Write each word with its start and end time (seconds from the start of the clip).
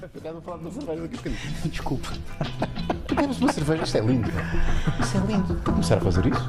Eu 0.00 0.08
quero 0.22 0.40
falar 0.40 0.58
de 0.58 0.62
uma 0.64 0.70
cerveja 0.70 1.02
daqui 1.02 1.14
a 1.14 1.16
bocadinho. 1.18 1.70
Desculpa. 1.70 2.08
Bebes 3.14 3.38
uma 3.40 3.52
cerveja, 3.52 3.82
isto 3.82 3.98
é 3.98 4.00
lindo. 4.00 4.30
Isso 5.00 5.16
é 5.16 5.20
lindo. 5.32 5.54
Começar 5.64 5.96
a 5.96 6.00
fazer 6.00 6.26
isso? 6.26 6.48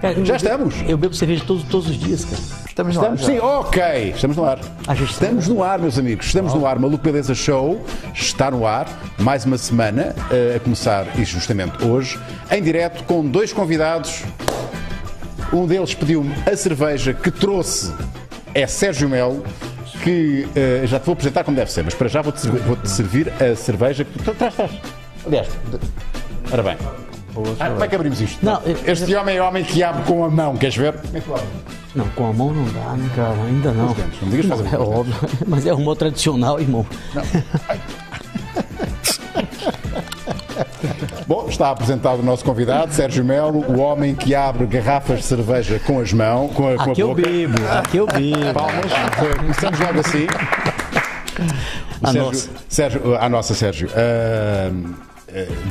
Cara, 0.00 0.14
eu 0.14 0.24
Já 0.26 0.36
bebo- 0.38 0.44
estamos. 0.44 0.74
Eu 0.90 0.98
bebo 0.98 1.14
cerveja 1.14 1.44
todos, 1.46 1.62
todos 1.64 1.88
os 1.88 1.96
dias, 1.98 2.24
cara. 2.24 2.42
Estamos 2.66 2.96
lá. 2.96 3.02
Estamos, 3.02 3.20
já. 3.20 3.26
sim, 3.26 3.38
ok. 3.38 3.82
Estamos 4.14 4.36
no 4.36 4.44
ar. 4.44 4.58
Ah, 4.88 4.94
Estamos 4.94 5.46
no 5.48 5.62
ar, 5.62 5.78
meus 5.78 5.98
amigos. 5.98 6.26
Estamos 6.26 6.52
no 6.54 6.66
ar. 6.66 6.78
Maluco 6.80 7.04
Beleza 7.04 7.34
Show 7.34 7.84
está 8.12 8.50
no 8.50 8.66
ar. 8.66 8.88
Mais 9.18 9.44
uma 9.44 9.56
semana, 9.58 10.14
eh, 10.30 10.54
a 10.56 10.60
começar, 10.60 11.06
e 11.18 11.24
justamente 11.24 11.84
hoje, 11.84 12.18
em 12.50 12.60
direto 12.62 13.04
com 13.04 13.24
dois 13.24 13.52
convidados. 13.52 14.24
Um 15.52 15.66
deles 15.66 15.94
pediu-me 15.94 16.34
a 16.50 16.56
cerveja 16.56 17.12
que 17.14 17.30
trouxe 17.30 17.92
é 18.54 18.66
Sérgio 18.66 19.08
Melo, 19.08 19.44
que 20.02 20.46
eh, 20.54 20.82
já 20.84 20.98
te 21.00 21.06
vou 21.06 21.12
apresentar 21.14 21.44
como 21.44 21.56
deve 21.56 21.70
ser, 21.70 21.82
mas 21.84 21.94
para 21.94 22.08
já 22.08 22.20
vou-te 22.22 22.40
servir, 22.40 22.60
vou-te 22.62 22.88
servir 22.90 23.32
a 23.42 23.54
cerveja 23.56 24.04
que. 24.04 24.18
Traz, 24.34 24.54
traz. 24.54 24.70
Aliás, 25.26 25.48
ora 26.52 26.62
bem. 26.62 26.76
Ah, 27.60 27.70
como 27.70 27.84
é 27.84 27.88
que 27.88 27.94
abrimos 27.94 28.20
isto? 28.20 28.44
Não, 28.44 28.60
eu- 28.62 28.76
este 28.86 29.14
homem 29.14 29.36
é 29.38 29.42
homem 29.42 29.64
que 29.64 29.82
abre 29.82 30.02
com 30.02 30.22
a 30.24 30.28
mão, 30.28 30.54
queres 30.56 30.76
ver? 30.76 30.92
Como 30.92 31.16
é 31.16 31.20
que 31.20 31.26
tu? 31.30 31.34
Não, 31.94 32.06
com 32.10 32.26
a 32.28 32.32
mão 32.32 32.52
não 32.52 32.64
dá, 32.72 32.92
né, 32.94 33.08
cara? 33.16 33.34
Ainda 33.46 33.72
não. 33.72 33.92
dentes, 33.92 34.20
não 34.20 34.28
digas 34.30 34.46
fazer 34.46 34.74
É 34.74 34.78
óbvio. 34.78 35.14
Mas 35.46 35.66
é 35.66 35.72
o 35.72 35.78
modo 35.78 35.98
tradicional, 35.98 36.60
irmão. 36.60 36.84
Bom, 41.26 41.46
está 41.48 41.70
apresentado 41.70 42.20
o 42.20 42.22
nosso 42.22 42.44
convidado, 42.44 42.92
Sérgio 42.92 43.24
Melo, 43.24 43.64
o 43.70 43.78
homem 43.80 44.14
que 44.14 44.34
abre 44.34 44.66
garrafas 44.66 45.20
de 45.20 45.24
cerveja 45.24 45.78
com 45.80 46.00
as 46.00 46.12
mãos, 46.12 46.52
com 46.52 46.68
a, 46.68 46.76
com 46.76 46.90
a 46.90 46.92
Aqui 46.92 47.00
eu 47.00 47.08
boca. 47.08 47.22
bebo, 47.22 47.54
aqui 47.70 47.96
eu 47.98 48.06
bebo. 48.06 48.52
Palmas, 48.54 48.92
começamos 49.38 49.80
logo 49.80 50.00
assim. 50.00 50.26
O 52.00 52.06
A 52.06 52.12
Sérgio, 52.12 52.22
nossa. 52.24 52.50
Sérgio, 52.68 53.16
a 53.16 53.28
nossa, 53.28 53.54
Sérgio. 53.54 53.88
Ah, 53.94 54.70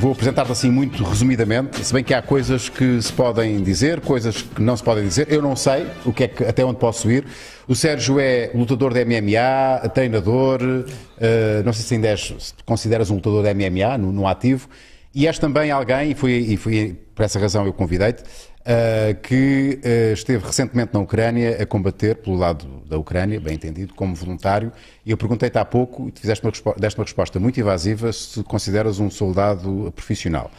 vou 0.00 0.12
apresentar-te 0.12 0.50
assim 0.50 0.70
muito 0.70 1.04
resumidamente, 1.04 1.84
se 1.84 1.92
bem 1.92 2.02
que 2.02 2.12
há 2.14 2.20
coisas 2.22 2.68
que 2.68 3.00
se 3.00 3.12
podem 3.12 3.62
dizer, 3.62 4.00
coisas 4.00 4.42
que 4.42 4.60
não 4.60 4.76
se 4.76 4.82
podem 4.82 5.04
dizer. 5.04 5.30
Eu 5.30 5.42
não 5.42 5.54
sei 5.54 5.86
o 6.04 6.12
que 6.12 6.24
é 6.24 6.28
que, 6.28 6.44
até 6.44 6.64
onde 6.64 6.78
posso 6.78 7.10
ir. 7.10 7.24
O 7.68 7.74
Sérgio 7.76 8.18
é 8.18 8.50
lutador 8.54 8.92
de 8.92 9.04
MMA, 9.04 9.88
treinador, 9.90 10.60
ah, 11.20 11.62
não 11.64 11.72
sei 11.72 11.84
se 11.84 11.94
ainda 11.94 12.08
és, 12.08 12.34
se 12.38 12.54
consideras 12.64 13.10
um 13.10 13.16
lutador 13.16 13.44
de 13.44 13.52
MMA 13.54 13.98
no, 13.98 14.10
no 14.12 14.26
ativo. 14.26 14.66
E 15.14 15.26
és 15.26 15.38
também 15.38 15.70
alguém, 15.70 16.12
e 16.12 16.14
foi, 16.14 16.32
e 16.32 16.92
por 17.14 17.22
essa 17.22 17.38
razão 17.38 17.66
eu 17.66 17.72
convidei-te, 17.72 18.22
ah, 18.64 19.14
que 19.14 19.80
ah, 19.84 20.12
esteve 20.12 20.46
recentemente 20.46 20.94
na 20.94 21.00
Ucrânia 21.00 21.60
a 21.60 21.66
combater 21.66 22.16
pelo 22.16 22.36
lado 22.36 22.66
da 22.88 22.96
Ucrânia, 22.96 23.40
bem 23.40 23.54
entendido, 23.54 23.92
como 23.94 24.14
voluntário. 24.14 24.72
E 25.04 25.10
eu 25.10 25.16
perguntei-te 25.16 25.58
há 25.58 25.64
pouco, 25.64 26.08
e 26.08 26.12
tu 26.12 26.20
fizeste 26.20 26.44
uma, 26.44 26.74
deste 26.76 26.98
uma 26.98 27.04
resposta 27.04 27.38
muito 27.38 27.58
evasiva, 27.60 28.12
se 28.12 28.42
consideras 28.44 29.00
um 29.00 29.10
soldado 29.10 29.92
profissional. 29.94 30.50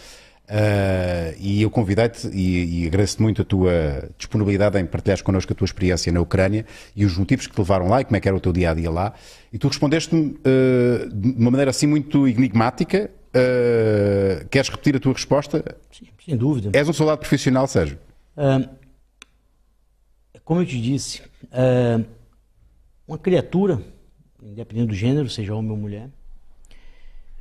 Ah, 0.47 1.33
e 1.39 1.61
eu 1.61 1.69
convidei-te 1.69 2.27
e, 2.27 2.83
e 2.83 2.87
agradeço-te 2.87 3.21
muito 3.21 3.41
a 3.41 3.45
tua 3.45 4.09
disponibilidade 4.17 4.77
em 4.77 4.85
partilhares 4.85 5.21
connosco 5.21 5.53
a 5.53 5.55
tua 5.55 5.65
experiência 5.65 6.11
na 6.11 6.19
Ucrânia 6.19 6.65
e 6.95 7.05
os 7.05 7.17
motivos 7.17 7.47
que 7.47 7.53
te 7.53 7.57
levaram 7.57 7.87
lá 7.87 8.01
e 8.01 8.05
como 8.05 8.17
é 8.17 8.19
que 8.19 8.27
era 8.27 8.35
o 8.35 8.39
teu 8.41 8.51
dia 8.51 8.71
a 8.71 8.73
dia 8.73 8.91
lá. 8.91 9.13
E 9.51 9.57
tu 9.57 9.67
respondeste-me 9.67 10.37
ah, 10.45 11.07
de 11.11 11.29
uma 11.41 11.51
maneira 11.51 11.71
assim 11.71 11.87
muito 11.87 12.27
enigmática. 12.27 13.09
Ah, 13.33 14.45
queres 14.49 14.69
repetir 14.69 14.95
a 14.95 14.99
tua 14.99 15.13
resposta? 15.13 15.77
Sem 16.23 16.37
dúvida. 16.37 16.69
És 16.73 16.87
um 16.87 16.93
soldado 16.93 17.19
profissional, 17.19 17.67
Sérgio? 17.67 17.97
Ah, 18.37 18.69
como 20.45 20.61
eu 20.61 20.65
te 20.65 20.79
disse, 20.79 21.21
ah, 21.51 22.01
uma 23.07 23.17
criatura, 23.17 23.81
independente 24.41 24.87
do 24.89 24.95
gênero, 24.95 25.29
seja 25.29 25.55
homem 25.55 25.71
ou 25.71 25.77
mulher, 25.77 26.09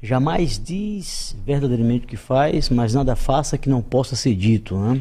jamais 0.02 0.58
diz 0.58 1.36
verdadeiramente 1.44 2.06
o 2.06 2.08
que 2.08 2.16
faz, 2.16 2.70
mas 2.70 2.94
nada 2.94 3.14
faça 3.14 3.58
que 3.58 3.68
não 3.68 3.82
possa 3.82 4.16
ser 4.16 4.34
dito. 4.34 4.76
Né? 4.76 5.00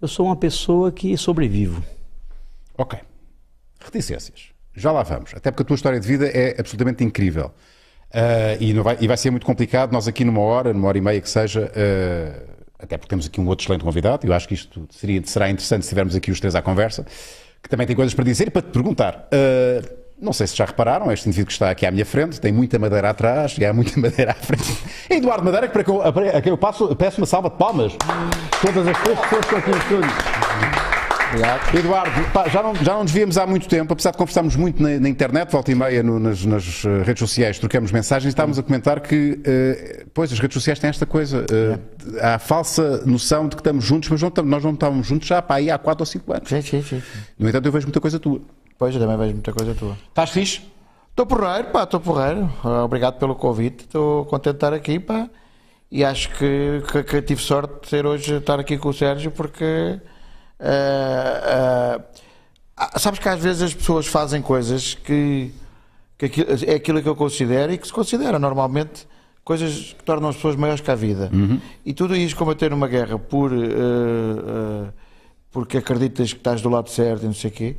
Eu 0.00 0.08
sou 0.08 0.26
uma 0.26 0.36
pessoa 0.36 0.90
que 0.90 1.16
sobrevivo. 1.16 1.84
Ok. 2.76 2.98
Reticências. 3.80 4.49
Já 4.74 4.92
lá 4.92 5.02
vamos. 5.02 5.32
Até 5.34 5.50
porque 5.50 5.62
a 5.62 5.66
tua 5.66 5.74
história 5.74 5.98
de 5.98 6.06
vida 6.06 6.26
é 6.26 6.56
absolutamente 6.58 7.04
incrível. 7.04 7.52
Ah, 8.12 8.56
e, 8.60 8.72
vai, 8.74 8.98
e 9.00 9.06
vai 9.06 9.16
ser 9.16 9.30
muito 9.30 9.46
complicado. 9.46 9.92
Nós 9.92 10.08
aqui 10.08 10.24
numa 10.24 10.40
hora, 10.40 10.72
numa 10.72 10.88
hora 10.88 10.98
e 10.98 11.00
meia 11.00 11.20
que 11.20 11.28
seja, 11.28 11.70
ah, 11.74 12.42
até 12.78 12.96
porque 12.96 13.10
temos 13.10 13.26
aqui 13.26 13.40
um 13.40 13.46
outro 13.46 13.64
excelente 13.64 13.84
convidado, 13.84 14.26
eu 14.26 14.32
acho 14.32 14.48
que 14.48 14.54
isto 14.54 14.86
seria, 14.90 15.22
será 15.24 15.50
interessante 15.50 15.84
se 15.84 15.90
tivermos 15.90 16.14
aqui 16.14 16.30
os 16.30 16.40
três 16.40 16.54
à 16.54 16.62
conversa, 16.62 17.04
que 17.62 17.68
também 17.68 17.86
tem 17.86 17.94
coisas 17.94 18.14
para 18.14 18.24
dizer 18.24 18.48
e 18.48 18.50
para 18.50 18.62
te 18.62 18.68
perguntar. 18.68 19.28
Ah, 19.32 20.00
não 20.20 20.34
sei 20.34 20.46
se 20.46 20.54
já 20.54 20.66
repararam, 20.66 21.10
este 21.10 21.28
indivíduo 21.28 21.46
que 21.46 21.52
está 21.52 21.70
aqui 21.70 21.86
à 21.86 21.90
minha 21.90 22.04
frente 22.04 22.38
tem 22.38 22.52
muita 22.52 22.78
madeira 22.78 23.08
atrás 23.08 23.56
e 23.58 23.64
há 23.64 23.72
muita 23.72 23.98
madeira 24.00 24.32
à 24.32 24.34
frente. 24.34 24.78
É 25.08 25.16
Eduardo 25.16 25.44
Madeira, 25.44 25.66
que 25.66 25.72
para 25.72 25.84
que 25.84 25.90
eu, 25.90 26.02
a 26.02 26.42
quem 26.42 26.50
eu 26.50 26.58
passo, 26.58 26.94
peço 26.94 27.20
uma 27.20 27.26
salva 27.26 27.48
de 27.48 27.56
palmas. 27.56 27.92
Todas 28.60 28.86
as 28.86 28.98
pessoas 28.98 29.26
que 29.26 29.36
estão 29.36 29.58
aqui 29.58 29.70
no 29.70 29.78
estúdio. 29.78 30.79
Obrigado. 31.30 31.76
Eduardo, 31.76 32.30
pá, 32.32 32.48
já, 32.48 32.62
não, 32.62 32.74
já 32.74 32.92
não 32.94 33.02
nos 33.04 33.12
víamos 33.12 33.38
há 33.38 33.46
muito 33.46 33.68
tempo, 33.68 33.92
apesar 33.92 34.10
de 34.10 34.16
conversarmos 34.18 34.56
muito 34.56 34.82
na, 34.82 34.98
na 34.98 35.08
internet, 35.08 35.50
volta 35.52 35.70
e 35.70 35.74
meia 35.74 36.02
no- 36.02 36.18
nas, 36.18 36.44
nas, 36.44 36.84
eh, 36.84 37.02
redes 37.04 37.20
sociais, 37.20 37.58
trocamos 37.58 37.92
mensagens 37.92 38.30
estávamos 38.30 38.58
a 38.58 38.62
comentar 38.64 39.00
que, 39.00 39.40
eh, 39.44 40.06
pois, 40.12 40.32
as 40.32 40.40
redes 40.40 40.54
sociais 40.54 40.78
têm 40.80 40.90
esta 40.90 41.06
coisa, 41.06 41.46
eh, 41.50 41.78
há 42.20 42.34
a 42.34 42.38
falsa 42.40 43.04
noção 43.06 43.44
de 43.48 43.54
que 43.54 43.60
estamos 43.60 43.84
juntos, 43.84 44.08
mas 44.08 44.20
não 44.20 44.28
estamos- 44.28 44.50
nós 44.50 44.64
não 44.64 44.72
estávamos 44.72 45.06
juntos 45.06 45.28
já 45.28 45.40
pá, 45.40 45.56
aí 45.56 45.70
há 45.70 45.78
4 45.78 46.02
ou 46.02 46.06
5 46.06 46.32
anos. 46.32 46.48
Sim, 46.48 46.62
sim, 46.62 46.82
sim. 46.82 47.02
No 47.38 47.48
entanto, 47.48 47.66
eu 47.66 47.72
vejo 47.72 47.86
muita 47.86 48.00
coisa 48.00 48.18
tua. 48.18 48.40
Pois, 48.76 48.94
eu 48.94 49.00
também 49.00 49.16
vejo 49.16 49.32
muita 49.34 49.52
coisa 49.52 49.72
tua. 49.74 49.96
Estás 50.08 50.30
fixe? 50.30 50.62
Estou 51.10 51.26
porreiro, 51.26 51.68
pá, 51.68 51.84
estou 51.84 52.00
porreiro. 52.00 52.50
Ah, 52.64 52.82
Obrigado 52.84 53.18
pelo 53.18 53.34
convite. 53.36 53.84
Estou 53.84 54.24
contente 54.24 54.52
de 54.54 54.56
estar 54.56 54.72
aqui, 54.72 54.98
pá. 54.98 55.28
E 55.92 56.04
acho 56.04 56.28
que, 56.30 56.82
que, 56.90 57.02
que 57.02 57.22
tive 57.22 57.42
sorte 57.42 57.82
de 57.82 57.88
ser 57.88 58.06
hoje 58.06 58.34
estar 58.36 58.58
aqui 58.58 58.76
com 58.78 58.88
o 58.88 58.92
Sérgio 58.94 59.30
porque. 59.30 60.00
Ah, 60.60 62.00
ah, 62.76 62.98
sabes 62.98 63.18
que 63.18 63.28
às 63.28 63.40
vezes 63.40 63.62
as 63.62 63.74
pessoas 63.74 64.06
fazem 64.06 64.40
coisas 64.42 64.94
que, 64.94 65.50
que 66.18 66.26
aquilo- 66.26 66.48
é 66.66 66.74
aquilo 66.74 67.02
que 67.02 67.08
eu 67.08 67.16
considero 67.16 67.72
e 67.72 67.78
que 67.78 67.86
se 67.86 67.92
considera 67.92 68.38
normalmente 68.38 69.06
coisas 69.44 69.94
que 69.98 70.04
tornam 70.04 70.28
as 70.28 70.36
pessoas 70.36 70.56
maiores 70.56 70.80
que 70.80 70.90
a 70.90 70.94
vida. 70.94 71.30
E 71.84 71.92
tudo 71.92 72.14
isso 72.16 72.36
combater 72.36 72.70
numa 72.70 72.88
guerra 72.88 73.18
por. 73.18 73.50
ah, 73.52 74.92
porque 75.52 75.78
acreditas 75.78 76.32
que 76.32 76.38
estás 76.38 76.62
do 76.62 76.68
lado 76.68 76.88
certo 76.88 77.22
e 77.24 77.26
não 77.26 77.34
sei 77.34 77.50
o 77.50 77.52
quê, 77.52 77.76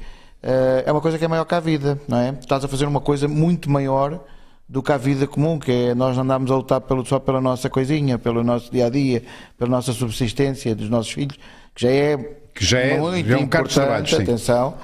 é 0.85 0.91
uma 0.91 0.99
coisa 0.99 1.17
que 1.17 1.23
é 1.23 1.27
maior 1.27 1.45
que 1.45 1.55
a 1.55 1.59
vida, 1.61 1.97
não 2.05 2.17
é? 2.17 2.35
Estás 2.37 2.65
a 2.65 2.67
fazer 2.67 2.85
uma 2.85 2.99
coisa 2.99 3.29
muito 3.29 3.69
maior 3.71 4.19
do 4.67 4.83
que 4.83 4.91
a 4.91 4.97
vida 4.97 5.25
comum, 5.25 5.57
que 5.57 5.71
é 5.71 5.95
nós 5.95 6.17
andamos 6.17 6.51
a 6.51 6.55
lutar 6.55 6.81
pelo, 6.81 7.05
só 7.05 7.17
pela 7.17 7.39
nossa 7.39 7.69
coisinha, 7.69 8.19
pelo 8.19 8.43
nosso 8.43 8.69
dia 8.69 8.87
a 8.87 8.89
dia, 8.89 9.23
pela 9.57 9.69
nossa 9.71 9.93
subsistência 9.93 10.75
dos 10.75 10.89
nossos 10.89 11.13
filhos, 11.13 11.37
que 11.73 11.83
já 11.83 11.89
é, 11.89 12.17
Que 12.53 12.63
já 12.65 12.79
é- 12.79 12.97
muito 12.99 13.27
já 13.27 13.35
é 13.35 13.39
um 13.39 13.47
cargo 13.47 13.67
de 13.67 13.73
trabalho, 13.73 14.07
sim. 14.07 14.15
atenção. 14.21 14.75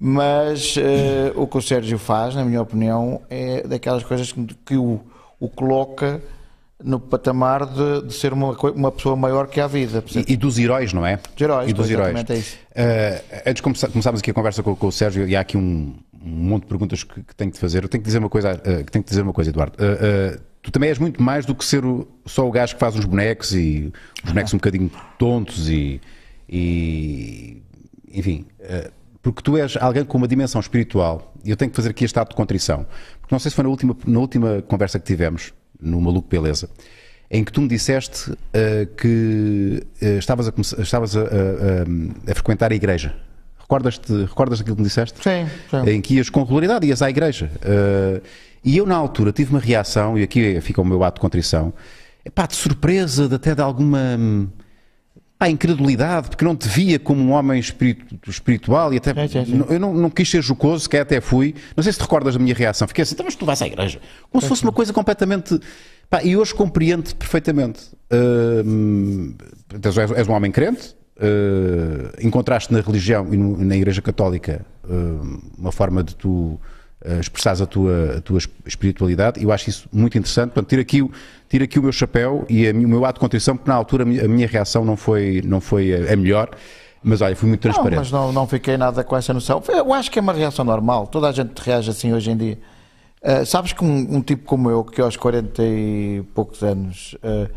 Mas 0.00 0.76
eh, 0.78 1.32
o 1.34 1.46
que 1.46 1.58
o 1.58 1.62
Sérgio 1.62 1.98
faz, 1.98 2.34
na 2.34 2.44
minha 2.44 2.62
opinião, 2.62 3.20
é 3.28 3.62
daquelas 3.66 4.04
coisas 4.04 4.30
que, 4.30 4.46
que 4.64 4.76
o, 4.76 5.00
o 5.40 5.48
coloca 5.48 6.20
no 6.82 7.00
patamar 7.00 7.66
de, 7.66 8.02
de 8.06 8.14
ser 8.14 8.32
uma, 8.32 8.52
uma 8.70 8.92
pessoa 8.92 9.16
maior 9.16 9.48
que 9.48 9.60
a 9.60 9.66
vida. 9.66 10.02
E, 10.14 10.34
e 10.34 10.36
dos 10.36 10.56
heróis, 10.56 10.92
não 10.92 11.04
é? 11.04 11.16
Dos 11.16 11.40
heróis, 11.42 11.70
E 11.70 11.72
dos 11.72 11.90
heróis. 11.90 12.24
é 12.30 12.34
isso. 12.36 12.56
Uh, 12.70 13.40
antes 13.46 13.54
de 13.54 13.62
começar- 13.62 13.88
começarmos 13.88 14.20
aqui 14.20 14.30
a 14.30 14.34
conversa 14.34 14.62
com, 14.62 14.76
com 14.76 14.86
o 14.86 14.92
Sérgio, 14.92 15.26
e 15.28 15.34
há 15.34 15.40
aqui 15.40 15.56
um, 15.56 15.96
um 16.24 16.28
monte 16.28 16.62
de 16.62 16.68
perguntas 16.68 17.02
que, 17.02 17.20
que 17.20 17.34
tenho 17.34 17.50
que 17.50 17.56
te 17.56 17.60
fazer. 17.60 17.82
Eu 17.82 17.88
tenho 17.88 18.00
que 18.00 18.06
dizer 18.06 18.18
uma 18.20 18.28
coisa, 18.30 18.52
uh, 18.54 18.84
que 18.84 18.92
tenho 18.92 19.02
que 19.02 19.10
dizer 19.10 19.22
uma 19.22 19.32
coisa 19.32 19.50
Eduardo. 19.50 19.76
Uh, 19.82 20.36
uh, 20.36 20.40
tu 20.62 20.70
também 20.70 20.90
és 20.90 20.98
muito 21.00 21.20
mais 21.20 21.44
do 21.44 21.56
que 21.56 21.64
ser 21.64 21.84
o- 21.84 22.06
só 22.24 22.46
o 22.46 22.52
gajo 22.52 22.74
que 22.74 22.78
faz 22.80 22.94
uns 22.94 23.04
bonecos 23.04 23.52
e 23.52 23.92
os 24.22 24.30
bonecos 24.30 24.54
um 24.54 24.58
bocadinho 24.58 24.88
tontos 25.18 25.68
e. 25.68 26.00
e- 26.48 27.62
enfim. 28.12 28.46
uh, 28.60 28.90
porque 29.20 29.42
tu 29.42 29.56
és 29.58 29.76
alguém 29.76 30.04
com 30.04 30.16
uma 30.16 30.28
dimensão 30.28 30.60
espiritual, 30.60 31.34
e 31.44 31.50
eu 31.50 31.56
tenho 31.56 31.70
que 31.70 31.76
fazer 31.76 31.90
aqui 31.90 32.04
este 32.04 32.18
ato 32.18 32.30
de 32.30 32.36
contrição. 32.36 32.86
Porque 33.20 33.34
não 33.34 33.38
sei 33.38 33.50
se 33.50 33.54
foi 33.56 33.64
na 33.64 33.68
última, 33.68 33.96
na 34.06 34.18
última 34.20 34.62
conversa 34.62 34.98
que 34.98 35.04
tivemos, 35.04 35.52
no 35.80 36.00
Maluco 36.00 36.28
Beleza, 36.28 36.70
em 37.30 37.44
que 37.44 37.52
tu 37.52 37.60
me 37.60 37.68
disseste 37.68 38.32
eh, 38.54 38.88
que 38.96 39.82
eh, 40.00 40.16
estavas, 40.18 40.48
a, 40.48 40.52
estavas 40.82 41.14
a, 41.16 41.20
a- 41.20 41.24
a- 42.30 42.34
frequentar 42.34 42.72
a 42.72 42.74
igreja. 42.74 43.14
Recordas-te, 43.58 44.12
recordas 44.24 44.60
daquilo 44.60 44.76
que 44.76 44.82
me 44.82 44.88
disseste? 44.88 45.18
Sim, 45.22 45.46
sim. 45.68 45.90
Em 45.90 46.00
que 46.00 46.14
ias 46.14 46.30
com 46.30 46.42
regularidade, 46.42 46.86
ias 46.86 47.02
à 47.02 47.10
igreja. 47.10 47.50
Eh, 47.62 48.22
e 48.64 48.76
eu, 48.78 48.86
na 48.86 48.94
altura, 48.96 49.30
tive 49.32 49.50
uma 49.50 49.60
reação, 49.60 50.16
e 50.16 50.22
aqui 50.22 50.58
fica 50.62 50.80
o 50.80 50.84
meu 50.84 51.04
ato 51.04 51.16
de 51.16 51.20
contrição, 51.20 51.74
epá, 52.24 52.46
de 52.46 52.54
surpresa, 52.56 53.28
de 53.28 53.34
até 53.34 53.54
de 53.54 53.60
alguma 53.60 54.16
pá, 55.38 55.48
incredulidade, 55.48 56.28
porque 56.30 56.44
não 56.44 56.56
te 56.56 56.68
via 56.68 56.98
como 56.98 57.22
um 57.22 57.30
homem 57.32 57.60
espiritu- 57.60 58.28
espiritual 58.28 58.92
e 58.92 58.96
até. 58.96 59.14
Sim, 59.28 59.44
sim, 59.44 59.44
sim. 59.52 59.64
Eu 59.68 59.78
não, 59.78 59.94
não 59.94 60.10
quis 60.10 60.28
ser 60.28 60.42
jocoso, 60.42 60.84
sequer 60.84 61.02
até 61.02 61.20
fui. 61.20 61.54
Não 61.76 61.82
sei 61.84 61.92
se 61.92 61.98
te 61.98 62.02
recordas 62.02 62.34
da 62.34 62.40
minha 62.40 62.54
reação. 62.54 62.88
Fiquei 62.88 63.02
assim, 63.02 63.14
"Então, 63.14 63.24
mas 63.24 63.34
tu 63.36 63.46
vais 63.46 63.62
à 63.62 63.66
igreja. 63.66 64.00
Como 64.30 64.42
se 64.42 64.48
fosse 64.48 64.62
uma 64.64 64.72
coisa 64.72 64.92
completamente. 64.92 65.58
Pá, 66.10 66.22
e 66.24 66.36
hoje 66.36 66.54
compreendo 66.54 67.14
perfeitamente. 67.14 67.80
És, 69.84 69.96
és 70.16 70.28
um 70.28 70.32
homem 70.32 70.50
crente, 70.50 70.96
Uh, 71.20 72.14
encontraste 72.24 72.72
na 72.72 72.80
religião 72.80 73.34
e 73.34 73.36
no, 73.36 73.56
na 73.58 73.74
Igreja 73.76 74.00
Católica 74.00 74.64
uh, 74.84 75.40
uma 75.58 75.72
forma 75.72 76.04
de 76.04 76.14
tu 76.14 76.60
uh, 77.04 77.20
expressares 77.20 77.60
a 77.60 77.66
tua, 77.66 78.16
a 78.18 78.20
tua 78.20 78.38
espiritualidade. 78.66 79.42
Eu 79.42 79.52
acho 79.52 79.68
isso 79.68 79.88
muito 79.92 80.16
interessante. 80.18 80.50
Portanto, 80.50 80.68
tiro 80.68 80.82
aqui, 80.82 81.10
tiro 81.48 81.64
aqui 81.64 81.78
o 81.78 81.82
meu 81.82 81.92
chapéu 81.92 82.44
e 82.48 82.66
a, 82.66 82.72
o 82.72 82.76
meu 82.76 83.04
ato 83.04 83.14
de 83.14 83.20
contrição, 83.20 83.56
porque 83.56 83.70
na 83.70 83.76
altura 83.76 84.04
a 84.04 84.06
minha, 84.06 84.24
a 84.24 84.28
minha 84.28 84.46
reação 84.46 84.84
não 84.84 84.96
foi, 84.96 85.42
não 85.44 85.60
foi 85.60 85.94
a, 85.94 86.12
a 86.12 86.16
melhor. 86.16 86.50
Mas 87.02 87.20
olha, 87.20 87.36
fui 87.36 87.48
muito 87.48 87.60
transparente. 87.60 87.92
Não, 87.92 87.98
mas 87.98 88.10
não, 88.10 88.32
não 88.32 88.46
fiquei 88.46 88.76
nada 88.76 89.04
com 89.04 89.16
essa 89.16 89.32
noção. 89.32 89.62
Eu 89.68 89.92
acho 89.92 90.10
que 90.10 90.18
é 90.18 90.22
uma 90.22 90.32
reação 90.32 90.64
normal. 90.64 91.06
Toda 91.06 91.28
a 91.28 91.32
gente 91.32 91.56
reage 91.58 91.90
assim 91.90 92.12
hoje 92.12 92.30
em 92.30 92.36
dia. 92.36 92.58
Uh, 93.22 93.44
sabes 93.46 93.72
que 93.72 93.84
um, 93.84 94.16
um, 94.16 94.20
tipo 94.20 94.44
como 94.44 94.70
eu, 94.70 94.84
que 94.84 95.00
aos 95.00 95.16
40 95.16 95.62
e 95.62 96.22
poucos 96.34 96.62
anos 96.62 97.16
uh, 97.16 97.50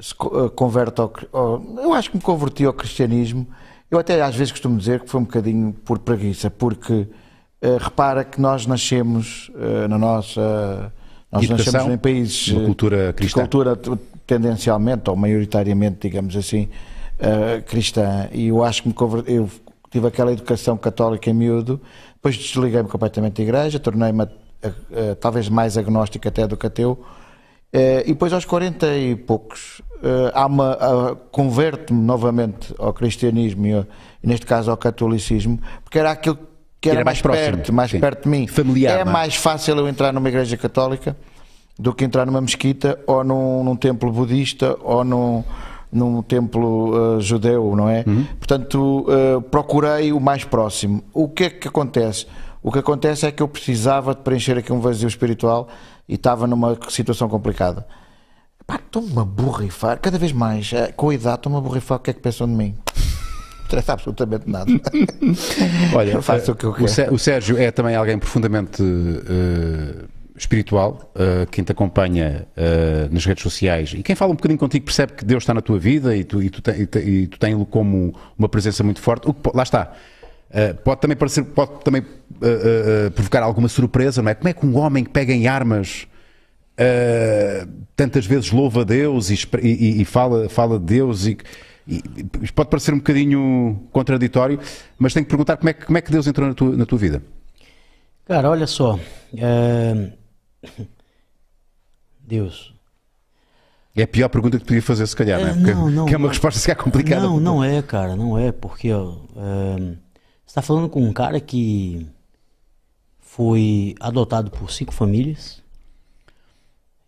se 0.00 0.14
uh, 0.14 0.50
converte 0.50 1.00
ao, 1.00 1.12
ao, 1.32 1.62
Eu 1.78 1.94
acho 1.94 2.10
que 2.10 2.16
me 2.16 2.22
converti 2.22 2.64
ao 2.64 2.72
cristianismo. 2.72 3.46
Eu 3.90 3.98
até 3.98 4.20
às 4.22 4.36
vezes 4.36 4.52
costumo 4.52 4.78
dizer 4.78 5.00
que 5.00 5.10
foi 5.10 5.20
um 5.20 5.24
bocadinho 5.24 5.72
por 5.72 5.98
preguiça, 5.98 6.50
porque 6.50 7.08
repara 7.80 8.24
que 8.24 8.40
nós 8.40 8.66
nascemos 8.66 9.50
na 9.88 9.98
nossa. 9.98 10.92
Nós 11.30 11.44
Educação, 11.44 11.72
nascemos 11.72 11.94
em 11.94 11.98
países. 11.98 12.48
Uma 12.48 12.64
cultura 12.64 13.12
cristã. 13.12 13.40
Cultura 13.40 13.78
tendencialmente, 14.26 15.10
ou 15.10 15.16
maioritariamente, 15.16 15.98
digamos 16.08 16.34
assim, 16.36 16.68
cristã. 17.66 18.28
E 18.32 18.48
eu 18.48 18.64
acho 18.64 18.82
que 18.82 18.88
me 18.88 18.94
converti. 18.94 19.32
Eu 19.32 19.48
tive 19.90 20.06
aquela 20.06 20.32
educação 20.32 20.76
católica 20.76 21.28
em 21.30 21.34
miúdo, 21.34 21.80
depois 22.14 22.36
desliguei-me 22.36 22.88
completamente 22.88 23.34
da 23.34 23.42
igreja, 23.42 23.78
tornei-me 23.78 24.26
talvez 25.20 25.48
mais 25.48 25.76
agnóstico 25.76 26.26
até 26.28 26.46
do 26.46 26.56
que 26.56 26.66
ateu. 26.66 26.98
Eh, 27.72 28.02
e 28.06 28.08
depois 28.08 28.32
aos 28.32 28.44
40 28.44 28.96
e 28.96 29.14
poucos, 29.14 29.80
eh, 30.02 30.32
há 30.34 30.46
uma, 30.46 31.16
converte-me 31.30 32.02
novamente 32.02 32.74
ao 32.78 32.92
cristianismo 32.92 33.66
e, 33.66 33.86
neste 34.22 34.44
caso 34.44 34.70
ao 34.70 34.76
catolicismo, 34.76 35.60
porque 35.84 35.98
era 35.98 36.10
aquilo 36.10 36.36
que 36.36 36.49
era, 36.88 37.00
era 37.00 37.04
mais, 37.04 37.20
mais 37.20 37.22
próximo, 37.22 37.56
perto, 37.56 37.72
mais 37.72 37.90
sim. 37.90 38.00
perto 38.00 38.22
de 38.24 38.28
mim. 38.28 38.46
Familiar, 38.46 39.00
é 39.00 39.04
não? 39.04 39.12
mais 39.12 39.34
fácil 39.34 39.76
eu 39.76 39.88
entrar 39.88 40.12
numa 40.12 40.28
igreja 40.28 40.56
católica 40.56 41.16
do 41.78 41.94
que 41.94 42.04
entrar 42.04 42.26
numa 42.26 42.40
mesquita 42.40 42.98
ou 43.06 43.24
num, 43.24 43.64
num 43.64 43.76
templo 43.76 44.12
budista 44.12 44.76
ou 44.82 45.02
num, 45.02 45.42
num 45.90 46.22
templo 46.22 47.16
uh, 47.16 47.20
judeu, 47.20 47.74
não 47.74 47.88
é? 47.88 48.04
Uhum. 48.06 48.26
Portanto, 48.38 49.06
uh, 49.08 49.40
procurei 49.42 50.12
o 50.12 50.20
mais 50.20 50.44
próximo. 50.44 51.02
O 51.12 51.28
que 51.28 51.44
é 51.44 51.50
que 51.50 51.68
acontece? 51.68 52.26
O 52.62 52.70
que 52.70 52.78
acontece 52.78 53.26
é 53.26 53.32
que 53.32 53.42
eu 53.42 53.48
precisava 53.48 54.14
de 54.14 54.20
preencher 54.20 54.58
aqui 54.58 54.72
um 54.72 54.80
vazio 54.80 55.08
espiritual 55.08 55.68
e 56.06 56.14
estava 56.14 56.46
numa 56.46 56.78
situação 56.88 57.28
complicada. 57.28 57.86
Pá, 58.66 58.76
estou-me 58.76 59.18
a 59.18 59.24
borrifar, 59.24 59.98
cada 59.98 60.18
vez 60.18 60.32
mais, 60.32 60.72
eh, 60.72 60.92
com 60.92 61.08
a 61.08 61.14
idade, 61.14 61.36
estou-me 61.36 61.58
a 61.58 61.60
borrifar 61.60 61.96
o 61.96 62.00
que 62.00 62.10
é 62.10 62.12
que 62.12 62.20
pensam 62.20 62.46
de 62.46 62.52
mim. 62.52 62.74
Não 63.70 63.78
interessa 63.78 63.92
absolutamente 63.92 64.50
nada. 64.50 64.70
Olha, 65.94 66.12
eu 66.12 66.22
faço 66.22 66.52
o 66.52 66.54
que 66.56 66.64
eu 66.64 66.72
quero. 66.72 67.14
O 67.14 67.18
Sérgio 67.18 67.56
é 67.56 67.70
também 67.70 67.94
alguém 67.94 68.18
profundamente 68.18 68.82
uh, 68.82 70.08
espiritual, 70.36 71.12
uh, 71.14 71.48
quem 71.50 71.62
te 71.62 71.70
acompanha 71.70 72.48
uh, 72.56 73.12
nas 73.14 73.24
redes 73.24 73.42
sociais 73.42 73.92
e 73.94 74.02
quem 74.02 74.16
fala 74.16 74.32
um 74.32 74.34
bocadinho 74.34 74.58
contigo 74.58 74.84
percebe 74.84 75.12
que 75.12 75.24
Deus 75.24 75.44
está 75.44 75.54
na 75.54 75.60
tua 75.60 75.78
vida 75.78 76.16
e 76.16 76.24
tu, 76.24 76.42
e 76.42 76.50
tu, 76.50 76.62
e, 76.70 76.98
e 76.98 77.26
tu 77.28 77.38
tens-lo 77.38 77.64
como 77.64 78.12
uma 78.36 78.48
presença 78.48 78.82
muito 78.82 79.00
forte. 79.00 79.28
O 79.28 79.34
que, 79.34 79.50
lá 79.54 79.62
está 79.62 79.92
Uh, 80.50 80.74
pode 80.82 81.00
também 81.00 81.16
parecer, 81.16 81.44
pode 81.44 81.70
também 81.84 82.04
provocar 83.14 83.40
alguma 83.40 83.68
surpresa, 83.68 84.20
não 84.20 84.32
é? 84.32 84.34
Como 84.34 84.48
é 84.48 84.52
que 84.52 84.66
um 84.66 84.76
homem 84.76 85.04
que 85.04 85.10
pega 85.10 85.32
em 85.32 85.46
armas 85.46 86.08
tantas 87.94 88.26
vezes 88.26 88.50
louva 88.50 88.80
a 88.80 88.84
Deus 88.84 89.30
e, 89.30 89.38
e, 89.62 90.02
e, 90.02 90.04
fala, 90.04 90.48
fala 90.48 90.76
de 90.76 90.86
Deus 90.86 91.24
e, 91.24 91.38
e, 91.86 92.02
pode 92.54 92.68
parecer 92.68 92.94
um 92.94 92.98
bocadinho 92.98 93.88
contraditório, 93.92 94.60
mas 94.98 95.12
tenho 95.12 95.24
que 95.24 95.30
perguntar 95.30 95.56
como 95.56 95.68
é 95.68 95.72
que, 95.72 95.86
como 95.86 95.98
é 95.98 96.00
que 96.00 96.10
Deus 96.10 96.26
entrou 96.26 96.48
na 96.48 96.54
tua, 96.54 96.76
na 96.76 96.86
tua 96.86 96.98
vida? 96.98 97.22
Cara, 98.26 98.50
olha 98.50 98.66
só. 98.66 98.98
Deus. 102.20 102.74
É 103.96 104.02
a 104.04 104.08
pior 104.08 104.28
pergunta 104.28 104.58
que 104.58 104.64
podia 104.64 104.80
fazer, 104.80 105.06
se 105.06 105.16
calhar, 105.16 105.40
é, 105.40 105.44
não 105.44 105.50
é? 105.50 105.54
Porque, 105.54 105.74
não, 105.74 105.90
não, 105.90 106.06
que 106.06 106.14
é 106.14 106.16
uma 106.16 106.28
resposta 106.28 106.60
se 106.60 106.66
calhar 106.66 106.82
complicada. 106.82 107.22
Não, 107.22 107.40
não 107.40 107.64
é, 107.64 107.82
cara, 107.82 108.14
não 108.14 108.38
é, 108.38 108.52
porque 108.52 108.92
ó, 108.92 109.16
está 110.46 110.62
falando 110.62 110.88
com 110.88 111.02
um 111.02 111.12
cara 111.12 111.40
que 111.40 112.06
foi 113.18 113.94
adotado 114.00 114.50
por 114.50 114.70
cinco 114.70 114.94
famílias 114.94 115.60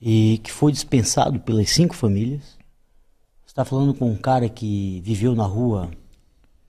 e 0.00 0.40
que 0.42 0.50
foi 0.50 0.72
dispensado 0.72 1.38
pelas 1.40 1.70
cinco 1.70 1.94
famílias. 1.94 2.58
Está 3.52 3.66
falando 3.66 3.92
com 3.92 4.10
um 4.10 4.16
cara 4.16 4.48
que 4.48 5.02
viveu 5.02 5.34
na 5.34 5.44
rua 5.44 5.90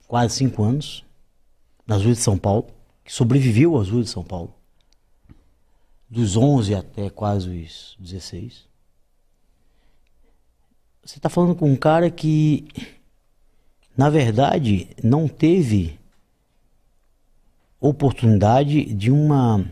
quase 0.06 0.34
cinco 0.34 0.62
anos, 0.62 1.02
nas 1.86 2.04
ruas 2.04 2.18
de 2.18 2.22
São 2.22 2.36
Paulo, 2.36 2.66
que 3.02 3.10
sobreviveu 3.10 3.80
às 3.80 3.88
ruas 3.88 4.04
de 4.04 4.10
São 4.10 4.22
Paulo, 4.22 4.54
dos 6.10 6.36
11 6.36 6.74
até 6.74 7.08
quase 7.08 7.48
os 7.48 7.96
16. 7.98 8.66
Você 11.02 11.16
está 11.16 11.30
falando 11.30 11.54
com 11.54 11.72
um 11.72 11.74
cara 11.74 12.10
que, 12.10 12.68
na 13.96 14.10
verdade, 14.10 14.86
não 15.02 15.26
teve 15.26 15.98
oportunidade 17.80 18.92
de 18.92 19.10
uma 19.10 19.64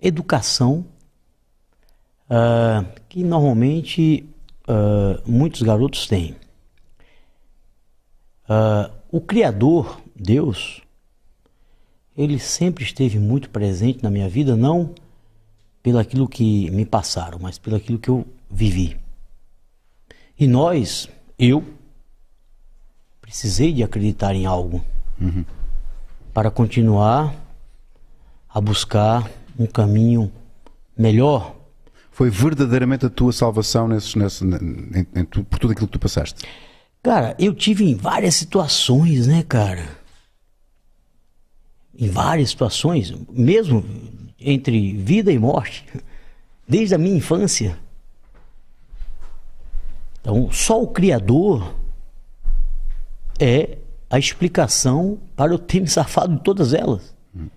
educação 0.00 0.86
uh, 2.30 3.00
que 3.10 3.22
normalmente 3.22 4.26
uh, 4.68 5.22
muitos 5.30 5.62
garotos 5.62 6.06
têm. 6.06 6.36
Uh, 8.48 8.92
o 9.10 9.20
Criador, 9.20 10.00
Deus, 10.14 10.82
ele 12.16 12.38
sempre 12.38 12.84
esteve 12.84 13.18
muito 13.18 13.50
presente 13.50 14.02
na 14.02 14.10
minha 14.10 14.28
vida, 14.28 14.56
não 14.56 14.94
pelo 15.82 15.98
aquilo 15.98 16.28
que 16.28 16.70
me 16.70 16.84
passaram, 16.84 17.38
mas 17.40 17.58
pelo 17.58 17.76
aquilo 17.76 17.98
que 17.98 18.08
eu 18.08 18.26
vivi. 18.50 18.98
E 20.38 20.46
nós, 20.46 21.08
eu, 21.38 21.64
precisei 23.20 23.72
de 23.72 23.82
acreditar 23.82 24.34
em 24.34 24.46
algo. 24.46 24.84
Uhum 25.20 25.44
para 26.36 26.50
continuar 26.50 27.34
a 28.46 28.60
buscar 28.60 29.26
um 29.58 29.64
caminho 29.64 30.30
melhor. 30.94 31.55
Foi 32.16 32.30
verdadeiramente 32.30 33.04
a 33.04 33.10
tua 33.10 33.30
salvação 33.30 33.86
nesse, 33.86 34.18
nesse, 34.18 34.42
em, 34.42 35.06
em, 35.14 35.24
por 35.26 35.58
tudo 35.58 35.72
aquilo 35.72 35.86
que 35.86 35.92
tu 35.92 35.98
passaste? 35.98 36.46
Cara, 37.02 37.36
eu 37.38 37.54
tive 37.54 37.84
em 37.84 37.94
várias 37.94 38.34
situações, 38.36 39.26
né, 39.26 39.42
cara? 39.46 39.86
Em 41.94 42.08
várias 42.08 42.48
situações, 42.48 43.12
mesmo 43.28 43.84
entre 44.40 44.96
vida 44.96 45.30
e 45.30 45.38
morte, 45.38 45.84
desde 46.66 46.94
a 46.94 46.98
minha 46.98 47.18
infância. 47.18 47.78
Então, 50.22 50.50
só 50.50 50.82
o 50.82 50.88
Criador 50.88 51.74
é 53.38 53.76
a 54.08 54.18
explicação 54.18 55.18
para 55.36 55.52
eu 55.52 55.58
ter 55.58 55.80
me 55.80 55.86
safado 55.86 56.34
de 56.34 56.42
todas 56.42 56.72
elas. 56.72 57.14
Hum. 57.36 57.48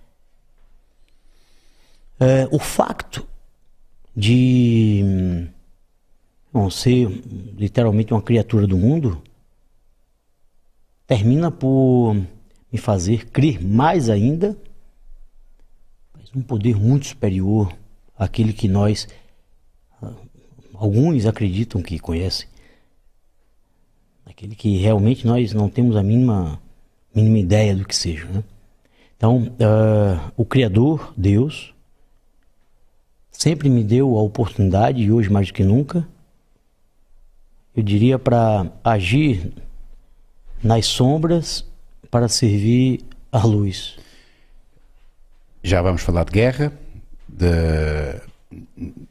É, 2.20 2.46
o 2.52 2.58
facto 2.58 3.26
de 4.14 5.48
não 6.52 6.70
ser 6.70 7.08
literalmente 7.56 8.12
uma 8.12 8.22
criatura 8.22 8.66
do 8.66 8.76
mundo 8.76 9.22
termina 11.06 11.50
por 11.50 12.14
me 12.72 12.78
fazer 12.78 13.26
crer 13.30 13.62
mais 13.62 14.08
ainda 14.08 14.56
um 16.34 16.42
poder 16.42 16.76
muito 16.76 17.06
superior 17.06 17.76
àquele 18.16 18.52
que 18.52 18.68
nós 18.68 19.08
alguns 20.74 21.26
acreditam 21.26 21.82
que 21.82 21.98
conhecem 21.98 22.48
aquele 24.40 24.54
que 24.54 24.78
realmente 24.78 25.26
nós 25.26 25.52
não 25.52 25.68
temos 25.68 25.96
a 25.96 26.02
mínima, 26.02 26.58
mínima 27.14 27.38
ideia 27.38 27.76
do 27.76 27.84
que 27.84 27.94
seja. 27.94 28.24
Né? 28.26 28.42
Então, 29.14 29.42
uh, 29.42 30.32
o 30.34 30.46
Criador, 30.46 31.12
Deus, 31.14 31.74
sempre 33.40 33.70
me 33.70 33.82
deu 33.82 34.18
a 34.18 34.22
oportunidade, 34.22 35.00
e 35.00 35.10
hoje 35.10 35.30
mais 35.30 35.46
do 35.46 35.54
que 35.54 35.64
nunca, 35.64 36.06
eu 37.74 37.82
diria 37.82 38.18
para 38.18 38.70
agir 38.84 39.52
nas 40.62 40.84
sombras 40.84 41.64
para 42.10 42.28
servir 42.28 43.00
a 43.32 43.38
luz. 43.46 43.96
Já 45.62 45.80
vamos 45.80 46.02
falar 46.02 46.24
de 46.24 46.32
guerra, 46.32 46.72
de... 47.26 48.20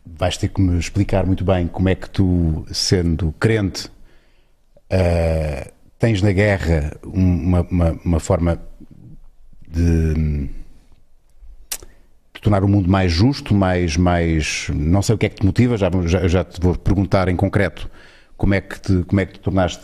vais 0.06 0.38
ter 0.38 0.50
que 0.50 0.62
me 0.62 0.78
explicar 0.78 1.26
muito 1.26 1.44
bem 1.44 1.68
como 1.68 1.90
é 1.90 1.96
que 1.96 2.10
tu, 2.10 2.66
sendo 2.72 3.34
crente, 3.40 3.90
Uh, 4.92 5.72
tens 6.00 6.20
na 6.24 6.32
guerra 6.32 6.98
uma, 7.04 7.62
uma, 7.62 7.92
uma 8.04 8.20
forma 8.20 8.60
de, 9.68 10.50
tornar 12.42 12.64
o 12.64 12.68
mundo 12.68 12.90
mais 12.90 13.12
justo, 13.12 13.54
mais, 13.54 13.98
mais. 13.98 14.68
Não 14.74 15.02
sei 15.02 15.16
o 15.16 15.18
que 15.18 15.26
é 15.26 15.30
que 15.30 15.36
te 15.38 15.46
motiva, 15.46 15.78
já, 15.78 15.90
já, 16.06 16.28
já 16.28 16.44
te 16.44 16.60
vou 16.62 16.76
perguntar 16.76 17.28
em 17.28 17.36
concreto 17.36 17.90
como 18.38 18.54
é 18.54 18.62
que 18.62 18.80
te, 18.80 19.04
como 19.04 19.20
é 19.22 19.26
que 19.26 19.34
te 19.34 19.40
tornaste 19.40 19.82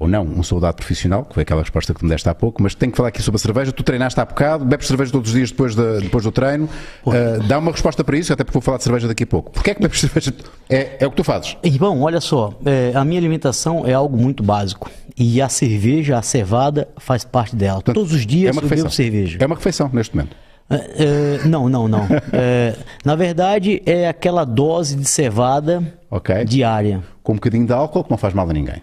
ou 0.00 0.06
não, 0.06 0.22
um 0.22 0.44
soldado 0.44 0.76
profissional, 0.76 1.24
que 1.24 1.34
foi 1.34 1.42
aquela 1.42 1.60
resposta 1.60 1.92
que 1.92 2.04
me 2.04 2.08
deste 2.10 2.28
há 2.28 2.32
pouco, 2.34 2.62
mas 2.62 2.72
tenho 2.72 2.92
que 2.92 2.96
falar 2.96 3.08
aqui 3.08 3.20
sobre 3.20 3.34
a 3.34 3.40
cerveja. 3.40 3.72
Tu 3.72 3.82
treinaste 3.82 4.20
há 4.20 4.24
bocado, 4.24 4.64
bebes 4.64 4.86
cerveja 4.86 5.10
todos 5.10 5.28
os 5.30 5.34
dias 5.36 5.50
depois, 5.50 5.74
da- 5.74 5.98
depois 5.98 6.22
do 6.22 6.30
treino. 6.30 6.68
Uh, 7.04 7.42
dá 7.48 7.58
uma 7.58 7.72
resposta 7.72 8.04
para 8.04 8.16
isso, 8.16 8.32
até 8.32 8.44
porque 8.44 8.52
vou 8.54 8.62
falar 8.62 8.76
de 8.78 8.84
cerveja 8.84 9.08
daqui 9.08 9.24
a 9.24 9.26
pouco. 9.26 9.50
Porquê 9.50 9.72
é 9.72 9.74
que 9.74 9.82
bebes 9.82 9.98
cerveja? 10.00 10.32
É, 10.70 10.98
é 11.00 11.06
o 11.06 11.10
que 11.10 11.16
tu 11.16 11.24
fazes. 11.24 11.56
Bom, 11.80 12.00
olha 12.02 12.20
só, 12.20 12.56
é, 12.64 12.92
a 12.94 13.04
minha 13.04 13.18
alimentação 13.20 13.84
é 13.88 13.92
algo 13.92 14.16
muito 14.16 14.40
básico. 14.40 14.88
E 15.16 15.42
a 15.42 15.48
cerveja, 15.48 16.16
a 16.16 16.22
cevada, 16.22 16.86
faz 16.98 17.24
parte 17.24 17.56
dela. 17.56 17.82
Todos 17.82 18.12
os 18.12 18.24
dias 18.24 18.54
eu 18.56 18.62
bebo 18.68 18.88
cerveja. 18.90 19.38
É 19.40 19.46
uma 19.46 19.56
refeição 19.56 19.90
neste 19.92 20.14
momento. 20.14 20.36
É, 20.70 21.38
é, 21.44 21.48
não, 21.48 21.68
não, 21.68 21.88
não. 21.88 22.06
É, 22.32 22.74
na 23.04 23.14
verdade, 23.14 23.82
é 23.86 24.06
aquela 24.08 24.44
dose 24.44 24.96
de 24.96 25.06
cevada 25.06 25.82
Ok. 26.10 26.44
diária. 26.44 27.02
Com 27.22 27.32
um 27.32 27.36
bocadinho 27.36 27.66
de 27.66 27.72
álcool 27.72 28.04
que 28.04 28.10
não 28.10 28.18
faz 28.18 28.34
mal 28.34 28.48
a 28.48 28.52
ninguém. 28.52 28.82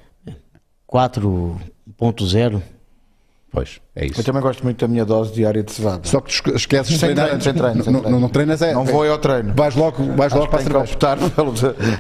4.0. 0.92 2.62
Pois, 3.56 3.80
é 3.96 4.06
isso. 4.06 4.20
Eu 4.20 4.24
também 4.26 4.42
gosto 4.42 4.64
muito 4.64 4.78
da 4.80 4.88
minha 4.88 5.06
dose 5.06 5.34
diária 5.34 5.64
de 5.64 5.72
cevada. 5.72 6.02
Só 6.04 6.20
que 6.20 6.28
tu 6.30 6.34
esque- 6.34 6.56
esqueces 6.56 6.94
de 6.94 7.00
Sem 7.00 7.16
treino, 7.16 7.42
sem 7.42 7.54
treino, 7.54 7.84
sem 7.84 7.94
Não- 7.94 8.00
treino. 8.02 8.10
Não, 8.16 8.20
não 8.20 8.30
treinas 8.30 8.62
é. 8.62 8.74
Não 8.74 8.84
vou 8.86 9.10
ao 9.10 9.18
treino. 9.18 9.54
Vais 9.56 9.76
logo, 9.76 10.04
vais 10.16 10.34
logo 10.34 10.48
para 10.50 10.60
a 10.60 10.64
Tenho 10.64 10.82
que 10.84 10.88
cerveja. 10.90 10.94
optar 10.94 11.18
pelo. 11.32 11.54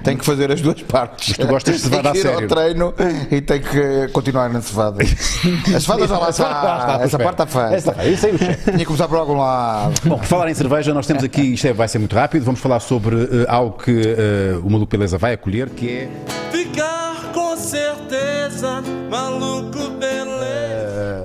Tenho 0.04 0.18
que 0.20 0.26
fazer 0.26 0.52
as 0.52 0.62
duas 0.62 0.82
partes. 0.84 1.30
Mas 1.30 1.38
tu 1.38 1.48
gostas 1.48 1.76
de 1.76 1.82
cevada 1.82 2.12
Tenho 2.12 2.14
que 2.14 2.28
a 2.28 2.32
ir 2.32 2.34
sério. 2.36 2.44
ao 2.86 2.92
treino 2.92 2.94
e 3.32 3.42
tenho 3.42 3.64
que 3.64 4.08
continuar 4.12 4.50
na 4.50 4.62
cevada. 4.62 5.02
A 5.02 5.80
cevada 5.80 6.08
já 6.08 6.18
lá 6.20 6.30
está. 6.30 7.00
Essa 7.02 7.18
parte 7.18 7.42
está 7.42 7.46
feita. 7.48 7.76
Essa- 7.76 8.06
Isso 8.06 8.26
aí 8.26 8.36
o 8.36 8.38
chefe. 8.38 8.64
Tinha 8.66 8.78
que 8.80 8.86
começar 8.86 9.08
por 9.08 9.18
algum 9.18 9.38
lado. 9.38 9.94
Bom, 10.04 10.18
por 10.18 10.26
falar 10.26 10.50
em 10.52 10.54
cerveja, 10.54 10.94
nós 10.94 11.08
temos 11.08 11.24
aqui, 11.24 11.54
isto 11.54 11.66
é- 11.68 11.74
vai 11.74 11.88
ser 11.88 12.00
muito 12.00 12.14
rápido, 12.16 12.44
vamos 12.44 12.60
falar 12.60 12.82
sobre 12.82 13.16
eh, 13.16 13.46
algo 13.48 13.78
que 13.82 13.92
eh, 14.18 14.60
o 14.62 14.70
Maluco 14.70 14.92
Beleza 14.92 15.18
vai 15.18 15.32
acolher, 15.34 15.70
que 15.70 15.90
é. 15.90 16.10
Ficar 16.52 17.32
com 17.34 17.56
certeza, 17.56 18.84
maluco 19.10 19.90
beleza. 20.00 20.25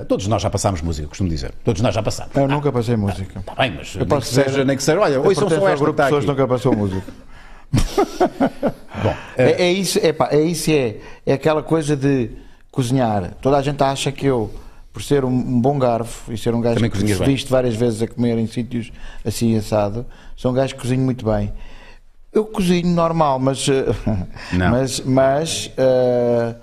Eh, 0.01 0.05
todos 0.05 0.27
nós 0.27 0.41
já 0.41 0.49
passámos 0.49 0.81
música, 0.81 1.07
costumo 1.07 1.29
dizer. 1.29 1.53
Todos 1.63 1.81
nós 1.81 1.93
já 1.95 2.01
passámos. 2.03 2.35
Eu 2.35 2.47
nunca 2.47 2.71
passei 2.71 2.95
música. 2.95 3.39
Está 3.39 3.55
bem, 3.55 3.71
mas 3.75 3.95
nem 3.95 4.05
que, 4.07 4.17
dizer- 4.19 4.43
seja, 4.45 4.65
nem 4.65 4.77
que 4.77 4.83
seja. 4.83 4.99
Olha, 4.99 5.13
Eu 5.13 5.25
hoje 5.25 5.39
são 5.39 5.49
só 5.49 5.55
esta 5.69 5.89
está 5.89 6.03
pessoas 6.03 6.23
aqui. 6.23 6.27
nunca 6.31 6.47
passou 6.47 6.75
música. 6.75 7.13
Bom, 9.03 9.15
É, 9.37 9.63
é 9.63 9.71
isso, 9.71 9.99
é, 10.01 10.11
pá, 10.13 10.29
é 10.31 10.41
isso, 10.41 10.69
é, 10.71 10.97
é 11.25 11.33
aquela 11.33 11.63
coisa 11.63 11.95
de 11.95 12.29
cozinhar. 12.71 13.33
Toda 13.41 13.57
a 13.57 13.61
gente 13.61 13.81
acha 13.83 14.11
que 14.11 14.25
eu, 14.25 14.51
por 14.93 15.01
ser 15.01 15.23
um, 15.25 15.29
um 15.29 15.59
bom 15.61 15.79
garfo 15.79 16.31
e 16.31 16.37
ser 16.37 16.53
um 16.53 16.61
gajo 16.61 16.75
Também 16.75 16.89
que 16.91 16.97
se 16.97 17.23
viste 17.23 17.49
várias 17.49 17.75
vezes 17.75 18.01
a 18.01 18.07
comer 18.07 18.37
em 18.37 18.47
sítios 18.47 18.91
assim 19.25 19.55
assado, 19.57 20.05
sou 20.35 20.51
um 20.51 20.53
gajo 20.53 20.75
que 20.75 20.81
cozinho 20.81 21.01
muito 21.03 21.25
bem. 21.25 21.51
Eu 22.33 22.45
cozinho 22.45 22.87
normal, 22.87 23.39
mas 23.39 23.67
eh, 23.67 23.85
Não. 24.53 24.71
mas, 24.71 24.99
mas 25.01 25.71
eh, 25.77 26.55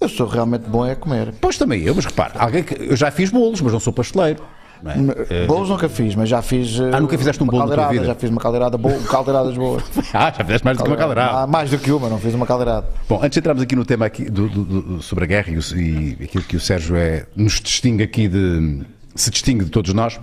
eu 0.00 0.08
sou 0.08 0.26
realmente 0.26 0.68
bom 0.68 0.84
a 0.84 0.94
comer. 0.94 1.32
Pois 1.40 1.56
também 1.58 1.82
eu, 1.82 1.94
mas 1.94 2.04
repare, 2.04 2.32
alguém 2.38 2.62
que, 2.62 2.74
eu 2.74 2.96
já 2.96 3.10
fiz 3.10 3.30
bolos, 3.30 3.60
mas 3.60 3.72
não 3.72 3.80
sou 3.80 3.92
pasteleiro. 3.92 4.42
não 4.82 4.92
é? 4.92 5.46
Bolos 5.46 5.68
nunca 5.68 5.88
fiz, 5.88 6.14
mas 6.14 6.28
já 6.28 6.40
fiz. 6.40 6.78
eh, 6.78 6.90
Ah, 6.92 7.00
nunca 7.00 7.18
fizeste 7.18 7.42
um 7.42 7.46
bolo 7.46 7.58
na 7.58 7.64
tua 7.64 7.74
caldeirada, 7.76 7.92
vida? 7.94 8.06
Já 8.06 8.14
fiz 8.14 8.30
uma 8.30 8.40
caldeirada 8.40 8.78
boa, 8.78 8.98
caldeiradas 9.10 9.56
boas. 9.56 9.82
Ah, 10.14 10.32
já 10.36 10.44
fizeste 10.44 10.64
mais 10.64 10.76
do 10.78 10.84
que 10.84 10.90
uma 10.90 10.96
caldeirada. 10.96 11.38
Ah, 11.42 11.46
mais 11.46 11.70
do 11.70 11.78
que 11.78 11.90
uma, 11.90 12.08
não 12.08 12.18
fiz 12.18 12.32
uma 12.34 12.46
caldeirada. 12.46 12.86
Bom, 13.08 13.16
antes 13.22 13.30
de 13.34 13.38
entrarmos 13.40 13.62
aqui 13.62 13.74
no 13.74 13.84
tema 13.84 14.06
aqui 14.06 14.30
do- 14.30 14.48
do- 14.48 14.64
do- 14.64 15.02
sobre 15.02 15.24
a 15.24 15.26
guerra 15.26 15.50
e, 15.50 15.58
o- 15.58 15.76
e 15.76 16.18
aquilo 16.24 16.44
que 16.44 16.56
o 16.56 16.60
Sérgio 16.60 16.94
é, 16.96 17.26
nos 17.34 17.60
distingue 17.60 18.04
aqui 18.04 18.28
de. 18.28 18.82
se 19.16 19.30
distingue 19.30 19.64
de 19.64 19.70
todos 19.70 19.92
nós, 19.92 20.20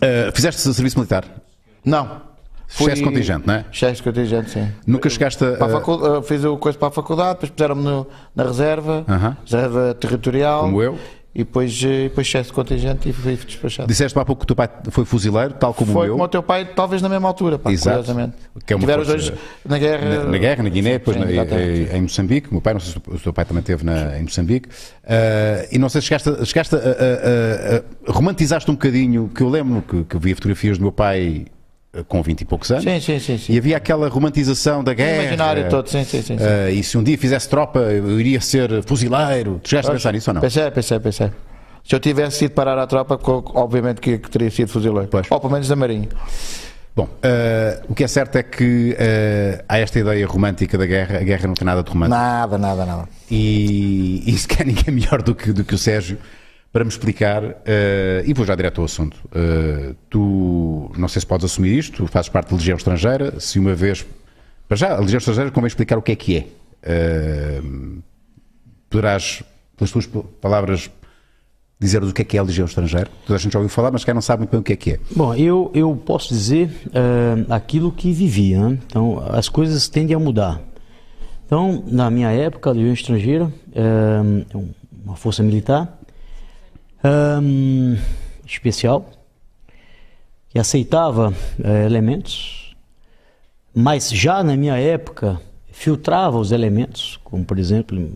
eh, 0.00 0.30
fizeste 0.34 0.60
serviço 0.62 0.96
militar. 0.98 1.24
Não. 1.84 2.22
Excesso 2.68 2.96
de 2.96 3.02
contingente, 3.02 3.46
não 3.46 3.54
é? 3.54 3.64
De 3.70 4.02
contingente, 4.02 4.50
sim. 4.50 4.68
Nunca 4.86 5.08
chegaste 5.08 5.44
a. 5.44 5.52
Para 5.56 5.66
a 5.66 5.70
facu- 5.70 6.18
uh, 6.18 6.22
fiz 6.22 6.44
o 6.44 6.56
coisa 6.56 6.76
para 6.78 6.88
a 6.88 6.90
faculdade, 6.90 7.34
depois 7.34 7.50
puseram-me 7.50 8.06
na 8.34 8.44
reserva, 8.44 9.04
Aham. 9.08 9.36
reserva 9.44 9.94
territorial. 9.94 10.60
Como 10.62 10.82
eu. 10.82 10.98
E 11.34 11.40
depois, 11.40 11.78
eh, 11.84 12.04
depois 12.04 12.26
excesso 12.26 12.48
de 12.48 12.54
contingente 12.54 13.10
e 13.10 13.12
fui 13.12 13.36
despachado. 13.36 13.86
Disseste 13.86 14.18
há 14.18 14.24
pouco 14.24 14.40
que 14.40 14.44
o 14.44 14.46
teu 14.46 14.56
pai 14.56 14.70
foi 14.90 15.04
fuzileiro, 15.04 15.52
tal 15.52 15.74
como 15.74 15.92
Foi 15.92 16.06
o 16.06 16.12
como 16.12 16.16
meu. 16.16 16.24
o 16.24 16.28
teu 16.28 16.42
pai, 16.42 16.64
talvez 16.64 17.02
na 17.02 17.10
mesma 17.10 17.28
altura, 17.28 17.58
pá, 17.58 17.70
Exato. 17.70 17.98
curiosamente. 17.98 18.36
Que 18.64 18.72
é 18.72 18.78
Tiveram 18.78 19.02
os 19.02 19.08
dois 19.08 19.32
na 19.62 19.76
guerra. 19.78 20.08
Na, 20.20 20.24
na 20.30 20.38
guerra, 20.38 20.62
na 20.62 20.68
Guiné, 20.70 20.92
depois 20.92 21.14
Sim, 21.14 21.24
na- 21.24 21.30
exatamente. 21.30 21.94
em, 21.94 22.00
Moçambique. 22.00 22.48
O 22.48 22.52
meu 22.54 22.62
pai, 22.62 22.72
não 22.72 22.80
sei 22.80 22.90
se 22.92 22.98
o 23.06 23.18
teu 23.18 23.34
pai 23.34 23.44
também 23.44 23.60
esteve 23.60 23.84
na, 23.84 24.18
em 24.18 24.22
Moçambique. 24.22 24.66
Ah, 25.06 25.66
e 25.70 25.78
não 25.78 25.90
sei 25.90 26.00
se 26.00 26.06
chegaste, 26.06 26.30
a- 26.30 26.42
chegaste 26.46 26.74
a, 26.74 26.78
a- 26.78 26.80
a- 26.80 27.76
a- 28.10 28.12
romantizaste 28.12 28.70
um 28.70 28.74
bocadinho, 28.74 29.28
que 29.34 29.42
eu 29.42 29.50
lembro 29.50 29.82
que, 29.82 30.04
que 30.04 30.18
via 30.18 30.34
fotografias 30.34 30.78
do 30.78 30.82
meu 30.84 30.92
pai 30.92 31.44
com 32.04 32.22
20 32.22 32.40
e 32.40 32.44
poucos 32.44 32.70
anos. 32.70 32.84
Sim, 32.84 33.00
sim, 33.00 33.18
sim. 33.18 33.38
sim. 33.38 33.52
E 33.52 33.58
havia 33.58 33.76
aquela 33.76 34.08
romantização 34.08 34.82
da 34.82 34.94
guerra. 34.94 35.22
imaginário 35.22 35.68
todo, 35.68 35.88
sim, 35.88 36.04
sim, 36.04 36.22
sim, 36.22 36.38
sim. 36.38 36.44
Ah, 36.44 36.70
e 36.70 36.82
se 36.82 36.96
um 36.96 37.02
dia 37.02 37.16
fizesse 37.16 37.48
tropa, 37.48 37.78
eu 37.78 38.20
iria 38.20 38.40
ser 38.40 38.82
fuzileiro. 38.84 39.60
Tu 39.62 39.70
chegaste 39.70 39.90
a 39.90 39.94
pensar 39.94 40.12
nisso 40.12 40.30
ou 40.30 40.34
não? 40.34 40.40
Pensei, 40.40 40.70
pensei, 40.70 41.00
pensei. 41.00 41.30
Se 41.84 41.94
eu 41.94 42.00
tivesse 42.00 42.46
ido 42.46 42.54
parar 42.54 42.76
à 42.78 42.86
tropa, 42.86 43.18
obviamente 43.54 44.00
que, 44.00 44.18
que 44.18 44.28
teria 44.28 44.50
sido 44.50 44.68
fuzileiro. 44.68 45.08
Pois. 45.08 45.26
Ou 45.30 45.40
pelo 45.40 45.52
menos 45.52 45.68
da 45.68 45.76
Marinha. 45.76 46.08
Bom, 46.96 47.08
ah, 47.22 47.82
o 47.88 47.94
que 47.94 48.04
é 48.04 48.08
certo 48.08 48.36
é 48.36 48.42
que 48.42 48.96
ah, 48.98 49.64
há 49.68 49.78
esta 49.78 49.98
ideia 49.98 50.26
romântica 50.26 50.76
da 50.76 50.86
guerra. 50.86 51.18
A 51.18 51.22
guerra 51.22 51.46
não 51.46 51.54
tem 51.54 51.64
nada 51.64 51.82
de 51.82 51.90
romântico. 51.90 52.18
Nada, 52.18 52.58
nada, 52.58 52.84
nada. 52.84 53.08
E, 53.30 54.22
e 54.26 54.36
se 54.36 54.48
calhar 54.48 54.66
ninguém 54.66 54.94
melhor 54.94 55.22
do 55.22 55.34
que, 55.34 55.52
do 55.52 55.62
que 55.62 55.74
o 55.74 55.78
Sérgio 55.78 56.18
para 56.76 56.84
me 56.84 56.90
explicar, 56.90 57.42
eh, 57.64 58.22
e 58.26 58.34
vou 58.34 58.44
já 58.44 58.54
direto 58.54 58.82
ao 58.82 58.84
assunto. 58.84 59.16
Eh, 59.34 59.94
tu, 60.10 60.90
não 60.98 61.08
sei 61.08 61.20
se 61.20 61.26
podes 61.26 61.46
assumir 61.46 61.78
isto, 61.78 62.04
tu 62.04 62.06
fazes 62.06 62.28
parte 62.28 62.50
da 62.50 62.56
Legião 62.56 62.76
Estrangeira, 62.76 63.40
se 63.40 63.58
uma 63.58 63.74
vez. 63.74 64.04
Para 64.68 64.76
já, 64.76 64.94
a 64.94 65.00
Legião 65.00 65.16
Estrangeira 65.16 65.50
convém 65.50 65.68
explicar 65.68 65.96
o 65.96 66.02
que 66.02 66.12
é 66.12 66.16
que 66.16 66.36
é. 66.36 66.46
Eh, 66.82 67.62
poderás, 68.90 69.42
pelas 69.74 69.90
tuas 69.90 70.06
palavras, 70.38 70.90
dizer 71.80 72.04
o 72.04 72.12
que 72.12 72.20
é 72.20 72.24
que 72.26 72.36
é 72.36 72.40
a 72.40 72.42
Legião 72.42 72.66
Estrangeira? 72.66 73.08
Toda 73.26 73.36
a 73.36 73.40
gente 73.40 73.54
já 73.54 73.58
ouviu 73.58 73.70
falar, 73.70 73.90
mas 73.90 74.04
quem 74.04 74.12
não 74.12 74.20
sabe 74.20 74.40
muito 74.40 74.50
bem 74.50 74.60
o 74.60 74.62
que 74.62 74.74
é 74.74 74.76
que 74.76 74.90
é. 74.92 75.00
Bom, 75.16 75.34
eu, 75.34 75.70
eu 75.72 75.96
posso 76.04 76.28
dizer 76.28 76.70
eh, 76.92 77.46
aquilo 77.48 77.90
que 77.90 78.12
vivi, 78.12 78.54
né? 78.54 78.78
Então, 78.86 79.24
as 79.30 79.48
coisas 79.48 79.88
tendem 79.88 80.14
a 80.14 80.18
mudar. 80.18 80.60
Então, 81.46 81.82
na 81.86 82.10
minha 82.10 82.30
época, 82.32 82.68
a 82.68 82.72
Legião 82.74 82.92
Estrangeira, 82.92 83.50
é 83.74 84.20
um- 84.54 84.68
uma 85.06 85.16
força 85.16 85.42
militar 85.42 85.95
especial, 88.46 89.10
que 90.48 90.58
aceitava 90.58 91.32
eh, 91.62 91.84
elementos, 91.86 92.74
mas 93.74 94.10
já 94.10 94.42
na 94.42 94.56
minha 94.56 94.76
época 94.76 95.40
filtrava 95.70 96.38
os 96.38 96.52
elementos, 96.52 97.18
como 97.22 97.44
por 97.44 97.58
exemplo, 97.58 98.10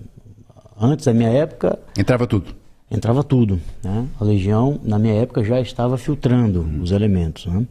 antes 0.80 1.04
da 1.04 1.12
minha 1.12 1.28
época, 1.30 1.78
Entrava 1.98 2.26
tudo. 2.26 2.54
entrava 2.90 3.22
tudo. 3.22 3.60
Né? 3.82 4.06
A 4.18 4.24
Legião, 4.24 4.80
na 4.82 4.98
minha 4.98 5.14
época, 5.20 5.44
já 5.44 5.60
estava 5.60 5.98
filtrando 5.98 6.62
os 6.82 6.90
elementos. 6.92 7.46
né? 7.46 7.66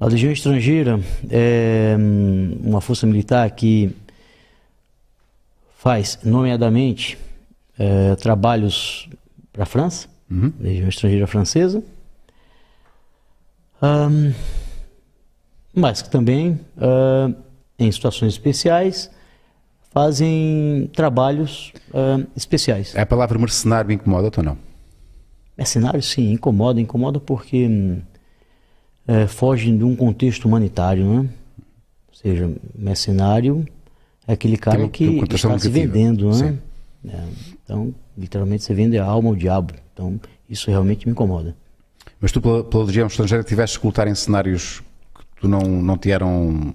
A 0.00 0.06
Legião 0.06 0.32
Estrangeira 0.32 0.98
é 1.30 1.94
hum, 1.98 2.58
uma 2.64 2.80
força 2.80 3.06
militar 3.06 3.48
que 3.50 3.94
faz, 5.78 6.18
nomeadamente, 6.24 7.18
eh, 7.78 8.14
trabalhos 8.16 9.08
para 9.52 9.64
a 9.64 9.66
França, 9.66 10.08
Legião 10.58 10.88
Estrangeira 10.88 11.26
Francesa, 11.26 11.82
Ahn, 13.80 14.32
mas 15.74 16.00
que 16.02 16.10
também, 16.10 16.58
ah, 16.78 17.30
em 17.78 17.90
situações 17.90 18.32
especiais, 18.32 19.10
fazem 19.90 20.88
trabalhos 20.94 21.72
ah, 21.92 22.24
especiais. 22.36 22.96
A 22.96 23.04
palavra 23.04 23.38
mercenário 23.38 23.90
incomoda-te 23.92 24.38
ou 24.38 24.44
não? 24.44 24.58
Mercenário, 25.58 26.02
sim, 26.02 26.32
incomoda, 26.32 26.80
incomoda 26.80 27.20
porque 27.20 27.66
hum, 27.66 28.00
é, 29.06 29.26
foge 29.26 29.70
de 29.76 29.84
um 29.84 29.94
contexto 29.94 30.46
humanitário, 30.46 31.04
né? 31.04 31.28
Ou 32.08 32.14
seja, 32.14 32.50
mercenário 32.74 33.66
é 34.26 34.32
aquele 34.32 34.56
cara 34.56 34.78
uma- 34.80 34.88
que 34.88 35.04
está 35.34 35.58
se 35.58 35.68
vendendo, 35.68 36.30
né? 36.30 36.58
É, 37.06 37.24
então, 37.64 37.94
literalmente, 38.16 38.62
você 38.64 38.74
vende 38.74 38.98
a 38.98 39.04
alma 39.04 39.28
ao 39.30 39.36
diabo. 39.36 39.74
Então, 39.92 40.20
isso 40.48 40.70
realmente 40.70 41.06
me 41.06 41.12
incomoda. 41.12 41.56
Mas 42.20 42.30
tu, 42.32 42.40
pela, 42.40 42.62
pela 42.64 42.84
Legião 42.84 43.06
Estrangeira, 43.06 43.42
tiveste 43.44 43.78
que 43.80 43.86
lutar 43.86 44.06
em 44.08 44.14
cenários 44.14 44.80
que 45.14 45.40
tu 45.40 45.48
não, 45.48 45.60
não, 45.60 45.96
te, 45.98 46.10
eram, 46.10 46.74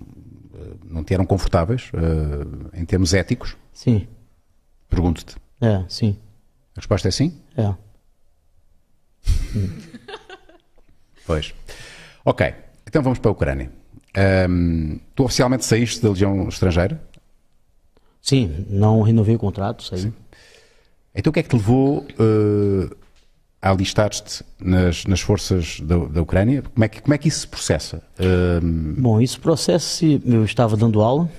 eh, 0.55 0.73
não 0.85 1.03
te 1.03 1.13
eram 1.13 1.25
confortáveis, 1.25 1.89
eh, 1.93 2.79
em 2.79 2.85
termos 2.85 3.13
éticos? 3.13 3.55
Sim, 3.73 4.07
Pergunto-te. 4.89 5.35
é, 5.61 5.83
sim, 5.89 6.17
A 6.75 6.79
resposta 6.79 7.07
é 7.07 7.11
sim? 7.11 7.33
é. 7.57 7.73
Pois. 11.25 11.53
Ok, 12.23 12.53
então 12.85 13.01
vamos 13.01 13.19
para 13.19 13.29
a 13.29 13.33
Ucrânia. 13.33 13.71
Ahm, 14.15 14.97
tu 15.15 15.23
oficialmente 15.25 15.65
saíste 15.65 16.01
da 16.01 16.09
Legião 16.09 16.47
Estrangeira? 16.47 17.01
Sim, 18.21 18.65
não 18.69 19.01
renovei 19.01 19.35
o 19.35 19.39
contrato, 19.39 19.83
saí. 19.83 20.11
Então 21.17 21.31
o 21.31 21.33
que 21.33 21.39
é 21.39 21.43
que 21.43 21.49
te 21.49 21.55
levou 21.55 22.05
eh, 22.19 22.95
a 23.61 23.71
alistar-te 23.71 24.43
nas, 24.59 25.03
nas 25.05 25.19
forças 25.19 25.79
da, 25.81 25.97
da 25.97 26.21
Ucrânia? 26.21 26.61
Como 26.61 26.83
é, 26.83 26.87
que, 26.87 27.01
como 27.01 27.13
é 27.13 27.17
que 27.17 27.27
isso 27.27 27.41
se 27.41 27.47
processa? 27.47 28.03
Ahm, 28.19 28.93
Bom, 28.97 29.19
isso 29.19 29.39
processa-se, 29.39 30.21
eu 30.23 30.45
estava 30.45 30.77
dando 30.77 31.01
aula, 31.01 31.29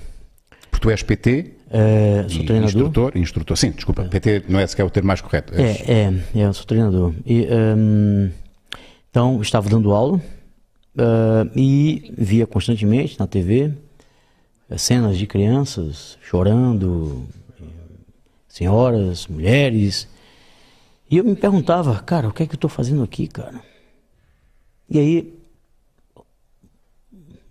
porque 0.69 0.81
tu 0.81 0.89
és 0.89 1.01
PT, 1.01 1.53
É, 1.71 2.25
sou 2.27 2.45
treinador. 2.45 2.65
Instrutor, 2.65 3.17
instrutor. 3.17 3.57
Sim, 3.57 3.71
desculpa, 3.71 4.03
PT 4.03 4.45
não 4.49 4.59
é 4.59 4.65
sequer 4.65 4.83
o 4.83 4.89
termo 4.89 5.07
mais 5.07 5.21
correto. 5.21 5.53
É, 5.55 5.71
é, 5.87 6.13
é, 6.35 6.45
eu 6.47 6.53
sou 6.53 6.65
treinador. 6.65 7.13
E, 7.25 7.47
hum, 7.77 8.31
então, 9.09 9.41
estava 9.41 9.69
dando 9.69 9.91
aula 9.91 10.19
ah, 10.97 11.47
e 11.55 12.13
via 12.17 12.45
constantemente 12.45 13.17
na 13.19 13.27
TV 13.27 13.71
eh, 14.69 14.77
cenas 14.77 15.17
de 15.17 15.25
crianças 15.25 16.17
chorando, 16.21 17.25
eh, 17.48 17.48
senhoras, 18.49 19.27
mulheres. 19.27 20.07
E 21.09 21.17
eu 21.17 21.23
me 21.23 21.35
perguntava, 21.35 21.97
cara, 21.99 22.27
o 22.27 22.33
que 22.33 22.43
é 22.43 22.45
que 22.45 22.53
eu 22.53 22.57
estou 22.57 22.69
fazendo 22.69 23.03
aqui, 23.03 23.27
cara? 23.27 23.61
E 24.89 24.99
aí, 24.99 25.39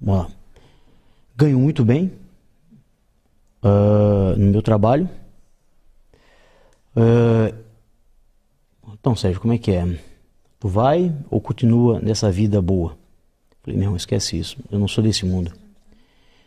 lá, 0.03 0.29
ganho 1.37 1.59
muito 1.59 1.85
bem 1.85 2.13
ah, 3.63 4.35
no 4.37 4.51
meu 4.51 4.61
trabalho. 4.61 5.09
Ah, 6.97 7.55
então, 8.93 9.15
Sérgio, 9.15 9.41
como 9.41 9.55
é 9.55 9.59
que 9.59 9.71
é? 9.71 9.99
Tu 10.59 10.69
vai 10.69 11.15
ou 11.31 11.41
continua 11.41 12.01
nessa 12.01 12.31
vida 12.31 12.61
boa? 12.61 12.99
Falei, 13.63 13.79
meu 13.79 13.95
esquece 13.95 14.39
isso. 14.39 14.57
Eu 14.71 14.79
não 14.79 14.89
sou 14.89 15.05
desse 15.05 15.25
mundo. 15.25 15.53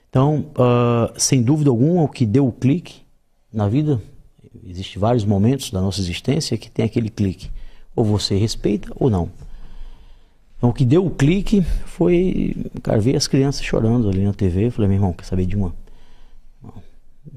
Então, 0.10 0.52
ah, 0.56 1.14
sem 1.18 1.42
dúvida 1.42 1.70
alguma, 1.70 2.04
o 2.04 2.10
que 2.10 2.26
deu 2.26 2.46
o 2.46 2.52
clique 2.52 3.02
na 3.52 3.68
vida, 3.68 4.02
existem 4.68 5.00
vários 5.00 5.24
momentos 5.26 5.72
da 5.72 5.82
nossa 5.82 6.00
existência 6.02 6.58
que 6.58 6.70
tem 6.70 6.86
aquele 6.86 7.10
clique. 7.10 7.50
Ou 7.96 8.04
você 8.06 8.36
respeita 8.36 8.92
ou 8.96 9.10
não. 9.10 9.30
Então, 10.58 10.70
o 10.70 10.74
que 10.74 10.86
deu 10.86 11.06
o 11.06 11.10
clique 11.10 11.62
foi, 11.86 12.56
cara, 12.84 13.00
ver 13.02 13.16
as 13.16 13.28
crianças 13.28 13.64
chorando 13.64 14.08
ali 14.10 14.24
na 14.24 14.34
TV. 14.34 14.68
Eu 14.68 14.72
falei, 14.72 14.88
meu 14.90 14.98
irmão, 14.98 15.14
quer 15.14 15.26
saber 15.26 15.46
de 15.46 15.56
uma? 15.56 15.74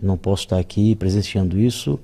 Não 0.00 0.16
posso 0.16 0.44
estar 0.44 0.59
aqui 0.59 0.94
presenciando 0.94 1.59
isso 1.59 1.99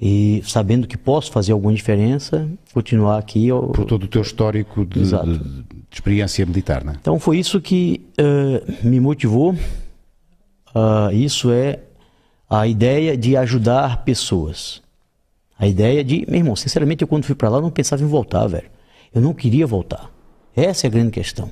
e 0.00 0.42
sabendo 0.44 0.86
que 0.86 0.96
posso 0.96 1.30
fazer 1.30 1.52
alguma 1.52 1.72
diferença, 1.72 2.48
continuar 2.72 3.18
aqui. 3.18 3.46
Eu, 3.46 3.68
Por 3.68 3.84
todo 3.84 4.04
o 4.04 4.08
teu 4.08 4.22
histórico 4.22 4.84
de, 4.84 5.02
de- 5.04 5.38
de 5.38 5.74
experiência 5.92 6.44
militar, 6.46 6.82
não 6.84 6.92
é? 6.92 6.96
Então 7.00 7.18
foi 7.20 7.38
isso 7.38 7.60
que 7.60 8.04
eh, 8.18 8.62
me 8.82 8.98
motivou. 8.98 9.54
Ah, 10.74 11.10
isso 11.12 11.50
é 11.52 11.80
a 12.58 12.66
ideia 12.66 13.16
de 13.16 13.34
ajudar 13.34 14.04
pessoas. 14.04 14.82
A 15.58 15.66
ideia 15.66 16.04
de, 16.04 16.26
meu 16.28 16.38
irmão, 16.38 16.54
sinceramente, 16.54 17.00
eu 17.00 17.08
quando 17.08 17.24
fui 17.24 17.34
para 17.34 17.48
lá 17.48 17.60
não 17.62 17.70
pensava 17.70 18.02
em 18.02 18.06
voltar, 18.06 18.46
velho. 18.46 18.70
Eu 19.14 19.22
não 19.22 19.32
queria 19.32 19.66
voltar. 19.66 20.10
Essa 20.54 20.86
é 20.86 20.88
a 20.88 20.90
grande 20.90 21.12
questão. 21.12 21.50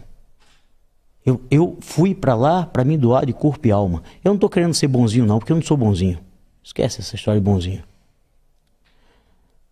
Eu, 1.25 1.40
eu 1.50 1.78
fui 1.80 2.14
para 2.14 2.35
lá 2.35 2.66
para 2.66 2.85
me 2.85 2.99
doar 2.99 3.25
de 3.25 3.33
corpo 3.33 3.66
e 3.66 3.71
alma. 3.71 4.02
Eu 4.23 4.30
não 4.30 4.35
estou 4.35 4.50
querendo 4.50 4.75
ser 4.75 4.88
bonzinho, 4.88 5.25
não, 5.25 5.38
porque 5.38 5.52
eu 5.52 5.57
não 5.57 5.62
sou 5.62 5.76
bonzinho. 5.76 6.19
Esquece 6.62 7.00
essa 7.00 7.16
história 7.16 7.40
de 7.40 7.45
bonzinho. 7.45 7.83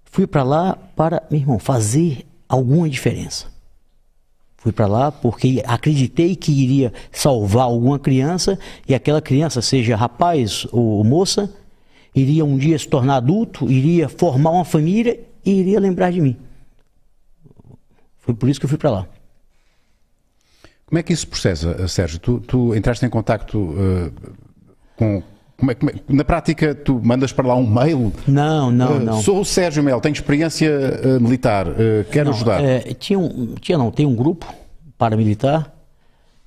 Fui 0.04 0.26
para 0.26 0.42
lá 0.42 0.76
para, 0.96 1.22
meu 1.30 1.40
irmão, 1.40 1.58
fazer 1.58 2.26
alguma 2.48 2.88
diferença. 2.88 3.52
Fui 4.58 4.72
para 4.72 4.86
lá 4.86 5.12
porque 5.12 5.62
acreditei 5.64 6.34
que 6.34 6.50
iria 6.50 6.92
salvar 7.12 7.64
alguma 7.64 7.98
criança 7.98 8.58
e 8.88 8.94
aquela 8.94 9.22
criança, 9.22 9.62
seja 9.62 9.96
rapaz 9.96 10.66
ou 10.72 11.02
moça, 11.04 11.52
iria 12.14 12.44
um 12.44 12.58
dia 12.58 12.76
se 12.76 12.88
tornar 12.88 13.16
adulto, 13.16 13.70
iria 13.70 14.08
formar 14.08 14.50
uma 14.50 14.64
família 14.64 15.20
e 15.46 15.52
iria 15.60 15.78
lembrar 15.78 16.10
de 16.10 16.20
mim. 16.20 16.36
Foi 18.18 18.34
por 18.34 18.48
isso 18.48 18.58
que 18.58 18.66
eu 18.66 18.68
fui 18.68 18.78
para 18.78 18.90
lá. 18.90 19.06
Como 20.84 20.98
é 20.98 21.02
que 21.02 21.12
isso 21.12 21.28
processa, 21.28 21.86
Sérgio? 21.86 22.18
Tu, 22.18 22.40
tu 22.40 22.74
entraste 22.74 23.04
em 23.04 23.10
contacto 23.10 23.74
eh, 23.78 24.10
com. 24.96 25.22
Como 25.58 25.72
é- 25.72 25.74
como 25.74 25.90
é- 25.90 25.94
na 26.08 26.24
prática, 26.24 26.72
tu 26.74 27.00
mandas 27.02 27.32
para 27.32 27.48
lá 27.48 27.56
um 27.56 27.66
mail. 27.68 28.12
Não, 28.28 28.70
não, 28.70 28.96
eh, 28.96 28.98
não. 29.00 29.20
Sou 29.22 29.40
o 29.40 29.44
Sérgio 29.44 29.82
Mel, 29.82 30.00
tenho 30.00 30.12
experiência 30.12 30.66
eh, 30.68 31.18
militar, 31.18 31.66
eh, 31.76 32.04
quero 32.12 32.30
Não, 32.30 32.36
ajudar. 32.36 32.62
é, 32.62 32.80
tinha, 32.94 33.18
um, 33.18 33.54
tinha 33.60 33.76
não, 33.76 33.90
tem 33.90 34.06
um 34.06 34.14
grupo 34.14 34.46
paramilitar 34.96 35.72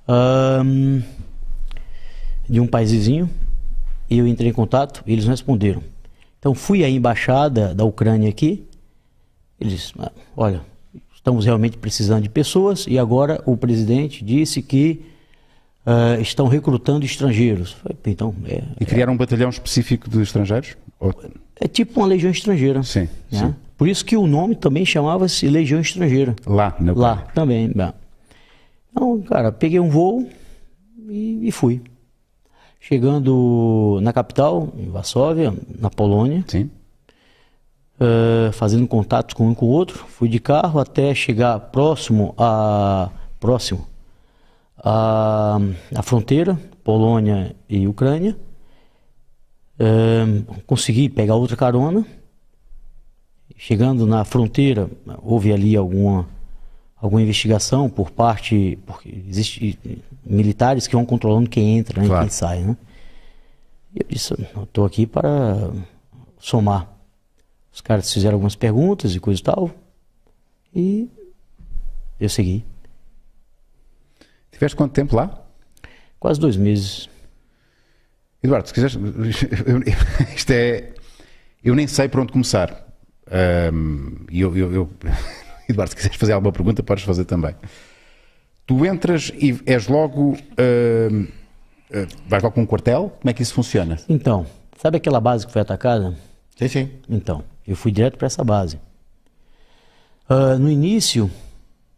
ahn, 0.08 1.02
de 2.48 2.58
um 2.58 2.66
país 2.66 2.90
vizinho 2.90 3.28
e 4.08 4.18
eu 4.18 4.26
entrei 4.26 4.48
em 4.50 4.52
contato 4.52 5.02
e 5.06 5.12
eles 5.12 5.26
responderam. 5.26 5.82
Então 6.38 6.54
fui 6.54 6.82
à 6.82 6.88
embaixada 6.88 7.74
da 7.74 7.84
Ucrânia 7.84 8.28
aqui, 8.30 8.66
eles, 9.60 9.92
ah, 9.98 10.10
olha, 10.36 10.60
estamos 11.14 11.44
realmente 11.44 11.76
precisando 11.76 12.22
de 12.22 12.28
pessoas 12.30 12.86
e 12.88 12.98
agora 12.98 13.42
o 13.46 13.56
presidente 13.58 14.24
disse 14.24 14.60
que 14.62 15.04
ah, 15.86 16.18
estão 16.20 16.46
recrutando 16.48 17.04
estrangeiros. 17.04 17.72
Falei, 17.72 17.96
"Pô, 18.02 18.10
então 18.10 18.34
é, 18.46 18.62
E 18.80 18.84
criaram 18.84 19.12
um 19.12 19.16
batalhão 19.16 19.50
específico 19.50 20.08
de 20.08 20.20
estrangeiros? 20.22 20.76
Ou- 21.00 21.14
é 21.60 21.68
tipo 21.68 22.00
uma 22.00 22.06
legião 22.06 22.30
estrangeira. 22.30 22.82
Sim, 22.82 23.08
né? 23.30 23.38
sim. 23.38 23.54
Por 23.76 23.88
isso 23.88 24.04
que 24.04 24.16
o 24.16 24.26
nome 24.26 24.54
também 24.54 24.84
chamava-se 24.86 25.46
Legião 25.48 25.80
Estrangeira. 25.80 26.36
Lá, 26.46 26.76
na 26.78 26.92
Lá 26.92 27.12
Ucrânia. 27.14 27.32
também. 27.34 27.72
né? 27.74 27.92
Então, 28.92 29.20
cara, 29.22 29.50
peguei 29.50 29.80
um 29.80 29.88
voo 29.88 30.28
e, 31.08 31.48
e 31.48 31.50
fui. 31.50 31.80
Chegando 32.80 33.98
na 34.02 34.12
capital, 34.12 34.72
em 34.76 34.88
Varsóvia, 34.90 35.52
na 35.78 35.88
Polônia, 35.90 36.44
Sim. 36.48 36.68
eh, 38.00 38.50
fazendo 38.52 38.86
contatos 38.88 39.34
com 39.34 39.48
um 39.48 39.54
com 39.54 39.66
o 39.66 39.68
outro, 39.70 39.98
fui 40.08 40.28
de 40.28 40.38
carro 40.40 40.78
até 40.80 41.14
chegar 41.14 41.58
próximo 41.58 42.34
a 42.36 43.08
próximo 43.40 43.86
à, 44.82 45.58
à 45.94 46.02
fronteira, 46.02 46.58
Polônia 46.82 47.54
e 47.68 47.86
Ucrânia. 47.86 48.36
Eh, 49.78 50.42
consegui 50.66 51.08
pegar 51.08 51.34
outra 51.36 51.56
carona. 51.56 52.04
Chegando 53.56 54.06
na 54.06 54.24
fronteira, 54.24 54.90
houve 55.22 55.52
ali 55.52 55.76
alguma 55.76 56.28
alguma 56.96 57.20
investigação 57.22 57.90
por 57.90 58.10
parte 58.12 58.78
porque 58.86 59.08
existe 59.28 59.76
militares 60.24 60.86
que 60.86 60.94
vão 60.94 61.04
controlando 61.04 61.50
quem 61.50 61.78
entra 61.78 61.98
né, 62.00 62.06
e 62.06 62.08
Claro. 62.08 62.24
quem 62.24 62.30
sai, 62.30 62.60
né? 62.60 62.76
E 63.94 63.98
eu 64.00 64.06
disse, 64.08 64.34
estou 64.62 64.84
aqui 64.84 65.04
para 65.06 65.70
somar. 66.38 66.88
Os 67.72 67.80
caras 67.80 68.12
fizeram 68.12 68.34
algumas 68.34 68.54
perguntas 68.54 69.14
e 69.14 69.20
coisa 69.20 69.40
e 69.40 69.44
tal. 69.44 69.70
E 70.74 71.08
eu 72.20 72.28
segui. 72.28 72.64
Tiveste 74.62 74.76
quanto 74.76 74.92
tempo 74.92 75.16
lá? 75.16 75.42
Quase 76.20 76.38
dois 76.38 76.56
meses. 76.56 77.08
Eduardo, 78.40 78.68
se 78.68 78.72
quiseres. 78.74 78.94
eu- 78.94 79.82
isto 80.36 80.50
é. 80.52 80.92
Eu 81.64 81.74
nem 81.74 81.88
sei 81.88 82.08
por 82.08 82.20
onde 82.20 82.30
começar. 82.30 82.86
E 84.30 84.40
eu, 84.40 84.56
eu- 84.56 84.72
eu- 84.72 84.90
Eduardo, 85.68 85.90
se 85.90 85.96
quiseres 85.96 86.16
fazer 86.16 86.32
alguma 86.34 86.52
pergunta, 86.52 86.80
podes 86.80 87.02
fazer 87.02 87.24
também. 87.24 87.56
Tu 88.64 88.86
entras 88.86 89.32
e 89.34 89.60
és 89.66 89.88
logo. 89.88 90.36
ah, 90.56 92.06
vais 92.28 92.40
logo 92.44 92.54
com 92.54 92.62
um 92.62 92.66
quartel? 92.66 93.16
Como 93.20 93.30
é 93.30 93.32
que 93.32 93.42
isso 93.42 93.54
funciona? 93.54 93.98
Então, 94.08 94.46
sabe 94.80 94.98
aquela 94.98 95.20
base 95.20 95.44
que 95.44 95.52
foi 95.52 95.62
atacada? 95.62 96.16
Sim, 96.56 96.68
sim. 96.68 96.90
Então, 97.10 97.42
eu 97.66 97.74
fui 97.74 97.90
direto 97.90 98.16
para 98.16 98.26
essa 98.26 98.44
base. 98.44 98.78
Ah, 100.28 100.54
no 100.56 100.70
início, 100.70 101.28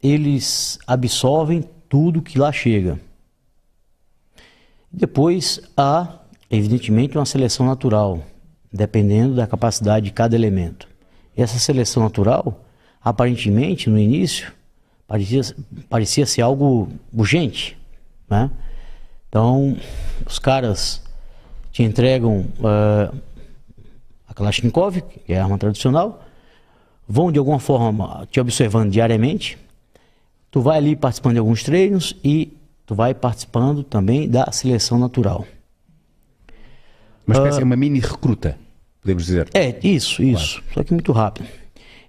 eles 0.03 0.79
absorvem 0.87 1.69
tudo 1.95 2.21
que 2.21 2.41
lá 2.41 2.51
chega. 2.51 2.99
Depois 4.93 5.61
há, 5.77 6.19
evidentemente, 6.51 7.17
uma 7.17 7.25
seleção 7.25 7.65
natural, 7.65 8.21
dependendo 8.73 9.37
da 9.37 9.47
capacidade 9.47 10.07
de 10.07 10.11
cada 10.11 10.35
elemento. 10.35 10.89
Essa 11.37 11.57
seleção 11.57 12.03
natural, 12.03 12.65
aparentemente, 13.01 13.89
no 13.89 13.97
início, 13.97 14.53
parecia, 15.07 15.43
parecia 15.89 16.27
ser 16.27 16.43
algo 16.43 16.89
urgente. 17.13 17.79
Né? 18.29 18.51
Então, 19.29 19.77
os 20.27 20.41
caras 20.41 21.01
te 21.71 21.85
entregam 21.85 22.45
ah, 22.65 23.15
a 24.27 24.35
Kalashnikov, 24.35 25.01
que 25.01 25.33
é 25.33 25.39
a 25.39 25.45
arma 25.45 25.59
tradicional, 25.59 26.25
vão 27.09 27.31
de 27.31 27.39
alguma 27.39 27.61
forma 27.61 28.27
te 28.33 28.41
observando 28.41 28.91
diariamente. 28.91 29.57
Tu 30.55 30.61
vai 30.61 30.79
ali 30.79 30.95
participando 30.95 31.33
de 31.33 31.41
alguns 31.41 31.65
treinos 31.65 32.15
e 32.23 32.57
tu 32.87 32.95
vai 32.95 33.13
participando 33.13 33.83
também 33.83 34.29
da 34.29 34.53
seleção 34.53 35.01
natural. 35.01 35.45
Uma 37.27 37.35
espécie 37.35 37.59
de 37.59 37.65
uma 37.65 37.75
mini 37.75 37.99
recruta, 37.99 38.57
podemos 39.03 39.27
dizer. 39.27 39.49
É, 39.53 39.77
isso, 39.85 40.23
isso. 40.23 40.63
Só 40.73 40.85
que 40.85 40.93
muito 40.93 41.11
rápido. 41.11 41.49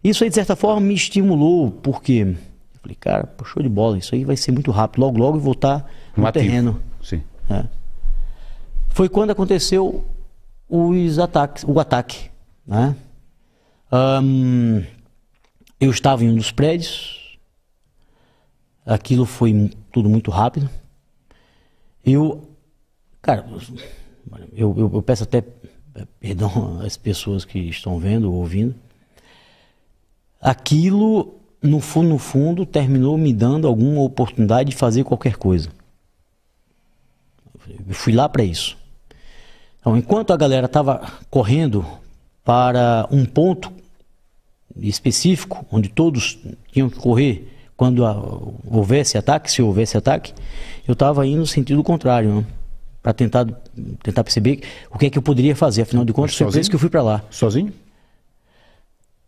Isso 0.03 0.23
aí, 0.23 0.29
de 0.29 0.35
certa 0.35 0.55
forma, 0.55 0.79
me 0.79 0.93
estimulou, 0.93 1.71
porque 1.71 2.21
eu 2.21 2.79
falei, 2.83 2.95
cara, 2.99 3.25
pô, 3.25 3.43
show 3.45 3.63
de 3.63 3.67
bola, 3.67 3.97
isso 3.97 4.13
aí 4.13 4.23
vai 4.23 4.37
ser 4.37 4.51
muito 4.51 4.69
rápido. 4.69 5.01
Logo, 5.01 5.17
logo 5.17 5.37
eu 5.37 5.41
vou 5.41 5.53
estar 5.53 5.83
no 6.15 6.27
ativo. 6.27 6.45
terreno. 6.45 6.81
Sim. 7.01 7.23
Foi 8.89 9.09
quando 9.09 9.31
aconteceu 9.31 10.05
os 10.69 11.17
ataques, 11.17 11.65
o 11.67 11.79
ataque. 11.79 12.29
Né? 12.67 12.95
Ahn, 13.91 14.83
eu 15.79 15.89
estava 15.89 16.23
em 16.23 16.29
um 16.29 16.35
dos 16.35 16.51
prédios, 16.51 17.24
aquilo 18.85 19.25
foi 19.25 19.71
tudo 19.91 20.09
muito 20.09 20.29
rápido. 20.31 20.69
Eu, 22.05 22.47
cara, 23.21 23.45
eu, 24.53 24.73
eu- 24.77 24.91
eu 24.93 25.01
peço 25.01 25.23
até 25.23 25.43
perdão 26.19 26.79
as 26.85 26.95
pessoas 26.97 27.43
que 27.45 27.57
estão 27.59 27.97
vendo 27.99 28.31
ou 28.31 28.35
ouvindo, 28.39 28.75
aquilo, 30.41 31.35
no 31.61 31.79
fundo, 31.79 32.09
no 32.09 32.17
fundo, 32.19 32.65
terminou 32.65 33.17
me 33.17 33.33
dando 33.33 33.67
alguma 33.67 34.01
oportunidade 34.01 34.69
de 34.69 34.75
fazer 34.75 35.03
qualquer 35.03 35.37
coisa. 35.37 35.69
Eu 37.87 37.95
fui 37.95 38.13
lá 38.13 38.29
para 38.29 38.43
isso. 38.43 38.77
Então, 39.79 39.97
enquanto 39.97 40.31
a 40.31 40.37
galera 40.37 40.65
estava 40.67 41.11
correndo 41.29 41.85
para 42.43 43.07
um 43.11 43.25
ponto 43.25 43.71
específico, 44.77 45.65
onde 45.71 45.89
todos 45.89 46.37
tinham 46.71 46.89
que 46.89 46.97
correr 46.99 47.51
quando 47.75 48.05
a, 48.05 48.13
houvesse 48.65 49.17
ataque, 49.17 49.51
se 49.51 49.61
houvesse 49.61 49.97
ataque, 49.97 50.33
eu 50.87 50.93
estava 50.93 51.25
indo 51.25 51.39
no 51.39 51.47
sentido 51.47 51.83
contrário, 51.83 52.35
né? 52.35 52.45
para 53.01 53.13
tentar, 53.13 53.45
tentar 54.01 54.23
perceber 54.23 54.61
o 54.89 54.97
que 54.97 55.05
é 55.05 55.09
que 55.11 55.17
eu 55.17 55.21
poderia 55.21 55.55
fazer. 55.55 55.83
Afinal 55.83 56.03
de 56.03 56.11
contas, 56.11 56.35
foi 56.35 56.47
por 56.47 56.57
isso 56.59 56.69
que 56.69 56.75
eu 56.75 56.79
fui 56.79 56.89
para 56.89 57.03
lá. 57.03 57.23
Sozinho? 57.29 57.71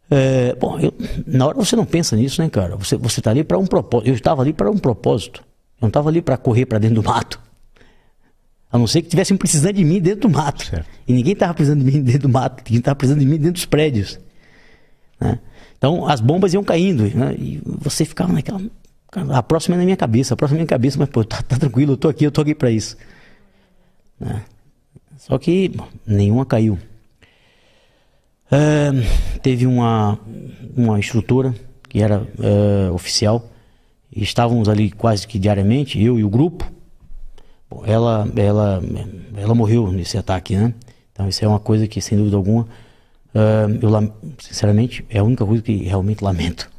É, 0.10 0.56
bom, 0.56 0.80
eu, 0.80 0.92
na 1.28 1.46
hora 1.46 1.58
você 1.58 1.76
não 1.76 1.86
pensa 1.86 2.16
nisso, 2.16 2.42
né, 2.42 2.50
cara? 2.50 2.76
Você 2.78 2.98
você 2.98 3.20
está 3.20 3.30
ali 3.30 3.44
para 3.44 3.58
um 3.58 3.68
propósito. 3.68 4.10
Eu 4.10 4.16
estava 4.16 4.42
ali 4.42 4.52
para 4.52 4.72
um 4.72 4.78
propósito. 4.78 5.42
Eu 5.42 5.84
não 5.84 5.90
estava 5.90 6.10
ali 6.10 6.24
para 6.24 6.38
correr 6.38 6.66
para 6.66 6.80
dentro 6.80 7.02
do 7.02 7.04
mato. 7.04 7.40
A 8.72 8.80
não 8.80 8.88
ser 8.88 9.04
que 9.04 9.10
tivessem 9.10 9.38
precisando 9.38 9.74
de 9.74 9.84
mim 9.84 10.02
dentro 10.02 10.22
do 10.22 10.30
mato. 10.30 10.66
Certo. 10.66 10.88
E 11.08 11.14
ninguém 11.14 11.34
estava 11.34 11.54
precisando 11.54 11.84
de 11.84 11.92
mim 11.92 12.02
dentro 12.02 12.22
do 12.22 12.30
mato. 12.30 12.64
Ninguém 12.66 12.80
estava 12.80 12.96
precisando 12.96 13.20
de 13.20 13.26
mim 13.28 13.38
dentro 13.38 13.54
dos 13.54 13.66
prédios. 13.66 14.20
Né? 15.20 15.38
Então 15.78 16.08
as 16.08 16.20
bombas 16.20 16.54
iam 16.54 16.64
caindo. 16.64 17.04
Né? 17.04 17.36
E 17.38 17.62
você 17.66 18.06
ficava 18.06 18.34
naquela. 18.34 18.62
A 19.34 19.42
próxima 19.42 19.76
é 19.76 19.80
na 19.80 19.86
minha 19.86 19.98
cabeça, 19.98 20.34
a 20.34 20.38
próxima 20.38 20.58
é 20.58 20.60
na 20.60 20.62
minha 20.64 20.68
cabeça, 20.68 20.98
mas 21.00 21.10
pô, 21.10 21.24
tá, 21.24 21.42
tá 21.42 21.58
tranquilo, 21.58 21.94
eu 21.94 21.98
tô 21.98 22.10
aqui, 22.10 22.26
eu 22.26 22.32
tô 22.32 22.42
aqui 22.42 22.54
para 22.54 22.70
isso. 22.70 22.98
Né? 24.20 24.44
Só 25.18 25.38
que 25.38 25.70
bom, 25.70 25.88
nenhuma 26.06 26.46
caiu. 26.46 26.78
É, 28.52 28.92
teve 29.42 29.66
uma, 29.66 30.20
uma 30.76 31.00
instrutora 31.00 31.54
que 31.90 32.02
era 32.02 32.28
é, 32.40 32.92
oficial, 32.92 33.50
e 34.14 34.24
estávamos 34.24 34.70
ali 34.70 34.92
quase 34.92 35.28
que 35.28 35.40
diariamente, 35.40 36.02
eu 36.02 36.20
e 36.20 36.24
o 36.24 36.30
grupo. 36.30 36.70
Bom, 37.70 37.84
ela, 37.86 38.28
ela, 38.36 38.82
ela 39.36 39.56
morreu 39.56 39.92
nesse 39.92 40.18
ataque, 40.18 40.56
né? 40.56 40.74
Então 41.12 41.28
isso 41.28 41.44
é 41.44 41.48
uma 41.48 41.60
coisa 41.60 41.88
que, 41.88 42.02
sem 42.02 42.18
dúvida 42.18 42.38
alguma, 42.38 42.68
é, 43.42 43.66
eu 43.82 44.14
sinceramente 44.40 45.06
é 45.10 45.20
a 45.20 45.24
única 45.24 45.46
coisa 45.46 45.62
que 45.64 45.76
realmente 45.84 46.24
lamento. 46.24 46.70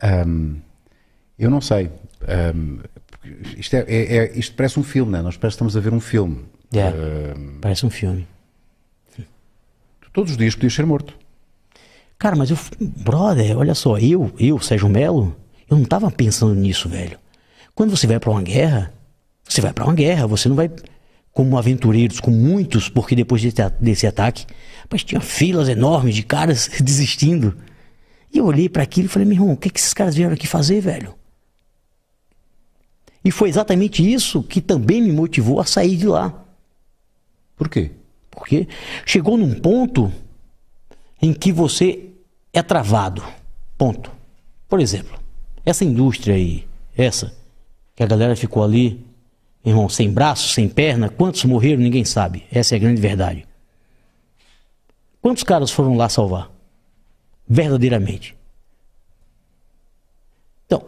Ahm, 0.00 0.56
eu 1.38 1.50
não 1.50 1.60
sei. 1.60 1.90
Ahm, 2.28 2.80
isto, 3.56 3.74
é, 3.76 3.84
é- 3.88 4.16
é- 4.16 4.38
isto 4.38 4.54
parece 4.54 4.78
um 4.78 4.82
filme, 4.84 5.12
não 5.12 5.18
é? 5.18 5.22
Nós 5.22 5.36
parece 5.36 5.54
que 5.56 5.64
estamos 5.64 5.76
a 5.76 5.80
ver 5.80 5.92
um 5.92 6.00
filme. 6.00 6.44
É, 6.72 6.88
Ahm, 6.88 7.58
parece 7.60 7.86
um 7.86 7.90
filme. 7.90 8.26
todos 10.12 10.30
os 10.32 10.38
dias 10.38 10.54
podias 10.54 10.72
ser 10.72 10.86
morto. 10.86 11.14
Cara, 12.18 12.34
mas 12.36 12.50
eu, 12.50 12.56
brother, 12.80 13.58
olha 13.58 13.74
só, 13.74 13.98
eu, 13.98 14.32
eu, 14.38 14.58
Sérgio 14.58 14.88
Melo, 14.88 15.36
eu 15.68 15.76
não 15.76 15.84
tava 15.84 16.10
pensando 16.10 16.54
nisso, 16.54 16.88
velho. 16.88 17.18
Quando 17.76 17.94
você 17.94 18.06
vai 18.06 18.18
pra 18.18 18.30
uma 18.30 18.42
guerra, 18.42 18.90
você 19.44 19.60
vai 19.60 19.70
pra 19.70 19.84
uma 19.84 19.94
guerra, 19.94 20.26
você 20.26 20.48
não 20.48 20.56
vai 20.56 20.70
como 21.30 21.58
aventureiros, 21.58 22.18
com 22.18 22.30
muitos, 22.30 22.88
porque 22.88 23.14
depois 23.14 23.42
desse, 23.42 23.70
desse 23.78 24.06
ataque, 24.06 24.46
mas 24.90 25.04
tinha 25.04 25.20
filas 25.20 25.68
enormes 25.68 26.14
de 26.14 26.22
caras 26.22 26.70
desistindo. 26.82 27.54
E 28.32 28.38
eu 28.38 28.46
olhei 28.46 28.70
pra 28.70 28.82
aquilo 28.82 29.04
e 29.04 29.08
falei, 29.10 29.28
meu 29.28 29.36
irmão, 29.36 29.52
o 29.52 29.56
que, 29.58 29.68
que 29.68 29.78
esses 29.78 29.92
caras 29.92 30.14
vieram 30.14 30.32
aqui 30.32 30.46
fazer, 30.46 30.80
velho? 30.80 31.14
E 33.22 33.30
foi 33.30 33.50
exatamente 33.50 34.10
isso 34.10 34.42
que 34.42 34.62
também 34.62 35.02
me 35.02 35.12
motivou 35.12 35.60
a 35.60 35.66
sair 35.66 35.98
de 35.98 36.06
lá. 36.06 36.46
Por 37.58 37.68
quê? 37.68 37.90
Porque 38.30 38.66
chegou 39.04 39.36
num 39.36 39.52
ponto 39.52 40.10
em 41.20 41.34
que 41.34 41.52
você 41.52 42.08
é 42.54 42.62
travado. 42.62 43.22
Ponto. 43.76 44.10
Por 44.66 44.80
exemplo, 44.80 45.18
essa 45.62 45.84
indústria 45.84 46.36
aí, 46.36 46.66
essa, 46.96 47.35
que 47.96 48.02
a 48.02 48.06
galera 48.06 48.36
ficou 48.36 48.62
ali, 48.62 49.04
irmão, 49.64 49.88
sem 49.88 50.12
braço, 50.12 50.50
sem 50.50 50.68
perna, 50.68 51.08
quantos 51.08 51.42
morreram, 51.44 51.82
ninguém 51.82 52.04
sabe. 52.04 52.44
Essa 52.52 52.74
é 52.74 52.76
a 52.76 52.78
grande 52.78 53.00
verdade. 53.00 53.48
Quantos 55.22 55.42
caras 55.42 55.70
foram 55.70 55.96
lá 55.96 56.08
salvar? 56.08 56.50
Verdadeiramente. 57.48 58.36
Então, 60.66 60.84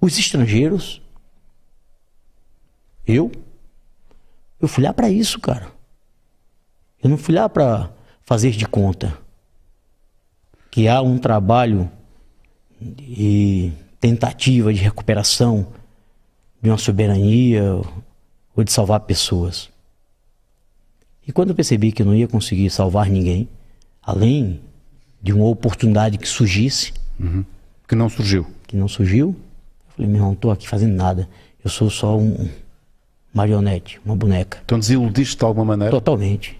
os 0.00 0.16
estrangeiros, 0.16 1.02
eu, 3.04 3.32
eu 4.60 4.68
fui 4.68 4.84
lá 4.84 4.94
para 4.94 5.10
isso, 5.10 5.40
cara. 5.40 5.72
Eu 7.02 7.10
não 7.10 7.18
fui 7.18 7.34
lá 7.34 7.48
para 7.48 7.90
fazer 8.22 8.52
de 8.52 8.66
conta 8.66 9.18
que 10.70 10.86
há 10.86 11.02
um 11.02 11.18
trabalho 11.18 11.90
de 12.80 13.72
tentativa 14.00 14.72
de 14.72 14.80
recuperação 14.80 15.72
de 16.62 16.70
uma 16.70 16.78
soberania 16.78 17.62
ou 18.54 18.64
de 18.64 18.72
salvar 18.72 19.00
pessoas. 19.00 19.68
E 21.26 21.32
quando 21.32 21.50
eu 21.50 21.54
percebi 21.54 21.92
que 21.92 22.02
eu 22.02 22.06
não 22.06 22.14
ia 22.14 22.28
conseguir 22.28 22.70
salvar 22.70 23.08
ninguém, 23.08 23.48
além 24.02 24.60
de 25.22 25.32
uma 25.32 25.46
oportunidade 25.46 26.18
que 26.18 26.28
surgisse, 26.28 26.92
Que 27.88 27.94
não 27.94 28.08
surgiu. 28.08 28.46
que 28.66 28.76
não 28.76 28.88
surgiu, 28.88 29.28
eu 29.88 29.92
falei, 29.94 30.08
meu 30.08 30.16
irmão, 30.16 30.28
não 30.30 30.34
estou 30.34 30.50
aqui 30.50 30.68
fazendo 30.68 30.94
nada. 30.94 31.28
Eu 31.64 31.70
sou 31.70 31.88
só 31.90 32.16
um 32.18 32.48
marionete, 33.32 34.00
uma 34.04 34.16
boneca. 34.16 34.60
Então 34.64 34.78
desiludiste 34.78 35.36
de 35.36 35.44
alguma 35.44 35.64
maneira. 35.64 35.90
Totalmente. 35.92 36.58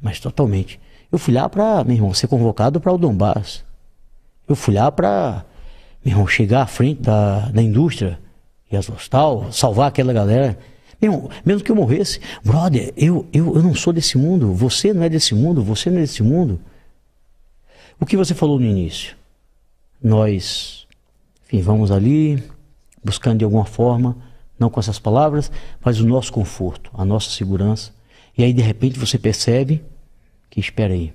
Mas 0.00 0.20
totalmente. 0.20 0.78
Eu 1.10 1.18
fui 1.18 1.32
lá 1.34 1.48
para, 1.48 1.82
meu 1.84 1.94
irmão, 1.96 2.14
ser 2.14 2.28
convocado 2.28 2.80
para 2.80 2.92
o 2.92 2.98
Donbass. 2.98 3.64
Eu 4.48 4.54
fui 4.54 4.74
lá 4.74 4.92
para, 4.92 5.44
meu 6.06 6.12
irmão, 6.12 6.26
chegar 6.28 6.62
à 6.62 6.66
frente 6.68 7.02
da, 7.02 7.48
da 7.48 7.60
indústria 7.60 8.16
e 8.70 8.76
as 8.76 8.86
tal, 9.08 9.50
salvar 9.50 9.88
aquela 9.88 10.12
galera. 10.12 10.56
Meu 11.02 11.12
irmão, 11.12 11.30
mesmo 11.44 11.64
que 11.64 11.72
eu 11.72 11.74
morresse, 11.74 12.20
brother, 12.44 12.94
eu, 12.96 13.26
eu, 13.32 13.56
eu 13.56 13.62
não 13.62 13.74
sou 13.74 13.92
desse 13.92 14.16
mundo, 14.16 14.54
você 14.54 14.94
não 14.94 15.02
é 15.02 15.08
desse 15.08 15.34
mundo, 15.34 15.64
você 15.64 15.90
não 15.90 15.98
é 15.98 16.02
desse 16.02 16.22
mundo. 16.22 16.60
O 17.98 18.06
que 18.06 18.16
você 18.16 18.36
falou 18.36 18.60
no 18.60 18.64
início? 18.64 19.16
Nós, 20.00 20.86
enfim, 21.44 21.60
vamos 21.60 21.90
ali, 21.90 22.40
buscando 23.04 23.38
de 23.38 23.44
alguma 23.44 23.64
forma, 23.64 24.16
não 24.56 24.70
com 24.70 24.78
essas 24.78 25.00
palavras, 25.00 25.50
mas 25.84 25.98
o 25.98 26.06
nosso 26.06 26.32
conforto, 26.32 26.88
a 26.94 27.04
nossa 27.04 27.30
segurança. 27.30 27.92
E 28.38 28.44
aí, 28.44 28.52
de 28.52 28.62
repente, 28.62 28.96
você 28.96 29.18
percebe 29.18 29.82
que, 30.48 30.60
espera 30.60 30.94
aí, 30.94 31.12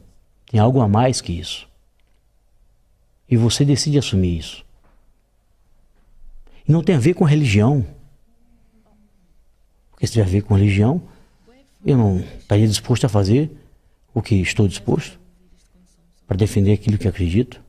tem 0.47 0.60
algo 0.60 0.82
a 0.82 0.88
mais 0.89 1.21
que 1.21 1.32
isso. 1.32 1.65
E 3.30 3.38
você 3.38 3.63
decide 3.63 3.97
assumir 3.97 4.38
isso. 4.38 4.69
Não 6.71 6.81
tem 6.81 6.95
a 6.95 6.99
ver 6.99 7.13
com 7.13 7.25
religião. 7.25 7.86
Porque 9.91 10.07
se 10.07 10.13
tiver 10.13 10.25
a 10.25 10.29
ver 10.29 10.41
com 10.43 10.55
religião, 10.55 11.01
eu 11.86 11.97
não 11.97 12.19
estaria 12.39 12.65
disposto 12.67 13.05
a 13.05 13.10
fazer 13.10 13.51
o 14.13 14.21
que 14.21 14.36
estou 14.36 14.67
disposto 14.69 15.19
para 16.25 16.38
defender 16.38 16.71
aquilo 16.71 16.97
que 16.97 17.07
acredito. 17.10 17.60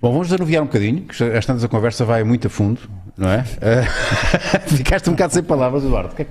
Bom, 0.00 0.12
vamos 0.12 0.28
desanuviar 0.28 0.62
um 0.62 0.66
bocadinho, 0.66 1.02
que 1.02 1.24
às 1.24 1.44
tantas 1.46 1.64
a 1.64 1.68
conversa 1.68 2.04
vai 2.04 2.22
muito 2.22 2.46
a 2.46 2.50
fundo, 2.50 2.80
não 3.16 3.28
é? 3.30 3.42
Ficaste 4.68 5.08
um 5.08 5.14
bocado 5.14 5.32
sem 5.32 5.42
palavras, 5.42 5.82
Eduardo. 5.82 6.14
Que 6.14 6.24
que- 6.26 6.30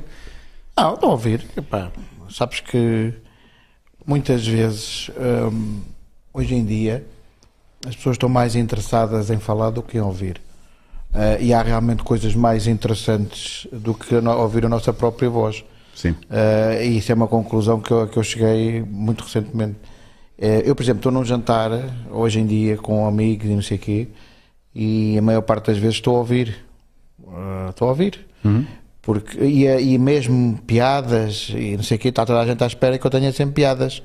Não, 0.77 0.93
estou 0.93 1.09
a 1.09 1.11
ouvir. 1.13 1.45
Epá, 1.57 1.91
sabes 2.29 2.61
que 2.61 3.13
muitas 4.05 4.47
vezes, 4.47 5.09
hum, 5.51 5.81
hoje 6.33 6.55
em 6.55 6.63
dia, 6.63 7.05
as 7.87 7.95
pessoas 7.95 8.15
estão 8.15 8.29
mais 8.29 8.55
interessadas 8.55 9.29
em 9.29 9.39
falar 9.39 9.69
do 9.69 9.81
que 9.81 9.97
em 9.97 10.01
ouvir. 10.01 10.41
Eh, 11.13 11.37
e 11.41 11.53
há 11.53 11.61
realmente 11.61 12.03
coisas 12.03 12.33
mais 12.33 12.65
interessantes 12.65 13.67
do 13.71 13.93
que 13.93 14.15
ouvir 14.15 14.65
a 14.65 14.69
nossa 14.69 14.91
própria 14.91 15.29
voz. 15.29 15.63
Sim. 15.95 16.15
Eh, 16.29 16.87
e 16.87 16.97
isso 16.97 17.11
é 17.11 17.15
uma 17.15 17.27
conclusão 17.27 17.79
que 17.79 17.91
eu, 17.91 18.07
que 18.07 18.17
eu 18.17 18.23
cheguei 18.23 18.81
muito 18.81 19.23
recentemente. 19.23 19.75
Eh, 20.37 20.63
eu, 20.65 20.75
por 20.75 20.81
exemplo, 20.81 20.99
estou 20.99 21.11
num 21.11 21.23
jantar 21.23 21.71
hoje 22.09 22.39
em 22.39 22.45
dia 22.45 22.77
com 22.77 23.05
amigos 23.05 23.45
e 23.45 23.53
não 23.53 23.61
sei 23.61 23.77
o 23.77 23.79
quê, 23.79 24.07
e 24.73 25.17
a 25.17 25.21
maior 25.21 25.41
parte 25.41 25.67
das 25.67 25.77
vezes 25.77 25.97
estou 25.97 26.15
a 26.15 26.19
ouvir. 26.19 26.55
Estou 27.69 27.87
a 27.87 27.91
ouvir. 27.91 28.25
Porque, 29.01 29.37
e, 29.43 29.65
e 29.65 29.97
mesmo 29.97 30.57
piadas 30.65 31.51
e 31.53 31.75
não 31.75 31.83
sei 31.83 31.97
o 31.97 31.99
quê, 31.99 32.07
está 32.07 32.25
toda 32.25 32.39
a 32.39 32.45
gente 32.45 32.63
à 32.63 32.67
espera 32.67 32.97
que 32.97 33.05
eu 33.05 33.11
tenha 33.11 33.31
sempre 33.31 33.55
piadas. 33.55 34.01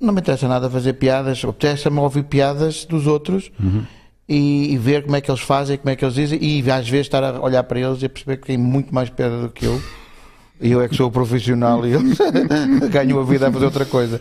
Não 0.00 0.12
me 0.12 0.20
interessa 0.20 0.46
nada 0.46 0.70
fazer 0.70 0.94
piadas, 0.94 1.44
apetece-me 1.44 1.98
ouvir 1.98 2.24
piadas 2.24 2.84
dos 2.84 3.06
outros 3.06 3.50
e, 4.28 4.72
e 4.72 4.78
ver 4.78 5.04
como 5.04 5.16
é 5.16 5.20
que 5.20 5.30
eles 5.30 5.40
fazem, 5.40 5.76
como 5.76 5.90
é 5.90 5.96
que 5.96 6.04
eles 6.04 6.14
dizem, 6.14 6.38
e 6.40 6.70
às 6.70 6.88
vezes 6.88 7.06
estar 7.06 7.24
a 7.24 7.40
olhar 7.40 7.64
para 7.64 7.80
eles 7.80 8.02
e 8.02 8.08
perceber 8.08 8.36
que 8.36 8.46
têm 8.46 8.56
muito 8.56 8.94
mais 8.94 9.10
piada 9.10 9.40
do 9.40 9.48
que 9.48 9.64
eu. 9.64 9.82
E 10.60 10.70
eu 10.70 10.80
é 10.80 10.88
que 10.88 10.96
sou 10.96 11.08
o 11.08 11.10
profissional 11.10 11.86
e 11.86 11.92
eles 11.92 12.18
ganham 12.90 13.18
a 13.20 13.24
vida 13.24 13.48
a 13.48 13.52
fazer 13.52 13.64
outra 13.64 13.84
coisa. 13.84 14.20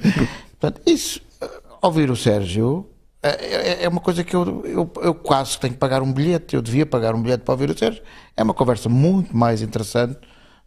Portanto, 0.59 0.81
isso, 0.85 1.19
eh, 1.41 1.49
ouvir 1.81 2.09
o 2.11 2.15
Sérgio 2.15 2.87
é, 3.21 3.85
é 3.85 3.89
uma 3.89 3.99
coisa 3.99 4.23
que 4.23 4.35
eu, 4.35 4.63
eu, 4.65 4.91
eu 5.01 5.15
quase 5.15 5.59
tenho 5.59 5.73
que 5.73 5.79
pagar 5.79 6.01
um 6.01 6.13
bilhete, 6.13 6.55
eu 6.55 6.61
devia 6.61 6.85
pagar 6.85 7.15
um 7.15 7.21
bilhete 7.21 7.43
para 7.43 7.53
ouvir 7.53 7.69
o 7.69 7.77
Sérgio. 7.77 8.01
É 8.35 8.43
uma 8.43 8.53
conversa 8.53 8.87
muito 8.87 9.35
mais 9.35 9.61
interessante 9.61 10.17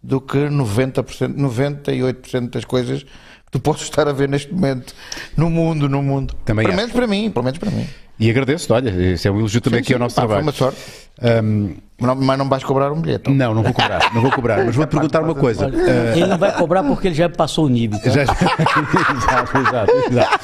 do 0.02 0.20
que 0.20 0.38
90%, 0.38 1.36
98% 1.36 2.50
das 2.50 2.64
coisas 2.64 3.04
que 3.50 3.58
tu 3.58 3.60
podes 3.60 3.82
estar 3.82 4.06
a 4.06 4.12
ver 4.12 4.28
neste 4.28 4.52
momento 4.52 4.94
no 5.36 5.50
mundo, 5.50 5.88
no 5.88 6.00
mundo. 6.02 6.34
Também 6.44 6.64
pelo 6.64 6.74
acho. 6.74 6.76
menos 6.86 6.92
para 6.92 7.06
mim, 7.08 7.30
pelo 7.30 7.44
menos 7.44 7.58
para 7.58 7.70
mim. 7.70 7.84
E 8.18 8.30
agradeço, 8.30 8.72
olha, 8.72 8.90
isso 9.14 9.26
é 9.26 9.30
um 9.30 9.38
elogio 9.38 9.60
também 9.60 9.78
Sim, 9.80 9.84
aqui 9.84 9.92
ao 9.94 9.98
sim, 9.98 10.02
nosso 10.04 10.14
pá, 10.14 10.22
trabalho. 10.22 10.52
Foi 10.52 10.66
uma 10.68 10.72
sorte. 10.72 10.78
Ahm, 11.22 11.74
Mas 11.98 12.08
não, 12.08 12.14
mas 12.16 12.38
não 12.38 12.48
vais 12.48 12.62
cobrar 12.62 12.92
um 12.92 13.00
bilhete. 13.00 13.28
não, 13.30 13.54
não 13.54 13.62
vou 13.62 13.72
cobrar, 13.72 14.14
não 14.14 14.22
vou 14.22 14.30
cobrar, 14.30 14.64
mas 14.64 14.76
vou-te 14.76 14.90
perguntar 14.90 15.22
uma 15.22 15.34
coisa. 15.34 15.66
Ah, 15.66 16.16
Ele 16.16 16.26
não 16.26 16.38
vai 16.38 16.52
cobrar 16.56 16.82
porque 16.84 17.08
ele 17.08 17.14
já 17.14 17.28
passou 17.28 17.66
o 17.66 17.68
nível. 17.68 17.98
tá? 17.98 18.08
Já- 18.10 18.22
exato, 18.22 19.58
exato, 19.58 19.92
exato. 20.10 20.38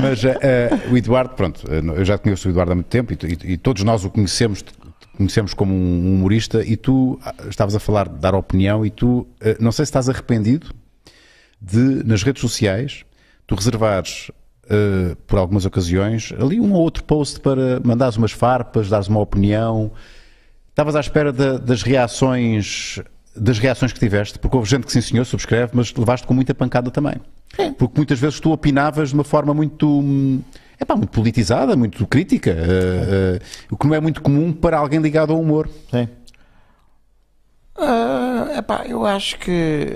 Mas 0.00 0.24
eh, 0.24 0.70
o 0.90 0.96
Eduardo, 0.96 1.34
pronto, 1.34 1.62
eh, 1.70 1.80
eu 1.98 2.04
já 2.04 2.16
conheço 2.18 2.48
o 2.48 2.50
Eduardo 2.50 2.72
há 2.72 2.74
muito 2.74 2.86
tempo 2.88 3.12
e, 3.12 3.16
e- 3.26 3.52
e 3.52 3.56
todos 3.56 3.82
nós 3.82 4.04
o 4.04 4.10
conhecemos, 4.10 4.62
conhecemos 5.16 5.54
como 5.54 5.74
um 5.74 6.14
humorista 6.16 6.62
e 6.64 6.76
tu 6.76 7.18
ah, 7.24 7.34
estavas 7.48 7.74
a 7.74 7.80
falar 7.80 8.08
de 8.08 8.18
dar 8.18 8.34
opinião 8.34 8.84
e 8.84 8.90
tu, 8.90 9.26
eh, 9.40 9.56
não 9.58 9.72
sei 9.72 9.84
se 9.86 9.90
estás 9.90 10.08
arrependido 10.08 10.68
de, 11.60 12.02
nas 12.04 12.22
redes 12.22 12.40
sociais, 12.40 13.04
tu 13.46 13.54
reservares 13.54 14.30
eh, 14.68 15.14
por 15.26 15.38
algumas 15.38 15.66
ocasiões 15.66 16.32
ali 16.40 16.60
um 16.60 16.72
ou 16.72 16.80
outro 16.80 17.04
post 17.04 17.40
para 17.40 17.80
mandares 17.84 18.16
umas 18.16 18.32
farpas, 18.32 18.88
dares 18.88 19.08
uma 19.08 19.20
opinião. 19.20 19.90
Estavas 20.70 20.94
à 20.96 21.00
espera 21.00 21.32
da- 21.32 21.58
das 21.58 21.82
reações 21.82 23.00
das 23.36 23.58
reações 23.60 23.92
que 23.92 23.98
tiveste, 24.00 24.40
porque 24.40 24.56
houve 24.56 24.68
gente 24.68 24.84
que 24.84 24.92
sim 24.92 25.00
senhor 25.00 25.24
subscreve, 25.24 25.70
mas 25.72 25.94
levaste 25.94 26.26
com 26.26 26.34
muita 26.34 26.52
pancada 26.52 26.90
também. 26.90 27.14
Porque 27.78 27.94
muitas 27.96 28.18
vezes 28.18 28.40
tu 28.40 28.50
opinavas 28.50 29.10
de 29.10 29.14
uma 29.14 29.22
forma 29.22 29.54
muito 29.54 29.88
hum, 29.88 30.42
epá, 30.80 30.96
muito 30.96 31.10
politizada, 31.10 31.76
muito 31.76 32.04
crítica, 32.08 32.50
eh, 32.50 33.38
eh, 33.38 33.40
o 33.70 33.76
que 33.76 33.86
não 33.86 33.94
é 33.94 34.00
muito 34.00 34.20
comum 34.20 34.52
para 34.52 34.76
alguém 34.78 34.98
ligado 35.00 35.32
ao 35.32 35.40
humor. 35.40 35.68
Sim. 35.92 36.08
Ah, 37.76 38.54
epá, 38.58 38.84
eu 38.86 39.06
acho 39.06 39.38
que 39.38 39.86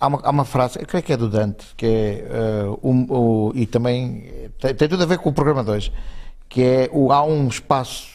há, 0.00 0.06
uma, 0.06 0.20
há 0.22 0.30
uma 0.30 0.44
frase, 0.44 0.78
eu 0.80 0.86
creio 0.86 1.02
que 1.04 1.12
é 1.12 1.16
do 1.16 1.28
Dante, 1.28 1.66
que 1.76 1.86
é 1.86 2.26
ah, 2.30 2.76
um- 2.82 3.06
o- 3.08 3.52
e 3.54 3.66
também 3.66 4.50
tem, 4.60 4.74
tem 4.74 4.88
tudo 4.88 5.02
a 5.02 5.06
ver 5.06 5.18
com 5.18 5.28
o 5.30 5.32
programa 5.32 5.62
de 5.64 5.70
hoje, 5.70 5.92
que 6.48 6.62
é 6.62 6.90
o, 6.92 7.12
há 7.12 7.22
um 7.24 7.48
espaço, 7.48 8.08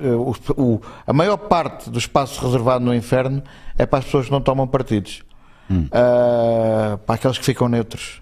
ah, 0.00 0.52
o, 0.56 0.80
a 1.06 1.12
maior 1.12 1.36
parte 1.36 1.88
do 1.90 1.98
espaço 1.98 2.44
reservado 2.44 2.84
no 2.84 2.94
inferno 2.94 3.42
é 3.78 3.86
para 3.86 3.98
as 4.00 4.04
pessoas 4.04 4.26
que 4.26 4.32
não 4.32 4.40
tomam 4.40 4.66
partidos, 4.66 5.22
Ah, 5.90 6.98
para 7.06 7.14
aqueles 7.14 7.38
que 7.38 7.44
ficam 7.44 7.68
neutros. 7.68 8.20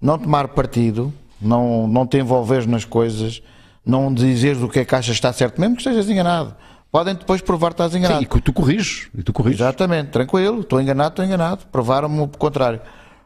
Não 0.00 0.18
tomar 0.18 0.48
partido, 0.48 1.12
não, 1.40 1.86
não 1.88 2.06
te 2.06 2.16
envolveres 2.18 2.66
nas 2.66 2.84
coisas, 2.84 3.42
não 3.84 4.12
dizeres 4.12 4.62
o 4.62 4.68
que 4.68 4.80
é 4.80 4.84
que 4.84 4.94
achas 4.94 5.06
que 5.06 5.12
está 5.12 5.32
certo, 5.32 5.60
mesmo 5.60 5.74
que 5.76 5.82
estejas 5.82 6.08
enganado. 6.08 6.54
Podem 6.92 7.14
depois 7.14 7.40
provar 7.40 7.68
que 7.68 7.74
estás 7.74 7.94
enganado. 7.94 8.20
Sim, 8.20 8.28
e 8.36 8.40
tu 8.42 8.52
corriges, 8.52 9.08
e 9.16 9.22
tu 9.22 9.32
corriges. 9.32 9.60
Exatamente, 9.60 10.10
tranquilo, 10.10 10.60
estou 10.60 10.78
enganado, 10.78 11.14
estou 11.14 11.24
enganado. 11.24 11.64
Provaram-me 11.72 12.20
o 12.20 12.28
contrário. 12.28 12.82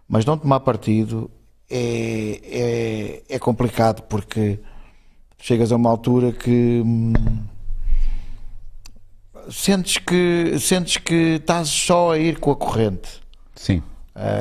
Mas 0.09 0.24
não 0.24 0.38
tomar 0.38 0.61
partido 0.61 1.29
é, 1.68 3.22
é, 3.29 3.35
é 3.35 3.38
complicado 3.40 4.02
porque 4.02 4.61
chegas 5.37 5.72
a 5.72 5.76
uma 5.76 5.90
altura 5.90 6.31
que 6.31 6.81
hum, 6.87 7.12
sentes 9.50 9.98
que 9.98 10.57
sentes 10.61 10.98
que 10.98 11.35
estás 11.40 11.68
só 11.68 12.12
a 12.12 12.18
ir 12.18 12.38
com 12.38 12.52
a 12.52 12.57
corrente. 12.57 13.20
Sim. 13.57 13.83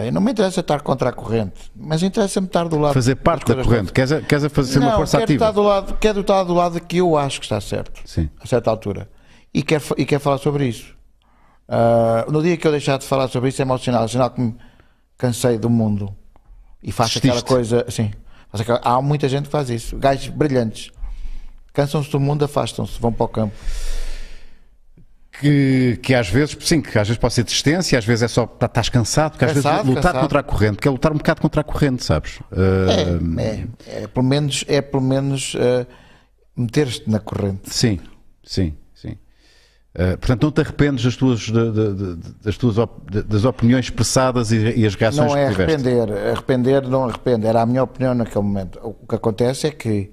E 0.07 0.11
não 0.11 0.21
me 0.21 0.31
interessa 0.31 0.61
estar 0.61 0.81
contra 0.81 1.09
a 1.09 1.11
corrente, 1.11 1.71
mas 1.75 2.01
interessa-me 2.01 2.47
estar 2.47 2.69
do 2.69 2.77
lado 2.77 2.93
Fazer 2.93 3.15
parte 3.15 3.53
da 3.53 3.61
corrente. 3.61 3.91
Queres, 3.91 4.25
queres 4.25 4.51
fazer 4.53 4.79
uma 4.79 4.91
não, 4.91 4.97
força 4.97 5.17
quero 5.17 5.33
estar, 5.33 5.47
ativa? 5.47 5.61
do 5.61 5.67
lado, 5.67 5.97
quero 5.99 6.21
estar 6.21 6.43
do 6.43 6.53
lado 6.53 6.79
que 6.79 6.97
eu 6.97 7.17
acho 7.17 7.39
que 7.39 7.45
está 7.45 7.59
certo. 7.59 8.01
Sim. 8.05 8.29
A 8.39 8.47
certa 8.47 8.69
altura. 8.69 9.09
E 9.57 9.63
quero, 9.63 9.81
fa- 9.81 9.95
e 9.97 10.05
quero 10.05 10.19
falar 10.21 10.37
sobre 10.39 10.67
isso. 10.67 10.93
Ah, 11.67 12.25
no 12.29 12.43
dia 12.43 12.57
que 12.57 12.67
eu 12.67 12.71
deixar 12.71 12.97
de 12.99 13.05
falar 13.05 13.29
sobre 13.29 13.47
isso 13.49 13.61
é 13.61 13.65
mau 13.65 13.77
sinal. 13.79 14.03
É 14.03 14.07
sinal 14.09 14.29
que 14.29 14.41
me 14.41 14.53
cansei 15.17 15.57
do 15.57 15.69
mundo. 15.69 16.13
E 16.83 16.91
faço 16.91 17.17
aquela 17.19 17.41
coisa. 17.41 17.85
Assim, 17.87 18.11
aquela- 18.51 18.81
há 18.83 19.01
muita 19.01 19.29
gente 19.29 19.45
que 19.45 19.51
faz 19.51 19.69
isso. 19.69 19.97
Gajos 19.97 20.27
brilhantes. 20.27 20.91
Cansam-se 21.71 22.09
do 22.11 22.19
mundo, 22.19 22.43
afastam-se, 22.43 22.99
vão 22.99 23.13
para 23.13 23.23
o 23.23 23.27
campo. 23.29 23.53
Que, 25.39 25.99
que 26.01 26.13
às 26.13 26.29
vezes, 26.29 26.55
sim, 26.61 26.81
que 26.81 26.97
às 26.97 27.07
vezes 27.07 27.17
pode 27.17 27.33
ser 27.33 27.43
desistência, 27.43 27.97
às 27.99 28.05
vezes 28.05 28.23
é 28.23 28.27
só 28.29 28.47
tá- 28.47 28.67
estás 28.67 28.87
cansado, 28.87 29.31
porque 29.31 29.43
às 29.43 29.53
Cansado, 29.53 29.73
vezes 29.75 29.87
lutar 29.89 30.03
cansado. 30.03 30.21
contra 30.21 30.39
a 30.39 30.43
corrente, 30.43 30.77
que 30.77 30.87
é 30.87 30.91
lutar 30.91 31.11
um 31.11 31.17
bocado 31.17 31.41
contra 31.41 31.59
a 31.61 31.63
corrente, 31.63 32.05
sabes? 32.05 32.39
Ah, 32.51 33.41
É, 33.41 33.43
é, 33.43 34.03
é, 34.03 34.07
pelo 34.07 34.25
menos, 34.25 34.63
é 34.67 34.81
pelo 34.81 35.03
menos 35.03 35.53
ah, 35.59 35.85
meter-te 36.55 37.09
na 37.09 37.19
corrente. 37.19 37.69
Sim, 37.69 37.99
sim. 38.45 38.73
Uh, 39.97 40.17
portanto, 40.17 40.43
não 40.43 40.51
te 40.51 40.59
arrependes 40.59 41.05
das 41.05 41.15
tuas, 41.15 41.39
de- 41.39 41.71
de- 41.71 41.93
de- 42.15 42.33
das, 42.43 42.57
tuas 42.57 42.77
op- 42.77 43.09
das 43.09 43.45
opiniões 43.45 43.85
expressadas 43.85 44.51
e, 44.51 44.57
e 44.81 44.85
as 44.85 44.93
reações 44.93 45.31
Não 45.31 45.37
é 45.37 45.45
que 45.45 45.51
tiveste? 45.53 45.73
arrepender, 45.87 46.27
arrepender 46.31 46.81
não 46.89 47.05
arrepende, 47.05 47.47
era 47.47 47.61
a 47.61 47.65
minha 47.65 47.81
opinião 47.81 48.13
naquele 48.13 48.43
momento. 48.43 48.77
O 48.83 49.07
que 49.07 49.15
acontece 49.15 49.67
é 49.67 49.71
que 49.71 50.11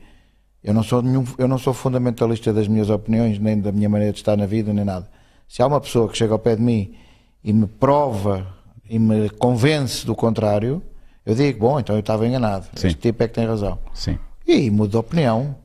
eu 0.63 0.73
não 0.73 0.85
sou 0.85 1.03
nenhum, 1.03 1.25
eu 1.37 1.49
não 1.49 1.59
sou 1.59 1.75
fundamentalista 1.75 2.53
das 2.53 2.69
minhas 2.69 2.91
opiniões, 2.91 3.41
nem 3.41 3.61
da 3.61 3.73
minha 3.73 3.89
maneira 3.89 4.13
de 4.13 4.21
estar 4.21 4.37
na 4.37 4.47
vida, 4.47 4.73
nem 4.73 4.85
nada. 4.85 5.09
Se 5.49 5.61
há 5.61 5.67
uma 5.67 5.81
pessoa 5.81 6.09
que 6.09 6.17
chega 6.17 6.33
ao 6.33 6.39
pé 6.39 6.55
de 6.55 6.63
mim 6.63 6.95
e 7.43 7.53
me 7.53 7.67
prova 7.67 8.47
e 8.89 9.01
me 9.01 9.29
convence 9.31 10.07
do 10.07 10.15
contrário, 10.15 10.81
eu 11.27 11.35
digo, 11.35 11.59
bom, 11.59 11.81
então 11.81 11.97
eu 11.97 12.01
estava 12.01 12.25
enganado. 12.25 12.67
Sim. 12.77 12.87
Este 12.87 13.01
tipo 13.01 13.21
é 13.25 13.27
que 13.27 13.35
tem 13.35 13.47
razão. 13.49 13.77
Sim. 13.93 14.17
E 14.47 14.53
aí 14.53 14.71
muda 14.71 14.91
de 14.93 14.97
opinião. 14.97 15.57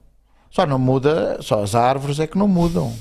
Só 0.49 0.65
não 0.65 0.79
muda, 0.79 1.37
só 1.41 1.61
as 1.61 1.75
árvores 1.75 2.19
é 2.19 2.25
que 2.25 2.35
não 2.37 2.47
mudam, 2.47 2.91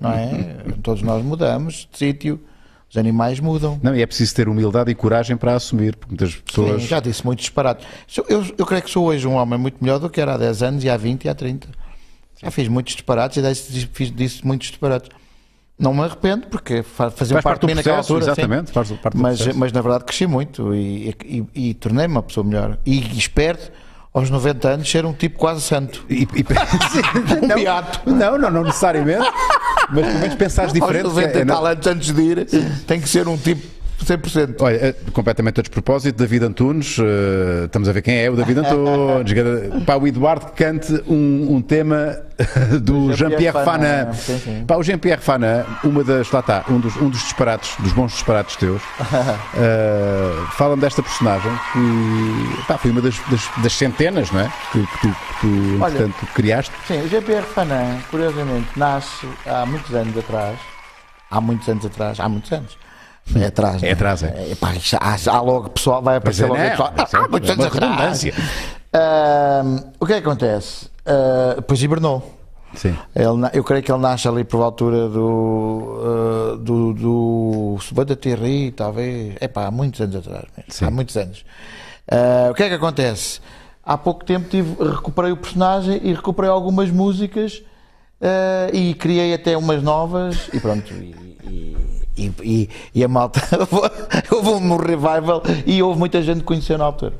não 0.00 0.10
é? 0.12 0.56
Todos 0.82 1.02
nós 1.02 1.24
mudamos 1.24 1.88
de 1.90 1.98
sítio, 1.98 2.40
os 2.88 2.96
animais 2.96 3.38
mudam. 3.40 3.78
Não, 3.82 3.94
e 3.94 4.02
é 4.02 4.06
preciso 4.06 4.34
ter 4.34 4.48
humildade 4.48 4.90
e 4.90 4.94
coragem 4.94 5.36
para 5.36 5.54
assumir, 5.54 5.96
porque 5.96 6.14
muitas 6.14 6.34
pessoas. 6.36 6.82
Sim, 6.82 6.88
já 6.88 7.00
disse 7.00 7.24
muito 7.24 7.38
disparate. 7.40 7.86
Sou- 8.06 8.24
Eu, 8.28 8.44
eu 8.58 8.66
creio 8.66 8.82
que 8.82 8.90
sou 8.90 9.06
hoje 9.06 9.26
um 9.26 9.34
homem 9.34 9.58
muito 9.58 9.76
melhor 9.82 9.98
do 9.98 10.10
que 10.10 10.20
era 10.20 10.34
há 10.34 10.36
10 10.36 10.62
anos, 10.62 10.84
e 10.84 10.90
há 10.90 10.96
20 10.96 11.24
e 11.24 11.28
há 11.28 11.34
30. 11.34 11.68
Já 12.42 12.50
fiz 12.50 12.68
muitos 12.68 12.94
disparates 12.94 13.36
e 13.36 13.42
disse, 13.42 13.88
fiz, 13.92 14.10
disse 14.10 14.46
muitos 14.46 14.68
disparates. 14.68 15.08
Não 15.78 15.94
me 15.94 16.00
arrependo, 16.02 16.46
porque 16.48 16.82
fa- 16.82 17.10
fazia 17.10 17.34
Faz 17.34 17.44
parte 17.44 17.44
parte 17.44 17.60
do 17.62 17.66
de 17.68 17.72
mim 17.72 17.76
naquela 17.76 17.96
processo, 17.96 18.12
altura. 18.14 18.34
sim. 18.34 18.40
exatamente, 18.42 18.70
faz 18.72 18.90
parte 18.92 19.16
do 19.16 19.22
mas, 19.22 19.36
processo. 19.38 19.58
mas 19.58 19.72
na 19.72 19.80
verdade 19.80 20.04
cresci 20.04 20.26
muito 20.26 20.74
e, 20.74 21.14
e, 21.24 21.44
e 21.70 21.74
tornei-me 21.74 22.12
uma 22.12 22.22
pessoa 22.22 22.44
melhor. 22.44 22.78
E 22.84 22.98
espero, 23.16 23.58
aos 24.12 24.28
90 24.30 24.68
anos, 24.68 24.90
ser 24.90 25.04
um 25.06 25.12
tipo 25.12 25.38
quase 25.38 25.60
santo. 25.62 26.04
E, 26.08 26.22
e- 26.22 26.26
Um 27.42 27.46
não, 27.46 27.54
beato. 27.56 28.00
não, 28.10 28.38
não, 28.38 28.50
não 28.50 28.64
necessariamente, 28.64 29.24
mas 29.90 30.06
pelo 30.06 30.18
menos 30.18 30.34
pensares 30.34 30.72
diferente. 30.72 31.04
aos 31.04 31.14
90 31.14 31.38
é- 31.38 31.38
é 31.38 31.42
e 31.42 31.44
não- 31.44 31.54
tal 31.56 31.66
anos 31.66 31.86
antes 31.86 32.12
de 32.12 32.20
ir, 32.22 32.46
tem 32.86 33.00
que 33.00 33.08
ser 33.08 33.28
um 33.28 33.36
tipo 33.36 33.66
100%. 34.04 34.56
Olha, 34.60 34.76
eh, 34.76 34.94
completamente 35.12 35.60
a 35.60 35.62
despropósito, 35.62 36.18
David 36.18 36.44
Antunes, 36.44 36.96
eh, 36.98 37.64
estamos 37.66 37.88
a 37.88 37.92
ver 37.92 38.02
quem 38.02 38.18
é 38.24 38.30
o 38.30 38.36
David 38.36 38.58
Antunes. 38.60 39.32
Gada- 39.34 39.80
Pá, 39.86 39.96
o 39.96 40.06
Eduardo 40.06 40.46
cante 40.52 40.92
um, 41.06 41.54
um 41.56 41.62
tema 41.62 42.16
do 42.82 43.12
Jean-Pierre 43.12 43.52
Jean-Pierre 43.52 43.64
sim. 44.38 44.64
Pá, 44.66 44.76
o 44.76 44.82
Jean-Pierre 44.82 45.20
Fanin, 45.20 45.64
uma 45.84 46.02
das, 46.02 46.30
lá 46.30 46.40
está, 46.40 46.64
um 46.68 46.78
dos, 46.80 46.96
um 46.96 47.08
dos 47.10 47.20
disparates, 47.20 47.74
dos 47.78 47.92
bons 47.92 48.12
disparates 48.12 48.56
teus, 48.56 48.80
eh, 49.56 50.32
fala-me 50.52 50.80
desta 50.80 51.02
personagem 51.02 51.50
que 51.72 52.66
pá, 52.66 52.78
foi 52.78 52.90
uma 52.90 53.00
das, 53.00 53.18
das- 53.30 53.48
das 53.62 53.72
centenas, 53.72 54.30
não 54.30 54.40
é? 54.40 54.52
Que, 54.72 54.80
que 54.86 54.98
tu, 55.00 55.08
que 55.08 55.40
tu 55.40 55.82
Olha, 55.82 55.92
entretanto, 55.92 56.26
criaste. 56.34 56.72
Sim, 56.86 57.02
o 57.02 57.08
GPR 57.08 57.42
Fanan, 57.42 57.98
curiosamente, 58.10 58.68
nasce 58.76 59.26
há 59.46 59.64
muitos 59.66 59.94
anos 59.94 60.16
atrás. 60.16 60.58
Há 61.32 61.40
muitos 61.40 61.68
anos 61.68 61.86
atrás, 61.86 62.18
há 62.18 62.28
muitos 62.28 62.50
anos. 62.50 62.76
É 63.36 63.46
atrás. 63.46 63.82
É 63.82 63.86
né? 63.86 63.92
atrás, 63.92 64.22
é. 64.22 64.54
pá, 64.58 64.74
isto- 64.74 64.96
há, 65.00 65.40
logo 65.40 65.70
pessoal, 65.70 66.02
vai 66.02 66.16
aparecer 66.16 66.44
é, 66.44 66.48
logo 66.48 66.60
não, 66.60 66.70
pessoal. 66.70 66.92
isso 67.04 67.16
é 67.16 67.18
uma 67.20 67.36
anos 67.38 67.50
atrás. 67.50 67.74
redundância. 67.74 68.34
Ahm, 68.92 69.76
o 70.00 70.06
que 70.06 70.12
é 70.14 70.20
que 70.20 70.26
acontece? 70.26 70.88
Ah, 71.06 71.54
depois 71.56 71.82
hibernou. 71.82 72.36
Sim. 72.74 72.96
Ele 73.14 73.26
eu 73.52 73.64
creio 73.64 73.82
que 73.82 73.90
ele 73.90 74.00
nasce 74.00 74.28
ali 74.28 74.44
por 74.44 74.62
altura 74.62 75.08
do. 75.08 76.00
ah, 76.02 76.56
do. 76.56 76.92
do 76.94 77.76
Subanda 77.80 78.14
Terri, 78.16 78.70
talvez. 78.72 79.34
É 79.40 79.48
pá, 79.48 79.66
há 79.66 79.70
muitos 79.70 80.00
anos 80.00 80.16
atrás 80.16 80.44
mesmo. 80.56 80.72
Sim. 80.72 80.84
Há 80.84 80.90
muitos 80.90 81.16
anos. 81.16 81.44
Ah, 82.10 82.48
o 82.50 82.54
que 82.54 82.62
é 82.62 82.68
que 82.68 82.74
acontece? 82.74 83.40
Há 83.84 83.96
pouco 83.98 84.24
tempo 84.24 84.48
tive, 84.48 84.76
recuperei 84.84 85.32
o 85.32 85.36
personagem 85.36 86.00
e 86.02 86.12
recuperei 86.12 86.50
algumas 86.50 86.90
músicas 86.90 87.62
ah, 88.20 88.68
e 88.72 88.94
criei 88.94 89.34
até 89.34 89.56
umas 89.56 89.82
novas 89.82 90.48
e 90.52 90.60
pronto. 90.60 90.92
E, 90.94 91.36
e- 91.44 91.76
e- 92.26 92.32
e- 92.42 92.68
e 92.94 93.04
a 93.04 93.08
malta. 93.08 93.40
houve 94.30 94.48
um 94.50 94.76
revival 94.76 95.42
e 95.66 95.82
houve 95.82 95.98
muita 95.98 96.22
gente 96.22 96.38
que 96.40 96.44
conheceu 96.44 96.76
na 96.78 96.84
altura. 96.84 97.14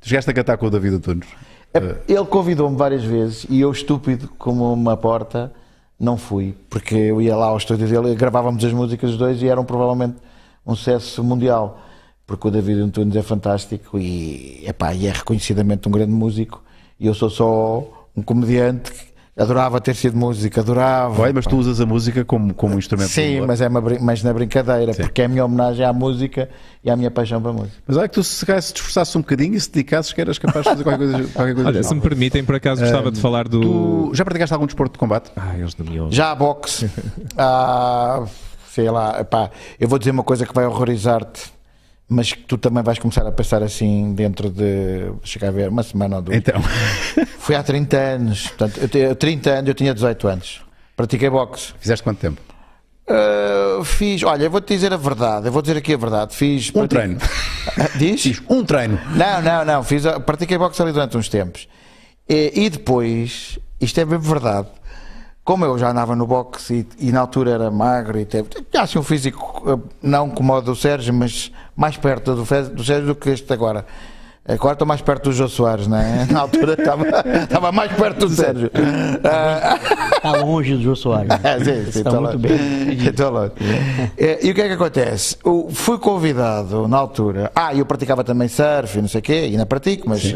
Tu 0.00 0.08
chegaste 0.08 0.30
a 0.30 0.34
cantar 0.34 0.56
com 0.56 0.66
o 0.66 0.70
David 0.70 0.96
Antunes. 0.96 1.28
É, 1.72 1.78
Ele 2.08 2.24
convidou-me 2.24 2.76
várias 2.76 3.04
vezes 3.04 3.46
e 3.48 3.60
eu, 3.60 3.70
estúpido 3.70 4.28
como 4.38 4.72
uma 4.72 4.96
porta, 4.96 5.52
não 5.98 6.16
fui, 6.16 6.54
porque 6.68 6.94
eu 6.94 7.20
ia 7.22 7.36
lá 7.36 7.46
ao 7.46 7.56
estúdio 7.58 7.86
dele 7.86 8.12
e 8.12 8.14
gravávamos 8.16 8.64
as 8.64 8.72
músicas 8.72 9.10
dos 9.10 9.18
dois 9.18 9.42
e 9.42 9.46
eram 9.48 9.64
provavelmente 9.64 10.16
um 10.66 10.74
sucesso 10.74 11.22
mundial, 11.22 11.80
porque 12.26 12.48
o 12.48 12.50
David 12.50 12.80
Antunes 12.80 13.14
é 13.16 13.22
fantástico 13.22 13.98
e, 13.98 14.64
epá, 14.66 14.94
e 14.94 15.06
é 15.06 15.10
reconhecidamente 15.12 15.86
um 15.88 15.90
grande 15.90 16.12
músico 16.12 16.62
E 16.98 17.06
eu 17.06 17.14
sou 17.14 17.28
só 17.30 18.06
um 18.16 18.22
comediante 18.22 18.92
adorava 19.36 19.80
ter 19.80 19.94
sido 19.94 20.16
músico, 20.16 20.60
adorava. 20.60 21.22
Olha, 21.22 21.32
mas 21.32 21.46
tu 21.46 21.56
usas 21.56 21.80
a 21.80 21.86
música 21.86 22.24
como, 22.24 22.52
como 22.52 22.76
instrumento 22.78 23.08
Sim, 23.10 23.40
mas, 23.42 23.60
é 23.60 23.68
uma, 23.68 23.80
brin- 23.80 23.98
mas 24.00 24.22
na 24.22 24.32
brincadeira, 24.32 24.92
porque 24.94 25.22
é 25.22 25.24
a 25.24 25.28
minha 25.28 25.44
homenagem 25.44 25.84
à 25.84 25.92
música 25.92 26.48
e 26.84 26.90
à 26.90 26.96
minha 26.96 27.10
paixão 27.10 27.40
para 27.40 27.50
a 27.50 27.54
música. 27.54 27.76
Mas 27.86 27.96
olha 27.96 28.08
que 28.08 28.14
tu 28.14 28.22
se, 28.22 28.44
calhar 28.44 28.60
se 28.62 28.72
te 28.72 28.76
esforçasses 28.76 29.14
um 29.16 29.20
bocadinho 29.20 29.54
e 29.54 29.60
se 29.60 29.70
dedicasses 29.70 30.12
que 30.12 30.20
eras 30.20 30.38
capaz 30.38 30.64
de 30.64 30.70
fazer 30.70 30.82
qualquer 30.84 30.98
coisa, 31.10 31.28
qualquer 31.32 31.54
coisa 31.54 31.68
Olha, 31.70 31.82
se 31.82 31.94
me 31.94 32.00
permitem, 32.00 32.44
por 32.44 32.54
acaso 32.54 32.82
gostava 32.82 33.10
de 33.10 33.20
falar 33.20 33.48
do. 33.48 33.60
Tu 33.60 34.10
já 34.14 34.24
praticaste 34.24 34.52
algum 34.52 34.66
desporto 34.66 34.92
de 34.94 34.98
combate? 34.98 35.30
Ah, 35.36 35.56
eles 35.56 35.76
não 35.76 35.86
me 35.86 35.98
ouvem. 36.00 36.14
Já 36.14 36.32
a 36.32 36.34
boxe, 36.34 36.90
ah, 37.38 38.24
sei 38.70 38.90
lá, 38.90 39.20
epá, 39.20 39.50
eu 39.78 39.88
vou 39.88 39.98
dizer 39.98 40.10
uma 40.10 40.22
coisa 40.24 40.44
que 40.46 40.54
vai 40.54 40.66
horrorizar-te, 40.66 41.52
mas 42.10 42.32
que 42.32 42.42
tu 42.42 42.58
também 42.58 42.82
vais 42.82 42.98
começar 42.98 43.26
a 43.26 43.30
pensar 43.32 43.62
assim 43.62 44.12
dentro 44.14 44.50
de, 44.50 45.12
chegar 45.22 45.48
a 45.48 45.52
ver, 45.52 45.68
uma 45.70 45.82
semana 45.82 46.16
ou 46.16 46.22
duas. 46.22 46.36
Então, 46.36 46.60
Foi 47.38 47.54
há 47.54 47.62
30 47.62 47.96
anos, 47.96 48.48
portanto, 48.48 48.78
eu 48.82 48.88
tinha 48.88 49.14
30 49.14 49.50
anos, 49.50 49.68
eu 49.68 49.74
tinha 49.74 49.94
18 49.94 50.28
anos. 50.28 50.60
Pratiquei 50.96 51.30
boxe. 51.30 51.72
fizeste 51.80 52.02
quanto 52.02 52.18
tempo? 52.18 52.40
Ah, 53.08 53.82
fiz, 53.84 54.22
olha, 54.22 54.44
eu 54.44 54.50
vou-te 54.50 54.74
dizer 54.74 54.92
a 54.92 54.96
verdade, 54.96 55.46
eu 55.46 55.52
vou 55.52 55.62
dizer 55.62 55.76
aqui 55.76 55.94
a 55.94 55.96
verdade. 55.96 56.34
Fiz. 56.36 56.70
Um 56.74 56.86
treino. 56.86 57.18
Ah, 57.78 57.88
Diz? 57.96 58.22
Fiz 58.22 58.42
um 58.48 58.64
treino. 58.64 59.00
Não, 59.16 59.40
não, 59.42 59.64
não. 59.64 59.82
Fiz, 59.82 60.04
a- 60.06 60.20
pratiquei 60.20 60.58
boxe 60.58 60.80
ali 60.82 60.92
durante 60.92 61.16
uns 61.16 61.28
tempos. 61.28 61.66
E, 62.28 62.52
e 62.54 62.70
depois, 62.70 63.58
isto 63.80 63.98
é 64.00 64.04
mesmo 64.04 64.22
verdade. 64.24 64.68
Como 65.50 65.64
eu 65.64 65.76
já 65.76 65.90
andava 65.90 66.14
no 66.14 66.28
boxe 66.28 66.86
e, 67.00 67.08
e 67.08 67.10
na 67.10 67.18
altura 67.22 67.50
era 67.50 67.70
magro 67.72 68.20
e 68.20 68.24
teve, 68.24 68.48
tinha 68.70 68.84
assim 68.84 69.00
um 69.00 69.02
físico 69.02 69.64
eh, 69.66 69.90
não 70.00 70.30
como 70.30 70.52
o 70.54 70.60
do 70.60 70.76
Sérgio, 70.76 71.12
mas 71.12 71.50
mais 71.74 71.96
perto 71.96 72.36
do, 72.36 72.42
do 72.72 72.84
Sérgio 72.84 73.06
do 73.06 73.14
que 73.16 73.30
este 73.30 73.52
agora. 73.52 73.84
Agora 74.46 74.74
estou 74.74 74.86
mais 74.86 75.00
perto 75.00 75.24
do 75.24 75.32
Jô 75.32 75.48
Soares, 75.48 75.88
não 75.88 75.96
é? 75.96 76.24
Na 76.30 76.42
altura 76.42 76.74
estava, 76.78 77.04
estava 77.42 77.72
mais 77.72 77.90
perto 77.90 78.28
do 78.28 78.32
Sérgio. 78.32 78.70
Ah, 79.24 79.76
Está 80.16 80.32
longe 80.36 80.76
do 80.76 80.82
Jô 80.84 80.94
Soares. 80.94 81.30
é, 81.42 81.58
sim, 81.58 81.64
sim, 81.64 81.98
Está 81.98 82.10
estou 82.10 82.20
muito 82.22 82.34
longe. 82.34 82.38
bem. 82.38 83.06
Estou 83.10 83.30
longe. 83.32 83.52
É, 84.16 84.46
E 84.46 84.50
o 84.52 84.54
que 84.54 84.62
é 84.62 84.68
que 84.68 84.74
acontece? 84.74 85.36
O- 85.42 85.68
fui 85.72 85.98
convidado 85.98 86.86
na 86.86 86.96
altura. 86.96 87.50
Ah, 87.56 87.74
eu 87.74 87.84
praticava 87.84 88.22
também 88.22 88.46
surf 88.46 88.96
e 88.98 89.02
não 89.02 89.08
sei 89.08 89.18
o 89.18 89.22
quê, 89.22 89.32
ainda 89.50 89.66
pratico, 89.66 90.08
mas 90.08 90.32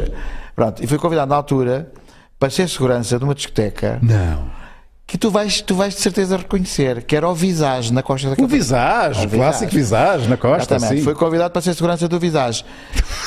pronto. 0.56 0.82
E 0.82 0.88
fui 0.88 0.98
convidado 0.98 1.28
na 1.30 1.36
altura 1.36 1.92
para 2.36 2.50
ser 2.50 2.68
segurança 2.68 3.16
de 3.16 3.24
uma 3.24 3.32
discoteca 3.34 4.00
Não. 4.02 4.63
Que 5.06 5.18
tu 5.18 5.30
vais, 5.30 5.60
tu 5.60 5.74
vais 5.74 5.94
de 5.94 6.00
certeza 6.00 6.36
reconhecer, 6.38 7.02
que 7.04 7.14
era 7.14 7.28
o 7.28 7.34
Visage 7.34 7.92
na 7.92 8.02
Costa 8.02 8.28
da 8.28 8.32
O 8.32 8.36
Caparica. 8.36 8.56
visage, 8.56 9.20
O 9.26 9.28
o 9.28 9.30
clássico 9.30 9.72
visage 9.72 10.28
na 10.28 10.36
costa, 10.38 10.74
Exatamente. 10.76 10.98
sim. 11.00 11.04
Fui 11.04 11.14
convidado 11.14 11.50
para 11.52 11.60
ser 11.62 11.74
segurança 11.74 12.08
do 12.08 12.18
Visage. 12.18 12.64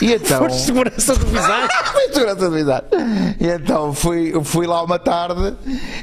E 0.01 0.11
então. 0.13 0.49
segurança 0.49 1.15
do 1.15 1.25
visage. 1.27 1.67
Foi 1.93 2.13
segurança 2.13 2.49
de 2.49 2.57
idade. 2.59 2.85
E 3.39 3.47
então 3.47 3.93
fui, 3.93 4.33
fui 4.43 4.65
lá 4.67 4.83
uma 4.83 4.97
tarde, 4.99 5.53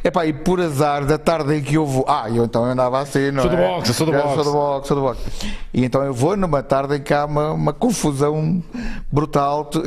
epá, 0.03 0.25
e 0.27 0.33
por 0.33 0.61
azar 0.61 1.05
da 1.05 1.19
tarde 1.19 1.57
em 1.57 1.63
que 1.63 1.75
eu 1.75 1.85
vou. 1.87 2.05
Ah, 2.09 2.29
eu 2.29 2.45
então 2.45 2.65
eu 2.65 2.71
andava 2.73 3.01
assim, 3.01 3.31
não 3.33 3.43
Sou 3.43 3.51
do 3.51 3.57
é? 3.57 3.67
boxe, 3.69 3.95
sou 3.95 4.07
do 4.07 4.13
Eu 4.15 4.23
boxe. 4.23 4.35
Sou 4.37 4.45
do 4.45 4.53
boxe, 4.53 4.89
sou 4.89 4.97
do 4.97 5.03
boxe. 5.03 5.21
E 5.73 5.85
então 5.85 6.03
eu 6.05 6.15
vou 6.15 6.37
numa 6.37 6.63
tarde 6.63 6.97
em 6.97 7.03
que 7.03 7.13
há 7.13 7.25
uma, 7.25 7.53
uma 7.53 7.73
confusão 7.73 8.63
brutal, 9.11 9.65
tu, 9.67 9.83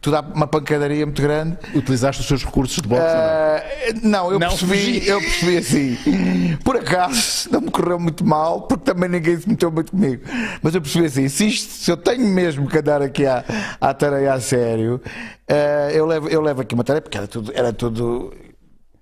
tu 0.00 0.10
dá 0.10 0.20
uma 0.20 0.46
pancadaria 0.46 1.04
muito 1.04 1.20
grande. 1.22 1.56
Utilizaste 1.74 2.20
os 2.20 2.28
seus 2.28 2.44
recursos 2.44 2.76
de 2.80 2.88
boxe? 2.88 3.02
ou 3.02 3.08
não? 3.08 3.20
Ah, 3.20 3.62
não, 4.02 4.32
eu 4.32 4.38
Não 4.38 4.48
percebi, 4.48 5.06
percebi 5.30 5.56
assim. 5.56 6.56
Por 6.64 6.76
acaso 6.76 7.48
não 7.50 7.60
me 7.60 7.70
correu 7.70 7.98
muito 7.98 8.24
mal, 8.24 8.62
porque 8.62 8.84
também 8.84 9.08
ninguém 9.08 9.38
se 9.38 9.48
meteu 9.48 9.70
muito 9.70 9.92
comigo. 9.92 10.22
Mas 10.62 10.74
eu 10.74 10.80
percebi 10.80 11.06
assim: 11.06 11.28
se, 11.28 11.46
isto, 11.46 11.70
se 11.72 11.90
eu 11.90 11.96
tenho 11.96 12.26
mesmo 12.26 12.68
que 12.68 12.78
andar 12.78 13.00
aqui 13.02 13.26
à, 13.26 13.44
à 13.80 13.94
tareia 13.94 14.34
a 14.34 14.40
sério, 14.40 15.00
ah, 15.48 15.90
eu, 15.92 16.06
levo, 16.06 16.28
eu 16.28 16.40
levo 16.40 16.60
aqui 16.62 16.74
uma 16.74 16.84
tarefa, 16.84 17.02
porque 17.02 17.18
era 17.18 17.26
tudo, 17.28 17.52
era 17.54 17.72
tudo 17.72 18.32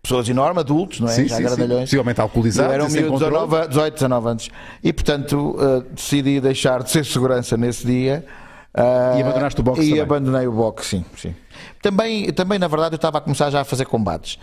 pessoas 0.03 0.29
enormes, 0.29 0.61
adultos, 0.61 1.01
não 1.01 1.09
é? 1.09 1.13
Sim, 1.13 1.29
Já 1.29 1.37
sim, 1.37 1.43
sim. 1.43 1.49
grandalhões. 1.49 1.85
Possivelmente 1.85 2.21
alcoolizados 2.21 2.71
Eu 2.71 2.75
era 2.75 2.85
um 2.85 2.89
miúdo 2.89 3.05
de 3.07 3.13
controle. 3.13 3.47
19, 3.47 3.69
18, 3.69 3.95
19 3.95 4.29
anos. 4.29 4.51
E 4.83 4.93
portanto 4.93 5.57
ah, 5.59 5.85
decidi 5.95 6.41
deixar 6.41 6.83
de 6.83 6.91
ser 6.91 7.05
segurança 7.05 7.57
nesse 7.57 7.85
dia. 7.87 8.25
ah, 8.73 9.15
E 9.19 9.23
abandonaste 9.23 9.61
o 9.61 9.65
boxe 9.65 9.83
E 9.83 9.89
também? 9.89 10.01
abandonei 10.03 10.47
o 10.47 10.53
boxe, 10.53 10.89
sim. 10.99 11.05
sim. 11.17 11.35
Também, 11.83 12.33
também, 12.33 12.59
na 12.59 12.69
verdade, 12.69 12.95
eu 12.95 12.97
estava 12.97 13.19
a 13.19 13.21
começar 13.21 13.51
já 13.51 13.61
a 13.61 13.65
fazer 13.65 13.85
combates. 13.85 14.39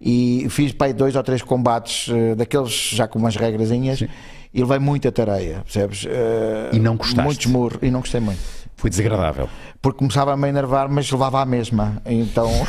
E 0.00 0.46
fiz 0.48 0.74
aí 0.80 0.92
dois 0.94 1.14
ou 1.14 1.22
três 1.22 1.42
combates 1.42 2.08
eh, 2.08 2.34
daqueles 2.34 2.70
já 2.72 3.06
com 3.06 3.18
umas 3.18 3.36
regrazinhas 3.36 4.00
e 4.00 4.60
levei 4.60 4.78
muita 4.78 5.12
tareia, 5.12 5.60
percebes? 5.62 6.06
Eh, 6.08 6.70
E 6.72 6.78
não 6.78 6.96
gostaste? 6.96 7.22
Muitos 7.22 7.46
murros, 7.46 7.78
e 7.82 7.90
não 7.90 8.00
gostei 8.00 8.20
muito. 8.20 8.40
Foi 8.76 8.88
desagradável. 8.88 9.46
Porque 9.82 9.98
começava 9.98 10.32
a 10.32 10.36
me 10.38 10.48
enervar, 10.48 10.88
mas 10.88 11.10
levava 11.10 11.42
à 11.42 11.44
mesma. 11.44 12.00
Então. 12.06 12.48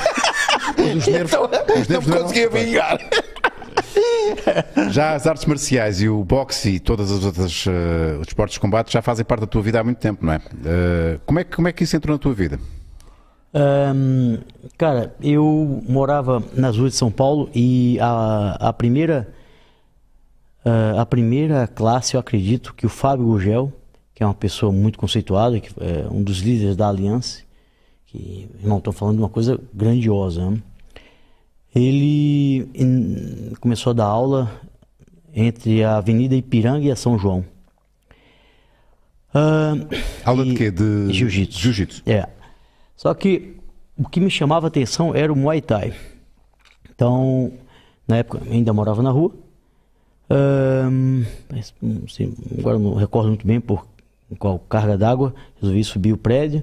Os 0.78 1.08
nervos, 1.08 1.34
então 1.34 1.82
os 1.82 1.88
nervos 1.88 2.08
não 2.08 2.22
conseguia 2.24 2.50
vingar. 2.50 2.98
Já 4.90 5.14
as 5.14 5.28
artes 5.28 5.46
marciais 5.46 6.02
e 6.02 6.10
o 6.10 6.24
boxe 6.24 6.70
e 6.76 6.80
todas 6.80 7.12
as 7.12 7.24
outras 7.24 7.66
os 8.20 8.28
esportes 8.28 8.54
de 8.56 8.60
combate 8.60 8.92
já 8.92 9.02
fazem 9.02 9.26
parte 9.26 9.42
da 9.42 9.48
tua 9.48 9.62
vida 9.62 9.80
há 9.80 9.84
muito 9.84 9.98
tempo, 9.98 10.26
não 10.26 10.34
é? 10.34 10.42
Eh, 10.66 11.20
como 11.26 11.40
é 11.40 11.44
que 11.44 11.56
como 11.56 11.68
é 11.68 11.72
que 11.72 11.84
isso 11.84 11.96
entrou 11.96 12.16
na 12.16 12.20
tua 12.20 12.34
vida? 12.34 12.60
Ahn, 13.54 14.38
cara, 14.78 15.14
eu 15.22 15.84
morava 15.88 16.42
nas 16.56 16.78
ruas 16.78 16.94
de 16.94 16.98
São 16.98 17.12
Paulo 17.12 17.50
e 17.54 17.98
a, 18.00 18.70
a 18.70 18.74
primeira 18.74 19.28
ah, 20.64 21.02
a 21.02 21.06
primeira 21.06 21.68
classe, 21.68 22.14
eu 22.16 22.20
acredito 22.20 22.74
que 22.74 22.86
o 22.86 22.90
Fábio 22.90 23.26
Gugel, 23.26 23.74
que 24.16 24.24
é 24.24 24.26
uma 24.26 24.34
pessoa 24.34 24.72
muito 24.72 24.98
conceituada, 24.98 25.60
que 25.60 25.70
é 25.82 26.08
um 26.10 26.24
dos 26.24 26.38
líderes 26.40 26.76
da 26.78 26.88
Aliança, 26.88 27.42
que, 28.06 28.48
irmão, 28.62 28.78
estou 28.78 28.94
falando 28.94 29.16
de 29.18 29.22
uma 29.24 29.30
coisa 29.30 29.60
grandiosa, 29.74 30.50
né? 30.50 30.58
ele 31.74 32.70
em- 32.76 33.54
começou 33.60 33.92
a 33.92 33.94
dar 33.94 34.06
aula 34.06 34.52
entre 35.34 35.84
a 35.84 35.98
Avenida 35.98 36.36
Ipiranga 36.36 36.86
e 36.86 36.92
a 36.92 36.96
São 36.96 37.18
João. 37.18 37.44
Ahn, 39.34 39.88
Aula 40.26 40.44
de 40.44 40.52
e- 40.52 40.56
quê? 40.56 40.70
De 40.72 41.12
Jiu-jitsu. 41.14 41.60
Jiu-jitsu. 41.60 42.04
é. 42.06 42.28
Só 43.02 43.16
que 43.16 43.56
o 43.98 44.08
que 44.08 44.20
me 44.20 44.30
chamava 44.30 44.68
atenção 44.68 45.16
era 45.16 45.34
o 45.34 45.36
Muay 45.36 45.60
Thai. 45.60 45.92
Então, 46.88 47.52
na 48.08 48.18
época, 48.18 48.44
ainda 48.48 48.72
morava 48.72 49.02
na 49.02 49.10
rua. 49.10 49.32
Não 51.82 52.08
sei, 52.08 52.32
agora 52.60 52.78
não 52.78 52.94
recordo 52.94 53.30
muito 53.30 53.48
bem 53.48 53.60
por 53.60 53.88
qual 54.38 54.60
carga 54.60 55.00
d'água. 55.00 55.34
Resolvi 55.60 55.84
subir 55.84 56.14
o 56.14 56.18
prédio 56.18 56.62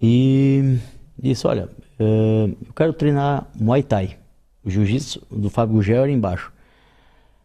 e 0.00 0.78
disse: 1.20 1.44
Olha, 1.44 1.68
eu 1.98 2.72
quero 2.76 2.92
treinar 2.92 3.48
Muay 3.56 3.82
Thai. 3.82 4.16
O 4.64 4.70
jiu-jitsu 4.70 5.22
do 5.28 5.50
Fábio 5.50 5.74
Gugel 5.74 6.04
era 6.04 6.12
embaixo. 6.12 6.52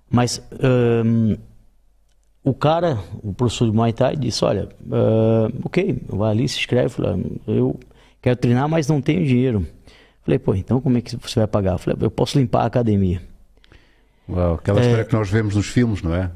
Mas 0.08 0.40
o 2.44 2.54
cara, 2.54 3.00
o 3.24 3.34
professor 3.34 3.66
de 3.66 3.76
Muay 3.76 3.92
Thai, 3.92 4.16
disse: 4.16 4.46
Olha, 4.46 4.70
ok, 5.64 6.00
vai 6.08 6.30
ali, 6.30 6.48
se 6.48 6.60
inscreve. 6.60 6.86
Eu 6.86 6.90
Falei, 6.92 7.12
"Ah, 7.12 7.52
eu 7.52 7.80
quero 8.22 8.36
treinar, 8.36 8.68
mas 8.70 8.88
não 8.88 9.02
tenho 9.02 9.26
dinheiro. 9.26 9.66
Falei, 10.24 10.38
pô, 10.40 10.54
então 10.54 10.80
como 10.82 10.98
é 10.98 11.02
que 11.02 11.16
você 11.18 11.40
vai 11.40 11.48
pagar? 11.48 11.78
Falei, 11.78 11.98
eu 12.02 12.12
posso 12.12 12.38
limpar 12.38 12.64
a 12.64 12.66
academia. 12.66 13.22
Uau, 14.28 14.56
aquela 14.56 14.80
história 14.82 15.06
que 15.06 15.14
nós 15.14 15.30
vemos 15.30 15.56
nos 15.56 15.68
filmes, 15.68 16.02
não 16.04 16.14
é? 16.14 16.30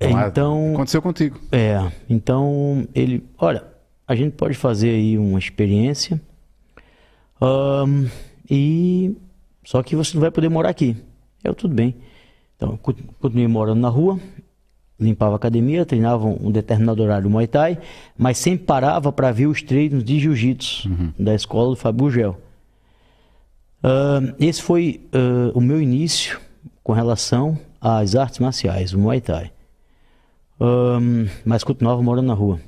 Não 0.00 0.16
há- 0.18 0.28
Então- 0.28 0.74
aconteceu 0.74 1.00
contigo. 1.00 1.40
É, 1.50 1.78
então 2.10 2.86
ele, 2.94 3.24
olha, 3.38 3.64
a 4.06 4.14
gente 4.14 4.34
pode 4.34 4.54
fazer 4.54 4.90
aí 4.90 5.16
uma 5.16 5.38
experiência 5.38 6.20
ahn, 7.40 8.06
e 8.50 9.16
só 9.64 9.82
que 9.82 9.96
você 9.96 10.14
não 10.14 10.20
vai 10.20 10.30
poder 10.30 10.48
morar 10.48 10.70
aqui. 10.70 10.96
Eu, 11.42 11.54
tudo 11.54 11.74
bem. 11.74 11.96
Então, 12.56 12.78
continuei 12.78 13.46
morando 13.48 13.80
na 13.80 13.88
rua, 13.88 14.18
limpava 14.98 15.34
a 15.34 15.36
academia, 15.36 15.84
treinava 15.84 16.26
um 16.26 16.50
determinado 16.50 17.02
horário 17.02 17.28
Muay 17.28 17.46
Thai, 17.46 17.78
mas 18.16 18.38
sempre 18.38 18.64
parava 18.64 19.12
para 19.12 19.30
ver 19.30 19.46
os 19.46 19.62
treinos 19.62 20.02
de 20.02 20.18
jiu-jitsu 20.18 20.88
da 21.18 21.34
escola 21.34 21.70
do 21.70 21.76
Fábio 21.76 22.10
Gel. 22.10 22.40
Ahn, 23.82 24.34
esse 24.40 24.62
foi 24.62 25.06
ah, 25.12 25.52
o 25.54 25.60
meu 25.60 25.80
início 25.80 26.40
com 26.82 26.92
relação 26.92 27.58
às 27.80 28.14
artes 28.14 28.38
marciais, 28.38 28.92
o 28.92 28.98
Muay 28.98 29.20
Thai. 29.20 29.52
Ahn, 30.58 31.28
mas 31.44 31.62
continuava 31.62 32.02
morando 32.02 32.26
na 32.26 32.34
rua. 32.34 32.58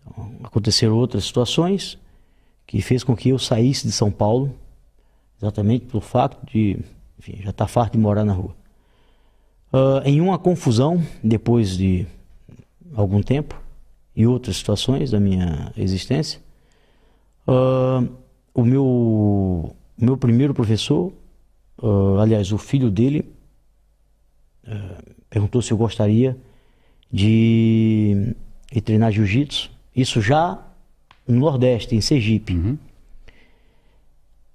Então, 0.00 0.32
aconteceram 0.44 0.94
outras 0.94 1.24
situações 1.24 1.98
que 2.66 2.80
fez 2.80 3.02
com 3.02 3.16
que 3.16 3.30
eu 3.30 3.38
saísse 3.38 3.86
de 3.86 3.92
São 3.92 4.10
Paulo, 4.10 4.54
exatamente 5.40 5.86
pelo 5.86 6.00
fato 6.00 6.38
de, 6.50 6.78
enfim, 7.18 7.40
já 7.42 7.50
estar 7.50 7.66
farto 7.66 7.92
de 7.92 7.98
morar 7.98 8.24
na 8.24 8.32
rua. 8.32 8.54
Ah, 9.76 10.02
em 10.04 10.20
uma 10.20 10.38
confusão, 10.38 11.02
depois 11.20 11.76
de 11.76 12.06
algum 12.94 13.20
tempo, 13.20 13.60
e 14.14 14.24
outras 14.24 14.58
situações 14.58 15.10
da 15.10 15.18
minha 15.18 15.72
existência, 15.76 16.40
ah, 17.44 18.04
o 18.54 18.64
meu, 18.64 19.74
meu 19.98 20.16
primeiro 20.16 20.54
professor, 20.54 21.12
ah, 21.82 22.22
aliás, 22.22 22.52
o 22.52 22.58
filho 22.58 22.88
dele, 22.88 23.34
perguntou 25.28 25.60
se 25.60 25.72
eu 25.72 25.76
gostaria 25.76 26.36
de 27.12 28.34
ir 28.72 28.80
treinar 28.80 29.12
jiu-jitsu. 29.12 29.70
Isso 29.94 30.22
já 30.22 30.58
no 31.26 31.40
Nordeste, 31.40 31.94
em 31.94 32.00
Sergipe. 32.00 32.78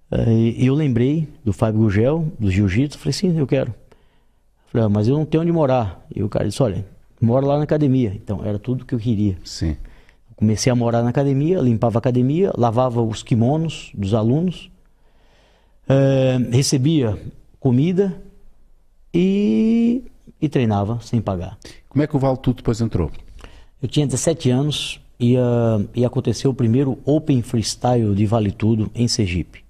Aí 0.09 0.65
eu 0.65 0.73
lembrei 0.73 1.27
do 1.43 1.53
Fábio 1.53 1.81
Gugel, 1.81 2.31
do 2.39 2.49
Jiu-Jitsu, 2.49 2.97
falei, 2.97 3.13
sim, 3.13 3.37
eu 3.37 3.45
quero. 3.45 3.75
Falei, 4.71 4.85
ah, 4.85 4.89
mas 4.89 5.07
eu 5.07 5.17
não 5.17 5.25
tenho 5.25 5.43
onde 5.43 5.51
morar. 5.51 6.05
E 6.15 6.21
o 6.21 6.29
cara 6.29 6.47
disse, 6.47 6.61
olha, 6.61 6.85
mora 7.19 7.45
lá 7.45 7.57
na 7.57 7.63
academia. 7.63 8.13
Então, 8.15 8.45
era 8.45 8.59
tudo 8.59 8.85
que 8.85 8.93
eu 8.93 8.99
queria. 8.99 9.37
Sim. 9.43 9.75
Comecei 10.35 10.71
a 10.71 10.75
morar 10.75 11.03
na 11.03 11.09
academia, 11.09 11.59
limpava 11.59 11.97
a 11.97 11.99
academia, 11.99 12.53
lavava 12.55 13.01
os 13.01 13.21
kimonos 13.21 13.91
dos 13.93 14.13
alunos, 14.13 14.71
eh, 15.89 16.37
recebia 16.49 17.19
comida 17.59 18.15
e, 19.13 20.03
e 20.41 20.47
treinava 20.47 20.99
sem 21.01 21.19
pagar. 21.19 21.57
Como 21.89 22.01
é 22.01 22.07
que 22.07 22.15
o 22.15 22.19
Vale 22.19 22.37
Tudo 22.37 22.57
depois 22.57 22.79
entrou? 22.79 23.11
Eu 23.81 23.89
tinha 23.89 24.05
17 24.05 24.49
anos 24.49 25.01
e, 25.19 25.35
ah, 25.35 25.81
e 25.93 26.05
aconteceu 26.05 26.51
o 26.51 26.53
primeiro 26.53 26.97
Open 27.03 27.41
Freestyle 27.41 28.15
de 28.15 28.25
Vale 28.25 28.51
Tudo 28.51 28.89
em 28.95 29.09
Sergipe. 29.09 29.63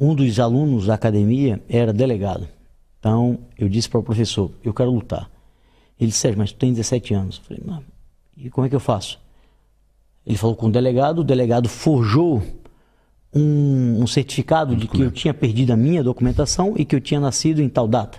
Um 0.00 0.16
dos 0.16 0.40
alunos 0.40 0.86
da 0.86 0.94
academia 0.94 1.62
era 1.68 1.92
delegado. 1.92 2.48
Então 2.98 3.38
eu 3.58 3.68
disse 3.68 3.88
para 3.88 4.00
o 4.00 4.02
professor: 4.02 4.50
Eu 4.64 4.72
quero 4.74 4.90
lutar. 4.90 5.30
Ele 5.98 6.08
disse: 6.10 6.20
Sérgio, 6.20 6.38
mas 6.38 6.52
tu 6.52 6.58
tem 6.58 6.72
17 6.72 7.14
anos. 7.14 7.38
Eu 7.38 7.44
falei: 7.44 7.62
Não, 7.66 7.82
e 8.36 8.50
como 8.50 8.66
é 8.66 8.70
que 8.70 8.76
eu 8.76 8.80
faço? 8.80 9.18
Ele 10.26 10.36
falou 10.36 10.56
com 10.56 10.66
o 10.66 10.70
delegado, 10.72 11.20
o 11.20 11.24
delegado 11.24 11.68
forjou 11.68 12.42
um, 13.32 14.02
um 14.02 14.06
certificado 14.06 14.74
de 14.74 14.88
que 14.88 15.00
eu 15.00 15.10
tinha 15.10 15.32
perdido 15.32 15.72
a 15.72 15.76
minha 15.76 16.02
documentação 16.02 16.74
e 16.76 16.84
que 16.84 16.96
eu 16.96 17.00
tinha 17.00 17.20
nascido 17.20 17.60
em 17.62 17.68
tal 17.68 17.86
data. 17.86 18.18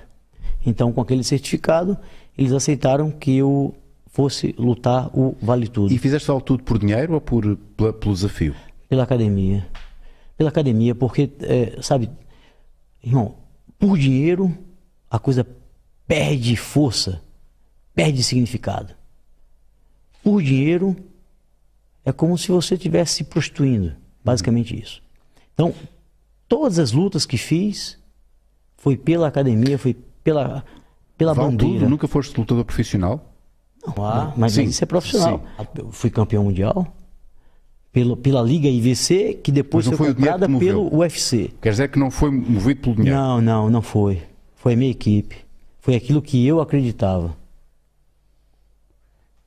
Então, 0.65 0.91
com 0.93 1.01
aquele 1.01 1.23
certificado, 1.23 1.97
eles 2.37 2.51
aceitaram 2.53 3.11
que 3.11 3.35
eu 3.35 3.75
fosse 4.07 4.55
lutar 4.57 5.09
o 5.17 5.35
Vale 5.41 5.67
Tudo. 5.67 5.93
E 5.93 5.97
fizeste 5.97 6.27
Vale 6.27 6.41
Tudo 6.41 6.63
por 6.63 6.77
dinheiro 6.79 7.13
ou 7.13 7.21
por, 7.21 7.57
pela- 7.75 7.93
pelo 7.93 8.13
desafio? 8.13 8.55
Pela 8.87 9.03
academia. 9.03 9.67
Pela 10.37 10.49
academia, 10.49 10.93
porque, 10.95 11.29
é, 11.41 11.77
sabe, 11.81 12.09
irmão, 13.03 13.35
por 13.79 13.97
dinheiro 13.97 14.55
a 15.09 15.19
coisa 15.19 15.45
perde 16.07 16.55
força, 16.55 17.21
perde 17.93 18.23
significado. 18.23 18.93
Por 20.23 20.41
dinheiro 20.41 20.95
é 22.05 22.11
como 22.11 22.37
se 22.37 22.49
você 22.49 22.75
estivesse 22.75 23.15
se 23.15 23.23
prostituindo. 23.23 23.95
Basicamente 24.23 24.77
isso. 24.77 25.01
Então, 25.53 25.73
todas 26.47 26.79
as 26.79 26.91
lutas 26.91 27.25
que 27.25 27.37
fiz 27.37 27.97
foi 28.77 28.95
pela 28.95 29.27
academia, 29.27 29.77
foi 29.77 29.95
pela, 30.23 30.63
pela 31.17 31.33
bandeira. 31.33 31.79
Tudo? 31.79 31.89
Nunca 31.89 32.07
foste 32.07 32.37
lutador 32.37 32.63
profissional? 32.65 33.33
Não, 33.85 34.05
ah, 34.05 34.33
mas 34.35 34.53
Sim, 34.53 34.63
isso 34.63 34.83
é 34.83 34.87
profissional. 34.87 35.43
Eu 35.75 35.91
fui 35.91 36.09
campeão 36.09 36.43
mundial 36.43 36.93
pelo, 37.91 38.17
pela 38.17 38.41
Liga 38.41 38.67
IVC, 38.67 39.39
que 39.43 39.51
depois 39.51 39.87
foi 39.87 40.13
comprada 40.13 40.47
pelo 40.47 40.93
UFC. 40.95 41.51
Quer 41.61 41.71
dizer 41.71 41.89
que 41.89 41.97
não 41.97 42.11
foi 42.11 42.29
movido 42.29 42.81
pelo 42.81 42.95
dinheiro? 42.95 43.17
Não, 43.17 43.41
não, 43.41 43.69
não 43.69 43.81
foi. 43.81 44.21
Foi 44.67 44.75
minha 44.75 44.91
equipe. 44.91 45.45
Foi 45.79 45.95
aquilo 45.95 46.21
que 46.21 46.45
eu 46.45 46.59
acreditava. 46.59 47.33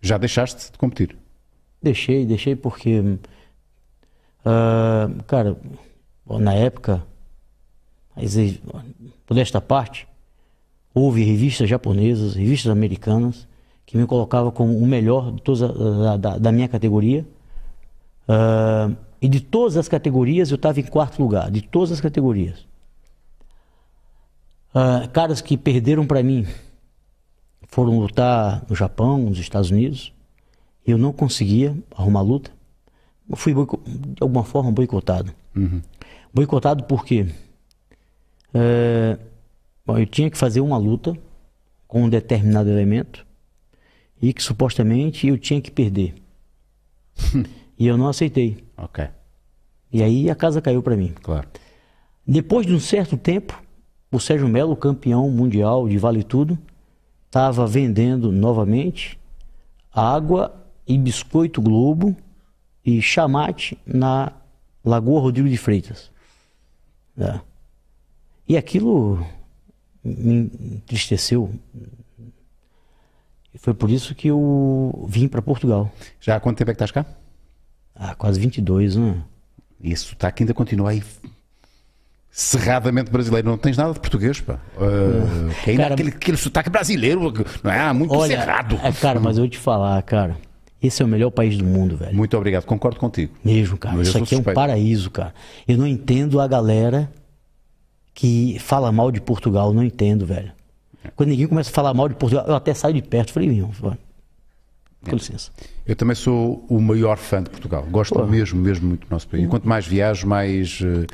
Já 0.01 0.17
deixaste 0.17 0.73
de 0.73 0.79
competir? 0.79 1.15
Deixei, 1.83 2.25
deixei 2.25 2.57
porque. 2.57 3.19
ah, 4.43 5.11
cara, 5.27 5.59
na 6.27 6.55
época, 6.55 7.05
por 9.27 9.37
esta 9.37 9.61
parte, 9.61 10.09
houve 10.95 11.23
revistas 11.23 11.69
japonesas, 11.69 12.35
revistas 12.35 12.73
americanas, 12.73 13.47
que 13.85 13.99
me 13.99 14.07
colocavam 14.07 14.51
como 14.51 14.75
o 14.79 14.87
melhor 14.87 15.33
de 15.33 15.43
todas 15.43 15.63
a- 15.63 16.17
da, 16.17 16.39
da- 16.39 16.51
minha 16.53 16.67
categoria. 16.67 17.27
Ah, 18.27 18.91
e 19.21 19.29
de 19.29 19.41
todas 19.43 19.77
as 19.77 19.87
categorias, 19.87 20.51
eu 20.51 20.57
estava 20.57 20.81
em 20.81 20.85
quarto 20.85 21.21
lugar, 21.23 21.51
de 21.51 21.61
todas 21.61 21.93
as 21.93 22.01
categorias. 22.01 22.70
Ah, 24.75 25.09
caras 25.13 25.41
que 25.41 25.57
perderam 25.57 26.07
para 26.07 26.23
mim 26.23 26.47
foram 27.69 27.99
lutar 27.99 28.65
no 28.69 28.75
Japão, 28.77 29.19
nos 29.19 29.39
Estados 29.39 29.71
Unidos. 29.71 30.13
Eu 30.87 30.97
não 30.99 31.13
conseguia 31.13 31.77
arrumar 31.97 32.23
luta. 32.23 32.51
Eu 33.29 33.37
fui 33.37 33.55
de 33.55 34.17
alguma 34.21 34.45
forma 34.45 34.73
boicotado. 34.73 35.33
Boicotado 36.33 36.85
porque 36.85 37.27
é, 38.55 39.19
bom, 39.87 39.99
eu 39.99 40.07
tinha 40.07 40.31
que 40.31 40.39
fazer 40.39 40.61
uma 40.61 40.77
luta 40.77 41.17
com 41.87 42.05
um 42.05 42.09
determinado 42.09 42.69
elemento 42.71 43.27
e 44.21 44.33
que 44.33 44.43
supostamente 44.43 45.27
eu 45.27 45.39
tinha 45.39 45.61
que 45.61 45.71
perder. 45.71 46.15
e 47.79 47.87
eu 47.87 47.97
não 47.97 48.09
aceitei. 48.09 48.65
Ok, 48.77 49.07
E 49.93 50.03
aí 50.03 50.31
a 50.31 50.35
casa 50.35 50.61
caiu 50.63 50.83
para 50.83 50.97
mim. 50.97 51.13
claro. 51.23 51.49
Depois 52.27 52.65
de 52.65 52.73
um 52.73 52.79
certo 52.79 53.17
tempo, 53.17 53.61
o 54.11 54.19
Sérgio 54.19 54.49
Melo, 54.49 54.77
campeão 54.77 55.31
mundial 55.31 55.89
de 55.89 55.97
Vale 55.99 56.23
Tudo, 56.23 56.59
estava 57.27 57.67
vendendo 57.67 58.33
novamente 58.33 59.19
água 59.93 60.55
e 60.87 60.99
biscoito 60.99 61.63
Globo 61.63 62.17
e 62.85 63.01
chamate 63.01 63.79
na 63.87 64.33
Lagoa 64.85 65.21
Rodrigo 65.21 65.49
de 65.49 65.57
Freitas. 65.57 66.11
É. 67.17 67.41
E 68.49 68.57
aquilo 68.57 69.25
me 70.03 70.51
entristeceu. 70.77 71.55
E 73.55 73.59
foi 73.59 73.75
por 73.75 73.91
isso 73.91 74.15
que 74.15 74.29
eu 74.29 75.07
vim 75.09 75.29
para 75.29 75.43
Portugal. 75.43 75.91
Já 76.21 76.37
há 76.37 76.41
quanto 76.41 76.59
tempo 76.59 76.71
é 76.71 76.75
que 76.75 76.83
estás 76.83 76.91
cá? 76.91 77.07
Há 77.95 78.15
quase 78.15 78.41
22 78.41 78.97
anos. 78.97 79.23
E 79.81 79.93
esse 79.93 80.05
sotaque 80.05 80.43
ainda 80.43 80.55
continua 80.55 80.91
aí 80.91 81.03
cerradamente 82.31 83.11
brasileiro. 83.11 83.49
Não 83.49 83.59
tens 83.59 83.77
nada 83.77 83.93
de 83.93 84.01
português, 84.01 84.41
pá. 84.41 84.59
Uh, 84.77 85.51
ainda 85.67 85.83
Cara, 85.83 85.95
aquele, 85.95 86.09
aquele 86.11 86.37
sotaque 86.37 86.71
brasileiro, 86.71 87.33
não 87.63 87.71
é? 87.71 87.79
Ah, 87.81 87.95
Muito 87.95 88.15
Olha, 88.15 88.39
cerrado. 88.39 88.79
é, 88.83 88.93
cara, 88.93 89.21
mas 89.21 89.37
eu 89.37 89.43
vou 89.43 89.51
te 89.51 89.59
falar, 89.59 90.01
cara. 90.03 90.37
Esse 90.83 91.03
é 91.03 91.05
o 91.05 91.09
melhor 91.09 91.31
país 91.31 91.59
do 91.59 91.65
mundo, 91.65 91.97
velho. 91.97 92.17
Muito 92.17 92.35
obrigado, 92.37 92.65
concordo 92.65 92.99
contigo. 92.99 93.35
Mesmo, 93.45 93.77
cara. 93.77 93.97
Mas 93.97 94.09
Isso 94.09 94.17
aqui 94.17 94.35
é 94.35 94.37
um 94.37 94.39
suspeito. 94.39 94.55
paraíso, 94.55 95.11
cara. 95.11 95.35
Eu 95.69 95.77
não 95.77 95.87
entendo 95.87 96.41
a 96.41 96.47
galera 96.49 97.11
que 98.15 98.59
fala 98.61 98.91
mal 98.91 99.13
de 99.13 99.21
Portugal. 99.21 99.75
Não 99.75 99.85
entendo, 99.85 100.25
velho. 100.25 100.53
Quando 101.15 101.31
ninguém 101.31 101.47
começa 101.47 101.71
a 101.71 101.73
falar 101.73 101.93
mal 101.93 102.09
de 102.09 102.15
Portugal, 102.15 102.47
eu 102.47 102.55
até 102.55 102.73
saio 102.73 102.95
de 102.95 103.03
perto. 103.03 103.33
Falei, 103.33 103.63
vai. 103.79 103.99
É. 105.07 105.11
com 105.11 105.17
licença. 105.17 105.51
Eu 105.87 105.97
também 105.97 106.15
sou 106.15 106.65
o 106.69 106.81
maior 106.81 107.17
fã 107.17 107.43
de 107.43 107.51
Portugal. 107.51 107.87
Gosto 107.91 108.23
mesmo, 108.27 108.61
mesmo 108.61 108.89
muito 108.89 109.07
do 109.07 109.11
nosso 109.11 109.27
país. 109.29 109.49
Quanto 109.49 109.67
mais 109.69 109.87
viajo, 109.87 110.27
mais, 110.27 110.81
eh, 110.83 111.07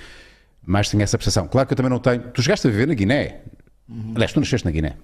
mais 0.67 0.91
tenho 0.91 1.03
essa 1.03 1.17
percepção. 1.17 1.47
Claro 1.49 1.67
que 1.67 1.73
eu 1.73 1.77
também 1.77 1.91
não 1.91 1.99
tenho. 1.99 2.21
Tu 2.33 2.43
chegaste 2.43 2.67
a 2.67 2.71
viver 2.71 2.87
na 2.89 2.95
Guiné. 2.95 3.41
Aliás, 4.15 4.33
tu 4.33 4.41
nasceste 4.41 4.65
na 4.65 4.71
Guiné. 4.73 4.97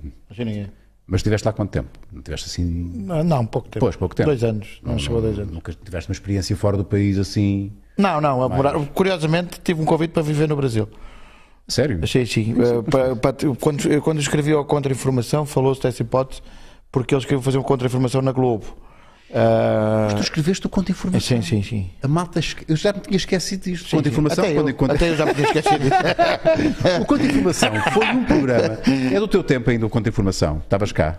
Mas 1.07 1.19
estiveste 1.21 1.47
lá 1.47 1.53
quanto 1.53 1.71
tempo? 1.71 1.89
Não 2.11 2.19
estiveste 2.21 2.47
assim. 2.49 2.65
Não, 2.97 3.23
não, 3.25 3.47
pouco 3.47 3.69
tempo. 3.69 3.85
Pois, 3.85 3.97
pouco 3.97 4.15
tempo. 4.15 4.29
Dois 4.29 4.43
anos. 4.45 4.81
Não, 4.83 4.99
chegou 4.99 5.19
a 5.19 5.21
dois 5.23 5.39
anos. 5.39 5.53
Nunca 5.53 5.73
tiveste 5.73 6.11
uma 6.11 6.13
experiência 6.15 6.57
fora 6.57 6.77
do 6.77 6.85
país 6.85 7.19
assim. 7.19 7.73
Não, 7.97 8.21
não. 8.21 8.87
curiosamente, 8.87 9.61
tive 9.63 9.81
um 9.81 9.85
convite 9.85 10.11
para 10.13 10.23
viver 10.23 10.49
no 10.49 10.57
Brasil. 10.57 10.89
Sério? 11.69 12.01
Achei 12.03 12.27
sim. 12.27 12.55
Eh, 12.61 12.83
para- 12.91 13.17
para- 13.17 13.37
quando, 13.61 14.01
quando 14.03 14.21
escrevi 14.21 14.53
a 14.53 14.65
contra-informação, 14.65 15.47
falou-se 15.47 15.81
dessa 15.83 16.03
hipótese, 16.03 16.41
porque 16.91 17.15
eles 17.15 17.25
queriam 17.25 17.41
fazer 17.43 17.59
uma 17.59 17.65
contra-informação 17.65 18.21
na 18.23 18.33
Globo. 18.33 18.65
Ah, 19.35 20.09
Tu 20.17 20.21
escreveste 20.23 20.67
o 20.67 20.69
Conta 20.69 20.93
Informação. 20.93 21.21
sim, 21.21 21.43
sim, 21.43 21.63
sim. 21.63 21.91
A 22.03 22.09
malta. 22.09 22.39
esque- 22.39 22.65
Eu 22.69 22.77
já 22.77 22.93
me 22.93 23.01
tinha 23.01 23.17
esquecido 23.17 23.63
disto. 23.65 23.89
Sim, 23.89 23.97
Conta 23.97 24.09
sim. 24.09 24.13
Informação. 24.13 24.45
Até, 24.45 24.55
quando- 24.55 24.69
eu, 24.69 24.75
quando- 24.75 24.91
até 24.93 25.09
eu 25.11 25.17
já 25.17 25.27
me 25.27 25.35
tinha 25.35 25.47
esquecido. 25.47 25.85
O 27.01 27.05
Conta 27.07 27.25
Informação 27.25 27.71
foi 27.93 28.07
um 28.07 28.25
programa. 28.25 28.79
É 29.13 29.19
do 29.19 29.29
teu 29.29 29.43
tempo 29.43 29.71
ainda 29.71 29.87
o 29.87 29.89
Conta 29.91 30.09
Informação. 30.09 30.59
Estavas 30.63 30.93
cá. 30.93 31.19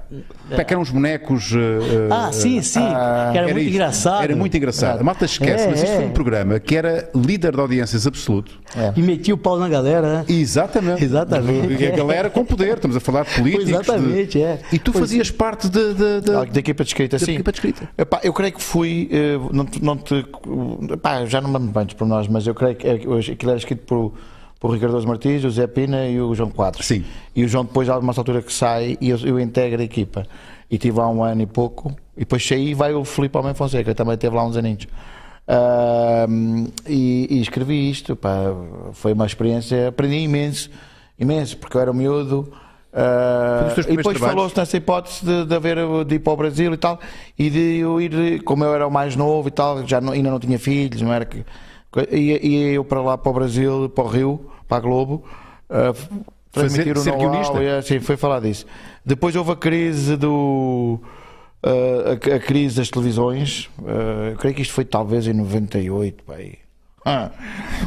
Pá, 0.56 0.64
que 0.64 0.74
eram 0.74 0.82
uns 0.82 0.90
bonecos. 0.90 1.52
eh, 1.54 2.08
Ah, 2.12 2.32
sim, 2.32 2.62
sim. 2.62 2.80
que 2.82 2.86
era, 2.86 3.38
Era 3.38 3.44
muito 3.48 3.60
isso. 3.60 3.70
engraçado. 3.70 4.24
Era 4.24 4.36
muito 4.36 4.58
engraçado. 4.58 5.00
A 5.02 5.04
malta 5.04 5.26
esquece, 5.26 5.64
É, 5.66 5.70
mas 5.70 5.82
isto 5.84 5.96
foi 5.96 6.04
é. 6.04 6.08
um 6.08 6.12
programa 6.12 6.60
que 6.60 6.76
era 6.76 7.10
líder 7.16 7.54
de 7.54 7.60
audiências 7.60 8.06
absoluto. 8.06 8.60
E 8.96 9.02
metia 9.02 9.34
o 9.34 9.38
pau 9.38 9.58
na 9.58 9.70
galera, 9.70 10.20
né? 10.20 10.26
Exatamente. 10.28 11.04
Exatamente. 11.04 11.82
E 11.82 11.88
a 11.88 11.92
galera 11.96 12.30
com 12.30 12.44
poder. 12.46 12.76
Estamos 12.76 12.96
a 12.96 13.00
falar 13.00 13.24
de 13.26 13.36
políticos. 13.36 13.66
de- 13.66 13.72
Exatamente, 13.74 14.42
é. 14.42 14.60
E 14.72 14.80
tu 14.80 14.92
fazias 14.94 15.30
parte 15.32 15.70
de- 15.70 15.94
de- 15.94 16.22
de- 16.22 16.32
Da 16.32 16.44
da 16.46 16.60
equipa 16.60 16.84
de 16.84 16.90
escrita, 16.90 17.18
da 17.18 17.26
sim. 17.26 17.34
equipa 17.34 17.52
de 17.52 17.58
escrita. 17.58 17.90
Epá, 18.04 18.20
eu 18.24 18.34
creio 18.34 18.52
que 18.52 18.62
fui, 18.62 19.08
eh, 19.12 19.38
não, 19.54 19.66
te- 19.66 19.82
não 19.82 19.96
te, 19.96 20.26
epá, 20.92 21.26
já 21.26 21.40
não 21.40 21.50
me 21.50 21.58
lembro 21.58 21.72
bem 21.72 21.86
dos 21.86 21.94
pormenores, 21.96 22.28
mas 22.28 22.46
eu 22.46 22.54
creio 22.54 22.76
que 22.76 22.88
aquilo 22.90 23.50
era 23.50 23.58
escrito 23.58 23.86
por, 23.86 24.14
por 24.60 24.72
Ricardo 24.72 25.08
Martins, 25.08 25.44
o 25.46 25.50
Zé 25.50 25.68
Pina 25.68 26.06
e 26.08 26.20
o 26.20 26.36
João 26.36 26.50
Quadros. 26.50 26.86
Sim. 26.86 27.06
E 27.34 27.46
o 27.46 27.48
João 27.48 27.64
depois, 27.64 27.88
a 27.88 27.98
uma 27.98 28.12
altura 28.16 28.42
que 28.42 28.52
sai, 28.52 28.98
e 29.00 29.10
eu, 29.10 29.18
eu 29.20 29.40
integro 29.40 29.80
a 29.80 29.84
equipa. 29.86 30.26
E 30.70 30.78
tive 30.78 30.98
lá 30.98 31.10
um 31.10 31.24
ano 31.24 31.44
e 31.44 31.46
pouco, 31.46 31.96
e 32.18 32.22
depois 32.22 32.46
saí 32.46 32.70
e 32.72 32.74
vai 32.74 32.94
o 32.94 33.06
Filipe 33.06 33.38
Almeida 33.38 33.58
Fonseca, 33.58 33.92
que 33.92 33.96
também 33.96 34.18
teve 34.18 34.36
lá 34.36 34.46
uns 34.46 34.58
aninhos. 34.58 34.86
Ahm, 35.48 36.68
e, 36.88 37.28
e 37.30 37.42
escrevi 37.42 37.90
isto, 37.90 38.16
pá, 38.18 38.38
foi 38.94 39.14
uma 39.14 39.26
experiência, 39.26 39.88
aprendi 39.90 40.18
imenso, 40.18 40.70
imenso, 41.18 41.58
porque 41.58 41.78
eu 41.78 41.82
era 41.82 41.94
miúdo. 41.94 42.52
Teus 43.74 43.88
e 43.88 43.98
depois 43.98 44.18
falou-se 44.20 44.56
nessa 44.58 44.78
hipótese 44.78 45.26
de, 45.26 45.46
de 45.46 45.56
haver 45.56 45.78
de 46.06 46.16
ir 46.16 46.20
para 46.20 46.34
o 46.34 46.38
Brasil 46.38 46.74
e 46.74 46.78
tal, 46.78 47.00
e 47.38 47.50
de 47.50 47.78
eu 47.80 48.00
ir, 48.00 48.42
como 48.44 48.64
eu 48.64 48.74
era 48.74 48.88
o 48.88 48.92
mais 48.92 49.16
novo 49.16 49.48
e 49.48 49.52
tal, 49.52 49.86
já 49.88 50.00
não- 50.00 50.14
ainda 50.14 50.30
não 50.30 50.40
tinha 50.40 50.60
filhos, 50.60 51.02
não 51.02 51.12
era 51.12 51.26
que 51.26 51.44
Ia, 52.12 52.44
ia 52.44 52.72
eu 52.72 52.84
para 52.84 53.02
lá, 53.02 53.16
para 53.18 53.30
o 53.30 53.34
Brasil, 53.34 53.88
para 53.88 54.04
o 54.04 54.08
Rio, 54.08 54.50
para 54.68 54.78
a 54.78 54.80
Globo, 54.80 55.24
uh, 55.70 56.24
transmitir 56.52 56.98
ser 56.98 57.12
o 57.12 57.18
know-how. 57.18 57.30
guionista? 57.32 57.64
e 57.64 57.70
assim, 57.70 58.00
foi 58.00 58.18
falar 58.18 58.40
disso. 58.40 58.66
Depois 59.06 59.36
houve 59.36 59.52
a 59.52 59.56
crise 59.56 60.18
do. 60.18 61.00
uh, 61.64 62.32
a, 62.32 62.36
a 62.38 62.40
crise 62.40 62.78
das 62.78 62.90
televisões. 62.90 63.70
uh, 63.78 64.30
eu 64.32 64.38
creio 64.38 64.56
que 64.56 64.64
isto 64.64 64.74
foi 64.74 64.86
talvez 64.86 65.28
em 65.28 65.34
98, 65.34 66.24
pai. 66.24 66.54
Ah, 67.06 67.30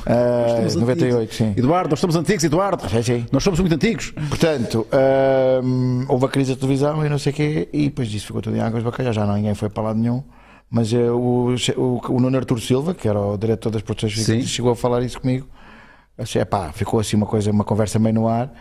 uh, 0.06 0.78
98, 0.78 1.34
sim. 1.34 1.54
Eduardo, 1.56 1.90
nós 1.90 2.00
somos 2.00 2.16
antigos, 2.16 2.44
Eduardo. 2.44 2.88
Sim, 2.88 3.02
sim. 3.02 3.26
Nós 3.32 3.42
somos 3.42 3.58
muito 3.60 3.74
antigos. 3.74 4.12
Portanto, 4.28 4.86
houve 6.08 6.26
a 6.26 6.28
crise 6.28 6.54
da 6.54 6.60
televisão 6.60 7.04
e 7.04 7.08
não 7.08 7.18
sei 7.18 7.32
o 7.32 7.34
quê, 7.34 7.68
e 7.72 7.84
depois 7.84 8.08
disso 8.08 8.26
ficou 8.26 8.42
tudo 8.42 8.56
em 8.56 8.60
águas 8.60 8.82
de 8.82 8.84
bacalhau, 8.90 9.12
já 9.12 9.26
ninguém 9.26 9.54
foi 9.54 9.68
para 9.70 9.82
lado 9.84 9.98
nenhum. 9.98 10.22
Mas 10.68 10.92
eh, 10.92 11.10
o, 11.10 11.54
o, 11.76 12.00
o 12.08 12.20
Nuno 12.20 12.36
Artur 12.36 12.60
Silva, 12.60 12.92
que 12.92 13.06
era 13.08 13.20
o 13.20 13.36
diretor 13.38 13.70
das 13.70 13.82
produções, 13.82 14.18
Sim. 14.24 14.42
chegou 14.42 14.72
a 14.72 14.76
falar 14.76 15.00
isso 15.02 15.20
comigo. 15.20 15.46
Assim, 16.18 16.40
epá, 16.40 16.72
ficou 16.72 16.98
assim 16.98 17.16
uma 17.16 17.26
coisa, 17.26 17.50
uma 17.52 17.62
conversa 17.62 17.98
meio 18.00 18.14
no 18.16 18.26
ar. 18.28 18.52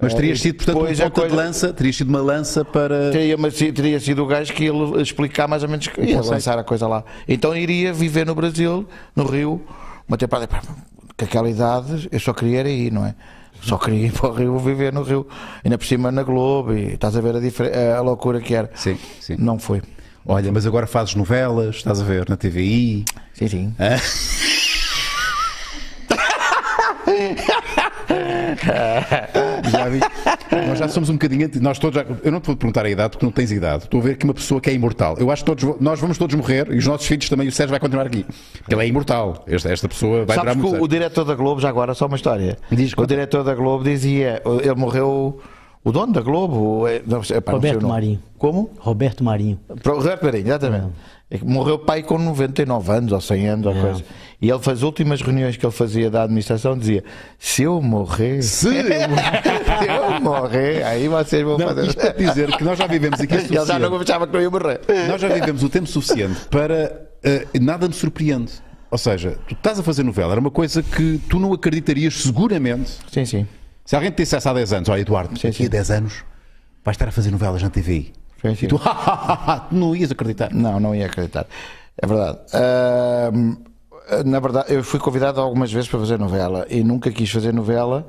Mas 0.00 0.12
Eh, 0.12 0.16
terias 0.16 0.38
e 0.38 0.42
sido, 0.42 0.56
portanto, 0.58 0.76
um 0.76 0.80
depois 0.82 1.00
a 1.00 1.04
ponta 1.10 1.14
de 1.22 1.28
coisa- 1.28 1.36
lança, 1.44 1.72
terias 1.72 1.96
sido 1.96 2.08
uma 2.10 2.20
lança 2.20 2.64
para. 2.64 3.10
Teria, 3.10 3.36
mas 3.36 3.54
teria 3.56 3.98
sido 3.98 4.22
o 4.22 4.26
gajo 4.26 4.52
que 4.52 4.66
ia 4.66 4.72
explicar 5.02 5.48
mais 5.48 5.64
ou 5.64 5.68
menos 5.68 5.88
que 5.88 6.00
ia 6.00 6.22
lançar 6.22 6.56
a 6.56 6.62
coisa 6.62 6.86
lá. 6.86 7.02
Então 7.26 7.56
iria 7.56 7.92
viver 7.92 8.24
no 8.24 8.36
Brasil, 8.36 8.86
no 9.16 9.24
Rio, 9.24 9.60
uma 10.08 10.16
temporada. 10.16 10.48
Pá, 10.48 10.62
Com 11.16 11.24
aquela 11.24 11.48
idade, 11.48 12.08
eu 12.10 12.18
só 12.20 12.32
queria 12.32 12.66
ir, 12.68 12.90
não 12.92 13.04
é? 13.04 13.14
Só 13.60 13.76
queria 13.76 14.06
ir 14.06 14.12
para 14.12 14.30
o 14.30 14.32
Rio, 14.32 14.58
viver 14.58 14.92
no 14.92 15.02
Rio. 15.02 15.26
Ainda 15.64 15.76
por 15.76 15.84
cima 15.86 16.10
na 16.10 16.22
Globo, 16.22 16.72
e 16.74 16.94
estás 16.94 17.16
a 17.16 17.20
ver 17.20 17.34
a, 17.36 17.96
a 17.98 18.00
loucura 18.00 18.40
que 18.40 18.54
era. 18.54 18.70
Sim, 18.74 18.96
sim. 19.20 19.36
Não 19.38 19.58
foi. 19.58 19.82
Olha, 20.24 20.52
mas 20.52 20.66
agora 20.66 20.86
fazes 20.86 21.14
novelas, 21.14 21.76
estás 21.76 22.00
a 22.00 22.04
ver, 22.04 22.28
na 22.28 22.36
TVI. 22.36 23.04
Sim, 23.34 23.48
sim. 23.48 23.74
Já 29.70 29.88
vi. 29.88 30.00
Nós 30.68 30.78
já 30.78 30.88
somos 30.88 31.08
um 31.10 31.14
bocadinho. 31.14 31.50
Nós 31.60 31.78
todos 31.78 31.96
já- 32.00 32.06
eu 32.22 32.32
não 32.32 32.40
te 32.40 32.46
vou 32.46 32.56
perguntar 32.56 32.86
a 32.86 32.90
idade 32.90 33.10
porque 33.10 33.24
não 33.26 33.32
tens 33.32 33.50
idade. 33.52 33.84
Estou 33.84 34.00
a 34.00 34.02
ver 34.02 34.12
aqui 34.12 34.24
uma 34.24 34.34
pessoa 34.34 34.60
que 34.60 34.70
é 34.70 34.72
imortal. 34.72 35.16
Eu 35.18 35.30
acho 35.30 35.44
que 35.44 35.46
todos, 35.54 35.80
nós 35.80 36.00
vamos 36.00 36.16
todos 36.18 36.34
morrer 36.34 36.68
e 36.72 36.78
os 36.78 36.86
nossos 36.86 37.06
filhos 37.06 37.28
também. 37.28 37.48
O 37.48 37.52
Sérgio 37.52 37.70
vai 37.70 37.80
continuar 37.80 38.06
aqui. 38.06 38.24
Porque 38.58 38.74
ele 38.74 38.82
é 38.82 38.86
imortal. 38.86 39.44
Esta, 39.46 39.70
esta 39.72 39.88
pessoa 39.88 40.24
vai 40.24 40.36
Sabes 40.36 40.52
durar 40.52 40.54
que 40.56 40.62
muito 40.62 40.80
o, 40.80 40.84
o 40.84 40.88
diretor 40.88 41.24
da 41.24 41.34
Globo, 41.34 41.60
já 41.60 41.68
agora, 41.68 41.94
só 41.94 42.06
uma 42.06 42.16
história. 42.16 42.56
Diz, 42.70 42.92
o 42.96 43.06
diretor 43.06 43.44
da 43.44 43.54
Globo 43.54 43.84
dizia, 43.84 44.42
ele 44.62 44.74
morreu, 44.74 45.40
o 45.84 45.92
dono 45.92 46.12
da 46.12 46.20
Globo, 46.20 46.86
é, 46.86 47.02
não 47.06 47.18
não 47.18 47.22
sei 47.24 47.38
Roberto. 47.46 47.86
Marinho. 47.86 48.22
Como? 48.38 48.70
Roberto 48.78 49.22
Marinho. 49.24 49.58
Para 49.82 49.92
o 49.92 49.96
Roberto 49.98 50.24
Marinho, 50.24 50.46
exatamente. 50.46 50.86
É 50.86 50.88
que 51.36 51.44
Morreu 51.44 51.78
pai 51.78 52.02
com 52.02 52.16
99 52.16 52.90
anos 52.90 53.12
ou 53.12 53.20
100 53.20 53.48
anos 53.48 53.66
ou 53.66 53.76
É. 53.76 53.80
coisa. 53.82 54.04
E 54.40 54.48
ele 54.48 54.58
faz 54.60 54.78
as 54.78 54.82
últimas 54.82 55.20
reuniões 55.20 55.56
que 55.58 55.66
ele 55.66 55.72
fazia 55.72 56.10
da 56.10 56.22
administração 56.22 56.78
dizia: 56.78 57.04
se 57.38 57.64
eu 57.64 57.82
morrer, 57.82 58.40
Se 58.42 58.66
eu 58.68 58.72
morrer. 59.08 59.42
se 59.82 59.88
eu 59.88 60.20
morrer, 60.22 60.82
aí 60.84 61.06
vocês 61.08 61.44
vão 61.44 61.58
Não, 61.58 61.66
fazer. 61.68 61.86
isto 61.88 62.00
para 62.00 62.12
dizer 62.12 62.56
que 62.56 62.64
nós 62.64 62.78
já 62.78 62.86
vivemos 62.86 63.20
aqui 63.20 63.34
o 63.36 63.38
Ele 63.38 63.66
já 63.66 63.78
não 63.78 63.94
achava 63.96 64.26
que 64.26 64.32
não 64.32 64.40
ia 64.40 64.48
morrer. 64.50 64.80
Nós 65.08 65.20
já 65.20 65.28
vivemos 65.28 65.62
o 65.62 65.68
tempo 65.68 65.86
suficiente 65.86 66.40
para 66.50 67.08
eh, 67.22 67.46
nada 67.60 67.86
me 67.88 67.92
surpreende. 67.94 68.52
Ou 68.90 68.96
seja, 68.96 69.36
tu 69.46 69.52
estás 69.54 69.78
a 69.78 69.82
fazer 69.82 70.02
novela, 70.02 70.32
era 70.32 70.40
uma 70.40 70.50
coisa 70.50 70.82
que 70.82 71.20
tu 71.28 71.38
não 71.38 71.52
acreditarias 71.52 72.14
seguramente. 72.22 72.90
Sim, 73.12 73.26
sim. 73.26 73.46
Se 73.84 73.94
alguém 73.94 74.10
te 74.10 74.16
dissesse 74.22 74.48
há 74.48 74.52
10 74.54 74.72
anos, 74.72 74.88
olha 74.88 75.00
Eduardo, 75.02 75.38
Sim, 75.38 75.48
daqui 75.48 75.62
a 75.62 75.66
sim. 75.66 75.70
10 75.70 75.90
anos 75.90 76.12
vais 76.84 76.94
estar 76.94 77.08
a 77.08 77.12
fazer 77.12 77.30
novelas 77.30 77.62
na 77.62 77.68
TVI. 77.68 78.12
Sim, 78.40 78.54
sim. 78.54 78.66
E 78.66 78.68
tu, 78.70 78.80
não 79.72 79.94
ias 79.94 80.10
acreditar. 80.10 80.52
Não, 80.52 80.78
não 80.78 80.94
ia 80.94 81.06
acreditar. 81.06 81.46
É 82.00 82.06
verdade. 82.06 82.38
Ahm, 82.52 83.56
na 84.24 84.40
verdade, 84.40 84.72
eu 84.72 84.82
fui 84.82 84.98
convidado 84.98 85.40
algumas 85.40 85.72
vezes 85.72 85.88
para 85.88 85.98
fazer 86.00 86.18
novela 86.18 86.66
e 86.70 86.82
nunca 86.82 87.10
quis 87.10 87.30
fazer 87.30 87.52
novela 87.52 88.06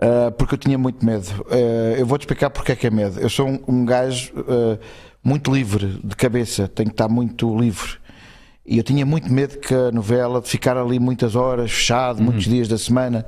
ah, 0.00 0.32
porque 0.36 0.54
eu 0.54 0.58
tinha 0.58 0.78
muito 0.78 1.04
medo. 1.04 1.46
Ah, 1.50 1.98
eu 1.98 2.06
vou-te 2.06 2.22
explicar 2.22 2.50
porque 2.50 2.72
é 2.72 2.76
que 2.76 2.86
é 2.86 2.90
medo. 2.90 3.18
Eu 3.20 3.28
sou 3.28 3.48
um, 3.48 3.60
um 3.66 3.84
gajo 3.84 4.32
ah, 4.36 4.78
muito 5.22 5.52
livre 5.52 6.00
de 6.02 6.16
cabeça, 6.16 6.68
tenho 6.68 6.88
que 6.88 6.94
estar 6.94 7.08
muito 7.08 7.56
livre. 7.58 7.92
E 8.66 8.78
eu 8.78 8.82
tinha 8.82 9.04
muito 9.04 9.30
medo 9.30 9.58
que 9.58 9.74
a 9.74 9.90
novela, 9.92 10.40
de 10.40 10.48
ficar 10.48 10.76
ali 10.76 10.98
muitas 10.98 11.36
horas, 11.36 11.70
fechado, 11.70 12.22
muitos 12.22 12.44
dias 12.44 12.66
da 12.66 12.78
semana. 12.78 13.26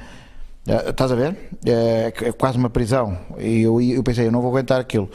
Estás 0.66 1.12
a 1.12 1.14
ver? 1.14 1.36
É, 1.64 2.12
é 2.22 2.32
quase 2.32 2.56
uma 2.56 2.70
prisão. 2.70 3.18
E 3.38 3.60
eu, 3.60 3.80
eu 3.80 4.02
pensei, 4.02 4.26
eu 4.26 4.32
não 4.32 4.40
vou 4.40 4.50
aguentar 4.50 4.80
aquilo. 4.80 5.10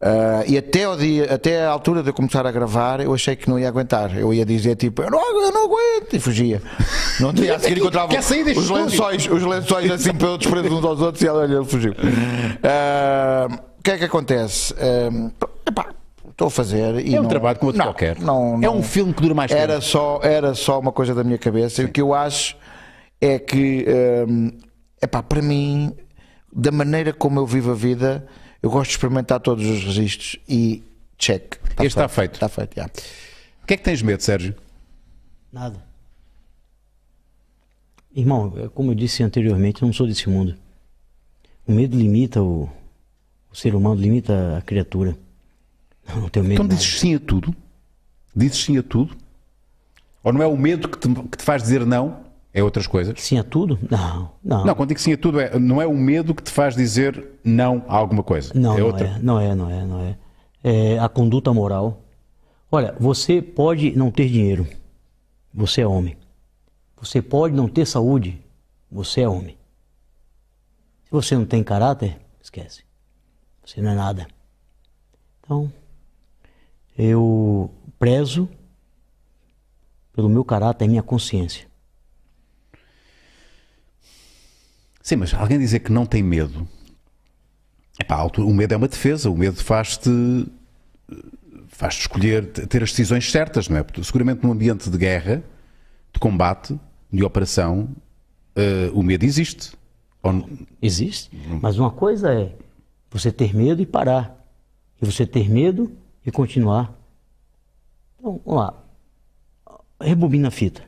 Ah, 0.00 0.44
e 0.46 0.58
até, 0.58 0.84
ao 0.84 0.96
dia, 0.96 1.32
até 1.32 1.64
a 1.64 1.70
altura 1.70 2.02
de 2.02 2.10
eu 2.10 2.14
começar 2.14 2.46
a 2.46 2.50
gravar, 2.52 3.00
eu 3.00 3.14
achei 3.14 3.34
que 3.34 3.48
não 3.48 3.58
ia 3.58 3.66
aguentar. 3.68 4.16
Eu 4.16 4.32
ia 4.34 4.44
dizer 4.44 4.76
tipo, 4.76 5.02
eu 5.02 5.10
não, 5.10 5.42
eu 5.42 5.50
não 5.52 5.64
aguento, 5.64 6.12
e 6.14 6.20
fugia. 6.20 6.60
Não 7.18 7.32
dia 7.32 7.56
a 7.56 7.58
seguir 7.58 7.78
encontrava 7.80 8.12
os 8.12 8.30
estúdio? 8.30 8.74
lençóis, 8.74 9.26
os 9.26 9.42
lençóis 9.42 9.90
assim 9.90 10.12
para 10.12 10.28
eu 10.28 10.36
desprender 10.38 10.70
uns 10.72 10.84
aos 10.84 11.00
outros 11.00 11.22
e 11.24 11.28
olha, 11.28 11.54
ele 11.54 11.64
fugiu. 11.64 11.94
Ah, 12.62 13.48
O 13.78 13.82
que 13.82 13.90
é 13.92 13.98
que 13.98 14.04
acontece? 14.04 14.74
Ah, 14.78 15.30
epá, 15.66 15.86
Estou 16.30 16.48
a 16.48 16.50
fazer 16.50 17.00
e 17.06 17.14
É 17.14 17.18
um 17.18 17.22
não- 17.22 17.30
trabalho 17.30 17.58
como 17.58 17.68
outro 17.70 17.78
não, 17.78 17.86
qualquer. 17.86 18.18
não- 18.20 18.58
É 18.62 18.68
um 18.68 18.82
filme 18.82 19.14
que 19.14 19.22
dura 19.22 19.32
mais 19.34 19.50
tempo. 19.50 19.62
era 19.62 19.80
só, 19.80 20.20
era 20.22 20.52
só 20.54 20.78
uma 20.78 20.92
coisa 20.92 21.14
da 21.14 21.24
minha 21.24 21.38
cabeça. 21.38 21.80
E 21.80 21.86
o 21.86 21.88
que 21.88 22.02
eu 22.02 22.12
acho 22.12 22.54
é 23.18 23.38
que, 23.38 23.86
hum, 24.28 24.50
epá, 25.02 25.22
para 25.22 25.40
mim, 25.40 25.94
da 26.52 26.70
maneira 26.70 27.14
como 27.14 27.40
eu 27.40 27.46
vivo 27.46 27.70
a 27.70 27.74
vida, 27.74 28.26
eu 28.62 28.70
gosto 28.70 28.90
de 28.90 28.96
experimentar 28.96 29.40
todos 29.40 29.64
os 29.66 29.84
registros 29.84 30.36
e 30.48 30.82
check. 31.18 31.56
Este 31.72 31.86
está 31.86 32.08
feito. 32.08 32.34
Está 32.34 32.48
feito, 32.48 32.76
já. 32.76 32.86
O 32.86 33.66
que 33.66 33.74
é 33.74 33.76
que 33.76 33.82
tens 33.82 34.02
medo, 34.02 34.22
Sérgio? 34.22 34.54
Nada. 35.52 35.84
Irmão, 38.14 38.52
é 38.56 38.68
como 38.68 38.92
eu 38.92 38.94
disse 38.94 39.22
anteriormente, 39.22 39.82
eu 39.82 39.86
não 39.86 39.92
sou 39.92 40.06
desse 40.06 40.28
mundo. 40.28 40.56
O 41.66 41.72
medo 41.72 41.96
limita 41.98 42.42
o, 42.42 42.68
o 43.52 43.56
ser 43.56 43.74
humano, 43.74 44.00
limita 44.00 44.56
a 44.56 44.62
criatura. 44.62 45.16
Eu 46.08 46.20
não 46.22 46.28
tenho 46.28 46.44
medo. 46.44 46.54
Então 46.54 46.64
nada. 46.64 46.76
dizes 46.76 46.98
sim 46.98 47.14
a 47.14 47.20
tudo? 47.20 47.54
Dizes 48.34 48.64
sim 48.64 48.78
a 48.78 48.82
tudo? 48.82 49.16
Ou 50.22 50.32
não 50.32 50.42
é 50.42 50.46
o 50.46 50.56
medo 50.56 50.88
que 50.88 50.98
te, 50.98 51.08
que 51.08 51.36
te 51.36 51.42
faz 51.42 51.62
dizer 51.62 51.84
não? 51.84 52.24
É 52.56 52.62
outras 52.62 52.86
coisas? 52.86 53.20
Sim 53.20 53.36
a 53.36 53.44
tudo? 53.44 53.78
Não, 53.90 54.32
não. 54.42 54.64
Não, 54.64 54.74
quando 54.74 54.88
digo 54.88 54.98
sim 54.98 55.12
a 55.12 55.18
tudo, 55.18 55.38
é, 55.38 55.58
não 55.58 55.82
é 55.82 55.86
o 55.86 55.94
medo 55.94 56.34
que 56.34 56.42
te 56.42 56.50
faz 56.50 56.74
dizer 56.74 57.38
não 57.44 57.84
a 57.86 57.94
alguma 57.94 58.22
coisa. 58.22 58.50
Não, 58.54 58.72
é 58.72 58.80
não 58.80 58.86
outra. 58.86 59.06
é, 59.06 59.18
não 59.18 59.38
é, 59.38 59.54
não 59.54 59.70
é, 59.70 59.84
não 59.84 60.00
é. 60.00 60.16
É 60.64 60.98
a 60.98 61.06
conduta 61.06 61.52
moral. 61.52 62.00
Olha, 62.72 62.96
você 62.98 63.42
pode 63.42 63.94
não 63.94 64.10
ter 64.10 64.30
dinheiro, 64.30 64.66
você 65.52 65.82
é 65.82 65.86
homem. 65.86 66.16
Você 66.98 67.20
pode 67.20 67.54
não 67.54 67.68
ter 67.68 67.84
saúde, 67.84 68.40
você 68.90 69.20
é 69.20 69.28
homem. 69.28 69.58
Se 71.04 71.10
você 71.10 71.36
não 71.36 71.44
tem 71.44 71.62
caráter, 71.62 72.16
esquece. 72.40 72.84
Você 73.66 73.82
não 73.82 73.90
é 73.90 73.94
nada. 73.94 74.26
Então, 75.40 75.70
eu 76.96 77.70
prezo 77.98 78.48
pelo 80.14 80.30
meu 80.30 80.42
caráter 80.42 80.86
e 80.86 80.88
minha 80.88 81.02
consciência. 81.02 81.68
Sim, 85.06 85.14
mas 85.14 85.32
alguém 85.32 85.56
dizer 85.56 85.78
que 85.78 85.92
não 85.92 86.04
tem 86.04 86.20
medo. 86.20 86.66
Epá, 87.96 88.24
o 88.24 88.52
medo 88.52 88.74
é 88.74 88.76
uma 88.76 88.88
defesa, 88.88 89.30
o 89.30 89.36
medo 89.36 89.62
faz-te 89.62 90.10
faz-te 91.68 92.00
escolher 92.00 92.44
ter 92.50 92.82
as 92.82 92.90
decisões 92.90 93.30
certas, 93.30 93.68
não 93.68 93.76
é? 93.76 93.84
Porque 93.84 94.02
seguramente 94.02 94.42
num 94.42 94.50
ambiente 94.50 94.90
de 94.90 94.98
guerra, 94.98 95.44
de 96.12 96.18
combate, 96.18 96.76
de 97.08 97.22
operação, 97.22 97.88
eh, 98.56 98.90
o 98.92 99.00
medo 99.00 99.24
existe. 99.24 99.74
Ou 100.24 100.44
Existe. 100.82 101.30
Mas 101.62 101.78
uma 101.78 101.92
coisa 101.92 102.34
é 102.34 102.52
você 103.08 103.30
ter 103.30 103.54
medo 103.54 103.80
e 103.80 103.86
parar. 103.86 104.36
E 105.00 105.06
você 105.06 105.24
ter 105.24 105.48
medo 105.48 105.96
e 106.26 106.32
continuar. 106.32 106.92
Então, 108.18 108.40
vamos 108.44 108.60
lá. 108.60 108.74
Rebobina 110.00 110.48
a 110.48 110.50
fita. 110.50 110.82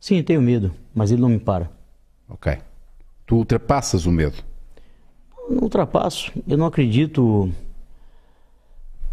Sim, 0.00 0.16
eu 0.16 0.24
tenho 0.24 0.42
medo, 0.42 0.74
mas 0.92 1.12
ele 1.12 1.22
não 1.22 1.28
me 1.28 1.38
para. 1.38 1.70
Ok. 2.28 2.58
Tu 3.34 3.38
ultrapassas 3.38 4.06
o 4.06 4.12
medo. 4.12 4.36
Eu 5.48 5.56
não 5.56 5.62
ultrapasso. 5.64 6.30
Eu 6.46 6.56
não 6.56 6.66
acredito. 6.66 7.52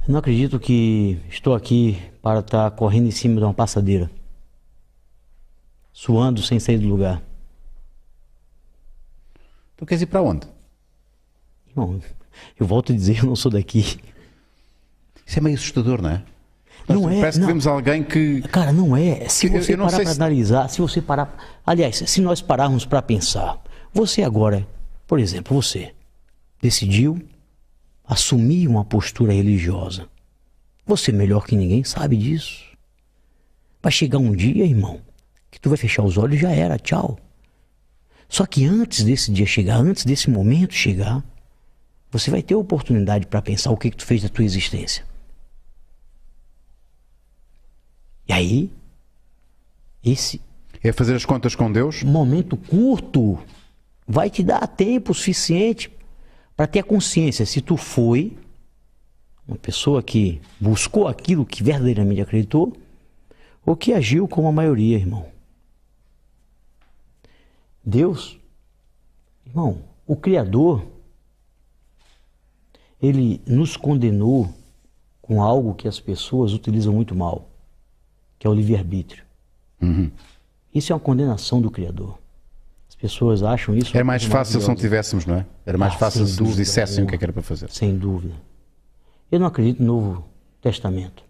Eu 0.07 0.11
não 0.13 0.19
acredito 0.19 0.59
que 0.59 1.17
estou 1.27 1.55
aqui 1.55 1.99
para 2.21 2.39
estar 2.41 2.69
correndo 2.71 3.07
em 3.07 3.11
cima 3.11 3.37
de 3.37 3.43
uma 3.43 3.53
passadeira. 3.53 4.11
Suando 5.91 6.39
sem 6.43 6.59
sair 6.59 6.77
do 6.77 6.87
lugar. 6.87 7.19
Então 9.73 9.87
queres 9.87 10.03
ir 10.03 10.05
para 10.05 10.21
onde? 10.21 10.45
Irmão, 11.67 11.99
eu 12.59 12.67
volto 12.67 12.91
a 12.91 12.95
dizer, 12.95 13.17
eu 13.19 13.25
não 13.25 13.35
sou 13.35 13.51
daqui. 13.51 13.99
Isso 15.25 15.39
é 15.39 15.41
meio 15.41 15.55
assustador, 15.55 15.99
não 15.99 16.11
é? 16.11 16.23
Não 16.87 17.09
é, 17.09 17.19
Parece 17.21 17.39
não. 17.39 17.47
que 17.47 17.53
vemos 17.53 17.65
alguém 17.65 18.03
que. 18.03 18.41
Cara, 18.43 18.71
não 18.71 18.95
é. 18.95 19.27
Se 19.27 19.47
Eu- 19.47 19.53
você 19.63 19.73
eu 19.73 19.77
não 19.77 19.85
parar 19.87 19.97
para 19.97 20.13
se- 20.13 20.21
analisar, 20.21 20.67
se 20.69 20.79
você 20.79 21.01
parar. 21.01 21.61
Aliás, 21.65 21.97
se 22.05 22.21
nós 22.21 22.39
pararmos 22.39 22.85
para 22.85 23.01
pensar, 23.01 23.59
você 23.93 24.23
agora, 24.23 24.67
por 25.05 25.19
exemplo, 25.19 25.55
você 25.61 25.93
decidiu 26.61 27.21
assumir 28.05 28.67
uma 28.67 28.85
postura 28.85 29.33
religiosa. 29.33 30.07
Você 30.85 31.11
melhor 31.11 31.45
que 31.45 31.55
ninguém 31.55 31.83
sabe 31.83 32.17
disso. 32.17 32.65
Vai 33.81 33.91
chegar 33.91 34.19
um 34.19 34.35
dia, 34.35 34.65
irmão, 34.65 35.01
que 35.49 35.59
tu 35.59 35.69
vai 35.69 35.77
fechar 35.77 36.03
os 36.03 36.17
olhos 36.17 36.37
e 36.37 36.41
já 36.41 36.51
era, 36.51 36.77
tchau. 36.77 37.17
Só 38.27 38.45
que 38.45 38.65
antes 38.65 39.03
desse 39.03 39.31
dia 39.31 39.45
chegar, 39.45 39.77
antes 39.77 40.05
desse 40.05 40.29
momento 40.29 40.73
chegar, 40.73 41.23
você 42.09 42.29
vai 42.29 42.41
ter 42.41 42.53
a 42.53 42.57
oportunidade 42.57 43.25
para 43.27 43.41
pensar 43.41 43.71
o 43.71 43.77
que, 43.77 43.89
que 43.89 43.97
tu 43.97 44.05
fez 44.05 44.21
da 44.21 44.29
tua 44.29 44.45
existência. 44.45 45.05
E 48.27 48.33
aí, 48.33 48.71
esse 50.03 50.39
É 50.83 50.91
fazer 50.91 51.15
as 51.15 51.25
contas 51.25 51.55
com 51.55 51.71
Deus? 51.71 52.03
momento 52.03 52.55
curto 52.55 53.39
vai 54.11 54.29
te 54.29 54.43
dar 54.43 54.67
tempo 54.67 55.13
suficiente 55.13 55.89
para 56.53 56.67
ter 56.67 56.79
a 56.79 56.83
consciência 56.83 57.45
se 57.45 57.61
tu 57.61 57.77
foi 57.77 58.37
uma 59.47 59.57
pessoa 59.57 60.03
que 60.03 60.41
buscou 60.59 61.07
aquilo 61.07 61.45
que 61.45 61.63
verdadeiramente 61.63 62.19
acreditou 62.19 62.75
ou 63.65 63.73
que 63.75 63.93
agiu 63.93 64.27
como 64.27 64.49
a 64.49 64.51
maioria, 64.51 64.97
irmão. 64.97 65.27
Deus, 67.83 68.37
irmão, 69.45 69.81
o 70.05 70.15
Criador, 70.17 70.85
ele 73.01 73.41
nos 73.47 73.77
condenou 73.77 74.53
com 75.21 75.41
algo 75.41 75.73
que 75.73 75.87
as 75.87 76.01
pessoas 76.01 76.51
utilizam 76.53 76.93
muito 76.93 77.15
mal, 77.15 77.49
que 78.37 78.45
é 78.45 78.49
o 78.49 78.53
livre-arbítrio. 78.53 79.23
Isso 80.75 80.91
é 80.91 80.95
uma 80.95 80.99
condenação 80.99 81.61
do 81.61 81.71
Criador. 81.71 82.20
As 83.03 83.11
pessoas 83.13 83.41
acham 83.41 83.75
isso. 83.75 83.95
Era 83.97 84.03
mais 84.05 84.23
fácil 84.23 84.61
se 84.61 84.67
não 84.67 84.75
tivéssemos, 84.75 85.25
não 85.25 85.35
é? 85.35 85.45
Era 85.65 85.77
mais 85.77 85.93
Ah, 85.95 85.97
fácil 85.97 86.25
se 86.27 86.41
nos 86.41 86.55
dissessem 86.55 87.03
o 87.03 87.07
que 87.07 87.15
é 87.15 87.17
que 87.17 87.23
era 87.25 87.33
para 87.33 87.41
fazer. 87.41 87.69
Sem 87.71 87.97
dúvida. 87.97 88.35
Eu 89.31 89.39
não 89.39 89.47
acredito 89.47 89.81
no 89.81 89.85
Novo 90.01 90.29
Testamento. 90.61 91.23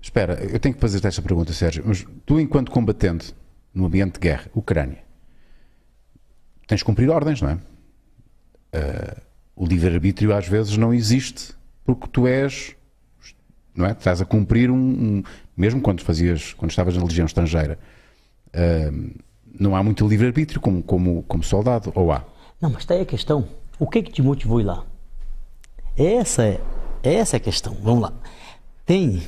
Espera, 0.00 0.34
eu 0.44 0.58
tenho 0.58 0.74
que 0.74 0.80
fazer 0.80 1.04
esta 1.06 1.20
pergunta, 1.20 1.52
Sérgio. 1.52 1.82
Mas 1.86 2.06
tu, 2.24 2.40
enquanto 2.40 2.70
combatente 2.70 3.34
no 3.74 3.84
ambiente 3.84 4.14
de 4.14 4.20
guerra, 4.20 4.46
Ucrânia, 4.54 5.04
tens 6.66 6.78
de 6.78 6.84
cumprir 6.84 7.10
ordens, 7.10 7.42
não 7.42 7.50
é? 7.50 7.58
Ah, 8.72 9.20
o 9.54 9.66
livre-arbítrio 9.66 10.34
às 10.34 10.48
vezes 10.48 10.76
não 10.78 10.94
existe 10.94 11.52
porque 11.84 12.06
tu 12.08 12.26
és, 12.26 12.74
não 13.74 13.84
é? 13.84 13.92
Estás 13.92 14.22
a 14.22 14.24
cumprir 14.24 14.70
um, 14.70 14.76
um- 15.18 15.22
mesmo 15.54 15.82
quando 15.82 16.02
fazias, 16.02 16.54
quando 16.54 16.70
estavas 16.70 16.96
na 16.96 17.04
legião 17.04 17.26
estrangeira, 17.26 17.78
ah, 18.54 18.90
não 19.58 19.74
há 19.74 19.82
muito 19.82 20.06
livre-arbítrio 20.06 20.60
como, 20.60 20.82
como, 20.82 21.22
como 21.24 21.42
soldado, 21.42 21.92
ou 21.94 22.12
há? 22.12 22.24
Não, 22.60 22.70
mas 22.70 22.80
está 22.80 22.94
aí 22.94 23.02
a 23.02 23.06
questão. 23.06 23.48
O 23.78 23.86
que 23.86 24.02
que 24.02 24.12
te 24.12 24.22
motivou 24.22 24.58
a 24.58 24.60
ir 24.60 24.64
lá? 24.64 24.84
Essa 25.96 26.44
é, 26.44 26.60
essa 27.02 27.36
é 27.36 27.38
a 27.38 27.40
questão. 27.40 27.76
Vamos 27.82 28.02
lá. 28.02 28.12
Tem 28.84 29.22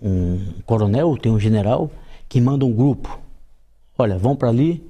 um 0.00 0.60
coronel, 0.64 1.16
tem 1.16 1.32
um 1.32 1.40
general 1.40 1.90
que 2.28 2.40
manda 2.40 2.64
um 2.64 2.72
grupo. 2.72 3.18
Olha, 3.98 4.18
vão 4.18 4.36
para 4.36 4.48
ali 4.48 4.88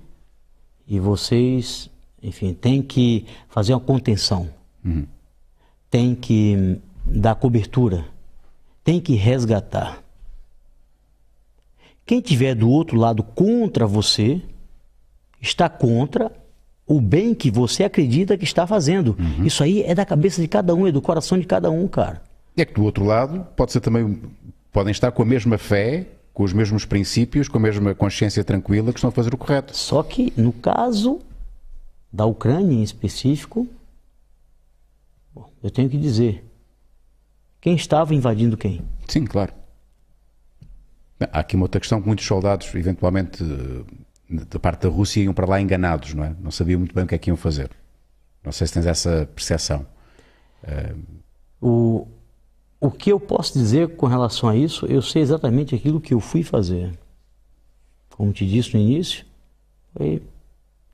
e 0.86 0.98
vocês, 0.98 1.90
enfim, 2.22 2.54
tem 2.54 2.82
que 2.82 3.26
fazer 3.48 3.72
uma 3.74 3.80
contenção. 3.80 4.48
Tem 5.90 6.14
que 6.14 6.80
dar 7.04 7.34
cobertura. 7.34 8.04
Tem 8.84 9.00
que 9.00 9.14
resgatar. 9.14 10.02
Quem 12.04 12.20
tiver 12.20 12.54
do 12.54 12.70
outro 12.70 12.96
lado 12.96 13.22
contra 13.22 13.84
você, 13.86 14.40
está 15.40 15.68
contra 15.68 16.32
o 16.86 17.00
bem 17.00 17.34
que 17.34 17.50
você 17.50 17.84
acredita 17.84 18.38
que 18.38 18.44
está 18.44 18.66
fazendo. 18.66 19.16
Isso 19.44 19.62
aí 19.62 19.82
é 19.82 19.94
da 19.94 20.04
cabeça 20.04 20.40
de 20.40 20.48
cada 20.48 20.74
um, 20.74 20.86
é 20.86 20.92
do 20.92 21.02
coração 21.02 21.38
de 21.38 21.46
cada 21.46 21.70
um, 21.70 21.88
cara. 21.88 22.22
É 22.56 22.64
que 22.64 22.74
do 22.74 22.84
outro 22.84 23.04
lado 23.04 23.46
pode 23.56 23.72
ser 23.72 23.80
também 23.80 24.20
podem 24.72 24.92
estar 24.92 25.10
com 25.10 25.22
a 25.22 25.26
mesma 25.26 25.58
fé, 25.58 26.06
com 26.32 26.44
os 26.44 26.52
mesmos 26.52 26.84
princípios, 26.84 27.48
com 27.48 27.56
a 27.56 27.60
mesma 27.60 27.94
consciência 27.94 28.44
tranquila 28.44 28.92
que 28.92 28.98
estão 28.98 29.08
a 29.08 29.12
fazer 29.12 29.34
o 29.34 29.38
correto. 29.38 29.76
Só 29.76 30.02
que 30.02 30.32
no 30.36 30.52
caso 30.52 31.18
da 32.12 32.24
Ucrânia 32.24 32.74
em 32.74 32.82
específico, 32.82 33.66
bom, 35.34 35.50
eu 35.62 35.70
tenho 35.70 35.88
que 35.88 35.96
dizer, 35.96 36.44
quem 37.60 37.74
estava 37.74 38.14
invadindo 38.14 38.56
quem? 38.56 38.82
Sim, 39.08 39.24
claro. 39.24 39.52
Há 41.20 41.40
aqui 41.40 41.56
uma 41.56 41.64
outra 41.64 41.80
questão 41.80 42.00
que 42.00 42.06
muitos 42.06 42.26
soldados, 42.26 42.72
eventualmente, 42.74 43.42
da 44.28 44.58
parte 44.58 44.82
da 44.82 44.88
Rússia, 44.88 45.22
iam 45.22 45.32
para 45.34 45.46
lá 45.46 45.60
enganados, 45.60 46.14
não 46.14 46.24
é? 46.24 46.34
Não 46.40 46.50
sabiam 46.50 46.78
muito 46.78 46.94
bem 46.94 47.04
o 47.04 47.06
que 47.06 47.14
é 47.14 47.18
que 47.18 47.30
iam 47.30 47.36
fazer. 47.36 47.70
Não 48.44 48.52
sei 48.52 48.66
se 48.66 48.72
tens 48.74 48.86
essa 48.86 49.28
percepção. 49.34 49.86
O, 51.60 52.06
o 52.80 52.90
que 52.90 53.10
eu 53.10 53.20
posso 53.20 53.52
dizer 53.58 53.96
com 53.96 54.06
relação 54.06 54.48
a 54.48 54.56
isso, 54.56 54.86
eu 54.86 55.00
sei 55.00 55.22
exatamente 55.22 55.74
aquilo 55.74 56.00
que 56.00 56.14
eu 56.14 56.20
fui 56.20 56.42
fazer. 56.42 56.96
Como 58.10 58.32
te 58.32 58.46
disse 58.46 58.74
no 58.74 58.80
início, 58.80 59.24
foi 59.94 60.22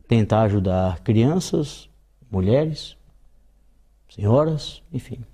tentar 0.09 0.43
ajudar 0.43 1.01
crianças, 1.01 1.89
mulheres, 2.31 2.97
senhoras, 4.09 4.83
enfim. 4.93 5.25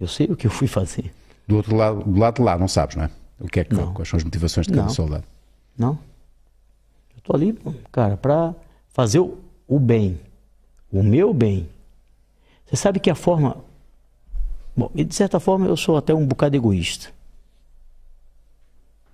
Eu 0.00 0.08
sei 0.08 0.26
o 0.26 0.36
que 0.36 0.46
eu 0.46 0.50
fui 0.50 0.66
fazer. 0.66 1.12
Do 1.46 1.56
outro 1.56 1.76
lado, 1.76 2.02
do 2.04 2.18
lado 2.18 2.36
de 2.36 2.42
lá, 2.42 2.58
não 2.58 2.68
sabes, 2.68 2.96
não 2.96 3.04
é? 3.04 3.10
O 3.40 3.46
que 3.46 3.60
é 3.60 3.64
que, 3.64 3.74
Não. 3.74 3.92
quais 3.94 4.08
são 4.08 4.16
as 4.16 4.24
motivações 4.24 4.66
de 4.66 4.72
cada 4.72 4.86
Não. 4.86 4.90
soldado? 4.94 5.24
Não. 5.76 5.98
Tô 7.28 7.36
ali, 7.36 7.52
cara, 7.92 8.16
para 8.16 8.54
fazer 8.88 9.18
o, 9.18 9.36
o 9.66 9.78
bem, 9.78 10.18
o 10.90 11.02
meu 11.02 11.34
bem. 11.34 11.68
Você 12.64 12.74
sabe 12.74 12.98
que 12.98 13.10
a 13.10 13.14
forma. 13.14 13.62
Bom, 14.74 14.90
e 14.94 15.04
de 15.04 15.14
certa 15.14 15.38
forma 15.38 15.66
eu 15.66 15.76
sou 15.76 15.98
até 15.98 16.14
um 16.14 16.26
bocado 16.26 16.56
egoísta. 16.56 17.12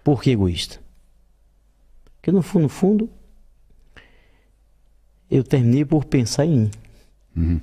Por 0.04 0.22
que 0.22 0.30
egoísta? 0.30 0.78
Porque 2.14 2.30
no 2.30 2.40
fundo, 2.40 2.62
no 2.62 2.68
fundo, 2.68 3.10
eu 5.28 5.42
terminei 5.42 5.84
por 5.84 6.04
pensar 6.04 6.46
em 6.46 6.70
mim. 7.34 7.60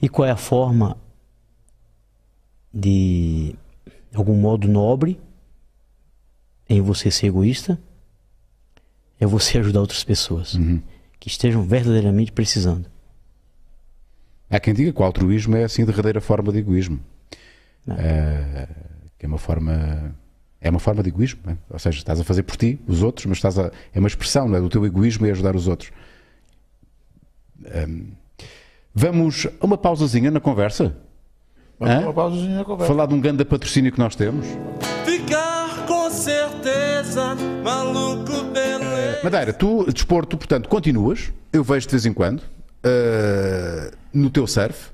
E 0.00 0.08
qual 0.08 0.26
é 0.26 0.30
a 0.30 0.38
forma 0.38 0.96
de, 2.72 3.54
de 4.10 4.16
algum 4.16 4.36
modo 4.36 4.66
nobre 4.66 5.20
em 6.74 6.80
você 6.80 7.10
ser 7.10 7.26
egoísta? 7.26 7.78
É 9.20 9.26
você 9.26 9.58
ajudar 9.58 9.80
outras 9.80 10.02
pessoas 10.02 10.56
que 11.20 11.28
estejam 11.28 11.62
verdadeiramente 11.62 12.32
precisando. 12.32 12.90
Há 14.50 14.58
quem 14.60 14.74
diga 14.74 14.92
que 14.92 15.00
o 15.00 15.04
altruísmo 15.04 15.56
é 15.56 15.64
assim 15.64 15.82
a 15.82 15.86
derradeira 15.86 16.20
forma 16.20 16.52
de 16.52 16.58
egoísmo. 16.58 17.00
Eh, 17.88 18.68
que 19.18 19.26
é 19.26 19.28
uma 19.28 19.38
forma. 19.38 20.14
É 20.60 20.70
uma 20.70 20.78
forma 20.78 21.02
de 21.02 21.08
egoísmo, 21.08 21.40
é? 21.48 21.56
ou 21.68 21.78
seja, 21.78 21.98
estás 21.98 22.20
a 22.20 22.24
fazer 22.24 22.44
por 22.44 22.56
ti, 22.56 22.78
os 22.86 23.02
outros, 23.02 23.26
mas 23.26 23.38
estás 23.38 23.58
a, 23.58 23.72
é 23.92 23.98
uma 23.98 24.06
expressão 24.06 24.46
não 24.46 24.56
é? 24.56 24.60
do 24.60 24.68
teu 24.68 24.86
egoísmo 24.86 25.26
e 25.26 25.30
ajudar 25.32 25.56
os 25.56 25.66
outros. 25.66 25.90
Ehm, 27.64 28.12
vamos 28.94 29.48
a 29.60 29.66
uma 29.66 29.76
pausazinha 29.76 30.30
na 30.30 30.38
conversa? 30.38 30.96
Vamos 31.80 31.94
Hã? 31.96 32.00
uma 32.00 32.12
pausazinha 32.12 32.58
na 32.58 32.64
conversa. 32.64 32.92
Falar 32.92 33.06
de 33.06 33.14
um 33.14 33.20
grande 33.20 33.44
patrocínio 33.44 33.90
que 33.90 33.98
nós 33.98 34.14
temos. 34.14 34.46
Certeza, 36.22 37.34
maluco, 37.64 38.44
beleza. 38.52 39.18
Madeira, 39.24 39.52
tu, 39.52 39.84
desporto, 39.92 40.36
portanto, 40.38 40.68
continuas, 40.68 41.32
eu 41.52 41.64
vejo 41.64 41.86
de 41.88 41.90
vez 41.90 42.06
em 42.06 42.12
quando, 42.12 42.44
eh, 42.84 43.90
no 44.14 44.30
teu 44.30 44.46
surf, 44.46 44.90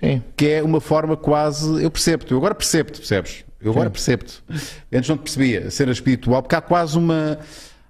Sim. 0.00 0.22
que 0.34 0.46
é 0.48 0.62
uma 0.62 0.80
forma 0.80 1.14
quase. 1.14 1.82
Eu 1.84 1.90
percebo-te, 1.90 2.32
eu 2.32 2.38
agora 2.38 2.54
percebo-te, 2.54 2.98
percebes? 3.00 3.44
Eu 3.60 3.70
agora 3.70 3.90
percebo-te. 3.90 4.42
Antes 4.90 5.10
não 5.10 5.18
te 5.18 5.24
percebia, 5.24 5.70
cena 5.70 5.92
espiritual, 5.92 6.40
porque 6.42 6.54
há 6.54 6.62
quase 6.62 6.96
uma. 6.96 7.38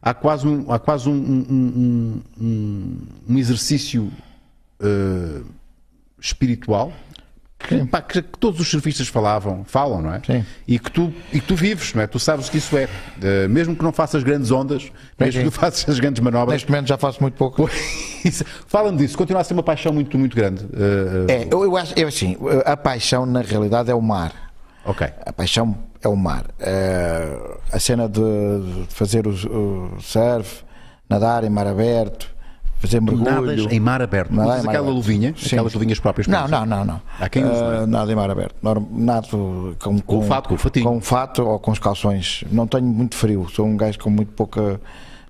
Há 0.02 0.12
quase 0.12 0.48
um, 0.48 0.72
há 0.72 0.78
quase 0.80 1.08
um, 1.08 1.12
um, 1.14 1.46
um- 1.48 2.22
um- 2.40 2.98
um 3.28 3.38
exercício 3.38 4.10
eh, 4.80 5.40
espiritual 6.20 6.92
que, 7.58 7.84
pá, 7.86 8.02
que- 8.02 8.22
que 8.22 8.38
todos 8.38 8.60
os 8.60 8.68
surfistas 8.68 9.08
falavam, 9.08 9.64
falam, 9.64 10.02
não 10.02 10.12
é? 10.14 10.20
Sim. 10.24 10.44
E 10.68 10.78
que, 10.78 10.90
tu, 10.90 11.12
e 11.32 11.40
que 11.40 11.46
tu 11.46 11.56
vives, 11.56 11.94
não 11.94 12.02
é? 12.02 12.06
Tu 12.06 12.18
sabes 12.18 12.48
que 12.48 12.58
isso 12.58 12.76
é. 12.76 12.88
Eh, 13.22 13.48
mesmo 13.48 13.74
que 13.74 13.82
não 13.82 13.92
faças 13.92 14.22
grandes 14.22 14.50
ondas, 14.50 14.90
mesmo 15.18 15.40
que 15.42 15.48
tu 15.48 15.50
faças 15.52 15.88
as 15.88 15.98
grandes 15.98 16.20
manobras. 16.22 16.52
Neste 16.54 16.70
momento 16.70 16.86
já 16.88 16.98
faço 16.98 17.20
muito 17.20 17.34
pouco. 17.34 17.68
Fala-me 18.66 18.98
disso, 18.98 19.16
continua 19.16 19.40
a 19.40 19.44
ser 19.44 19.54
uma 19.54 19.62
paixão 19.62 19.92
muito, 19.92 20.18
muito 20.18 20.36
grande. 20.36 20.66
Eh, 21.28 21.32
É, 21.32 21.48
eu, 21.50 21.64
eu 21.64 21.76
acho, 21.76 21.94
eu 21.98 22.08
assim, 22.08 22.36
a 22.64 22.76
paixão 22.76 23.24
na 23.26 23.40
realidade 23.40 23.90
é 23.90 23.94
o 23.94 24.02
mar. 24.02 24.32
ok. 24.84 25.06
A 25.24 25.32
paixão 25.32 25.76
é 26.02 26.08
o 26.08 26.16
mar. 26.16 26.44
É, 26.60 27.38
a 27.72 27.78
cena 27.80 28.08
de, 28.08 28.20
de 28.20 28.94
fazer 28.94 29.26
o, 29.26 29.30
o 29.96 30.00
surf, 30.00 30.62
nadar 31.08 31.42
em 31.44 31.50
mar 31.50 31.66
aberto, 31.66 32.28
fazer 32.86 33.00
mergulho. 33.00 33.24
Nadas 33.30 33.72
em 33.72 33.80
mar 33.80 34.00
aberto. 34.02 34.30
Usas 34.32 34.42
em 34.44 34.46
mar 34.46 34.58
aquela 34.58 34.78
aberto. 34.78 34.94
luvinha, 34.94 35.34
Sim, 35.36 35.46
aquelas 35.56 35.74
luvinhas 35.74 36.00
próprias. 36.00 36.26
Não, 36.26 36.48
não, 36.48 36.64
não, 36.66 36.84
não. 36.84 37.00
Há 37.20 37.28
quem 37.28 37.42
é? 37.42 37.46
Ah, 37.46 37.86
Nada 37.86 38.10
em 38.10 38.14
mar 38.14 38.30
aberto. 38.30 38.54
Nado 38.90 39.76
com, 39.82 39.98
com, 40.00 40.18
o 40.18 40.22
fato, 40.22 40.48
com 40.48 40.56
fatinho. 40.56 40.84
com 40.86 41.00
fato 41.00 41.42
ou 41.44 41.58
com 41.58 41.70
os 41.70 41.78
calções. 41.78 42.44
Não 42.50 42.66
tenho 42.66 42.84
muito 42.86 43.14
frio. 43.16 43.46
Sou 43.50 43.66
um 43.66 43.76
gajo 43.76 43.98
com 43.98 44.10
muito 44.10 44.32
pouca 44.32 44.80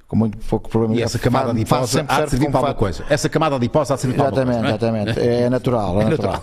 com 0.08 0.14
muito 0.14 0.38
pouco 0.38 0.68
problema. 0.70 0.94
E 0.94 1.02
essa 1.02 1.18
camada 1.18 1.50
adiposa 1.50 1.80
faz 1.80 1.90
sempre 1.90 2.14
há 2.14 2.20
de 2.24 2.30
servir 2.30 2.46
com 2.46 2.52
para 2.52 2.60
alguma 2.60 2.74
coisa. 2.76 3.04
Essa 3.10 3.28
camada 3.28 3.56
adiposa 3.56 3.92
há 3.92 3.96
de 3.96 4.02
servir 4.02 4.16
para 4.16 4.26
alguma 4.26 4.44
coisa. 4.44 4.60
Exatamente, 4.68 5.08
é? 5.08 5.12
exatamente. 5.18 5.44
É 5.44 5.50
natural. 5.50 6.00
É 6.00 6.04
natural. 6.10 6.42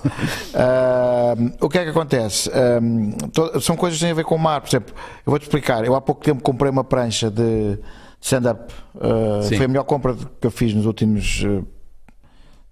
Ah, 0.53 1.33
o 1.61 1.69
que 1.69 1.77
é 1.77 1.83
que 1.85 1.89
acontece? 1.89 2.51
To- 3.31 3.61
são 3.61 3.75
coisas 3.77 3.97
que 3.97 4.03
têm 4.05 4.11
a 4.11 4.15
ver 4.15 4.25
com 4.25 4.35
o 4.35 4.39
mar. 4.39 4.59
Por 4.61 4.67
exemplo, 4.69 4.93
eu 5.25 5.29
vou-te 5.31 5.43
explicar. 5.43 5.85
Eu 5.85 5.95
há 5.95 6.01
pouco 6.01 6.21
tempo 6.23 6.41
comprei 6.43 6.69
uma 6.69 6.83
prancha 6.83 7.31
de 7.31 7.79
stand-up. 8.23 8.73
Sim. 9.43 9.57
foi 9.57 9.65
a 9.65 9.67
melhor 9.67 9.83
compra 9.83 10.15
que 10.39 10.47
eu 10.47 10.51
fiz 10.51 10.73
nos 10.73 10.85
últimos. 10.85 11.43
ah, 11.45 11.61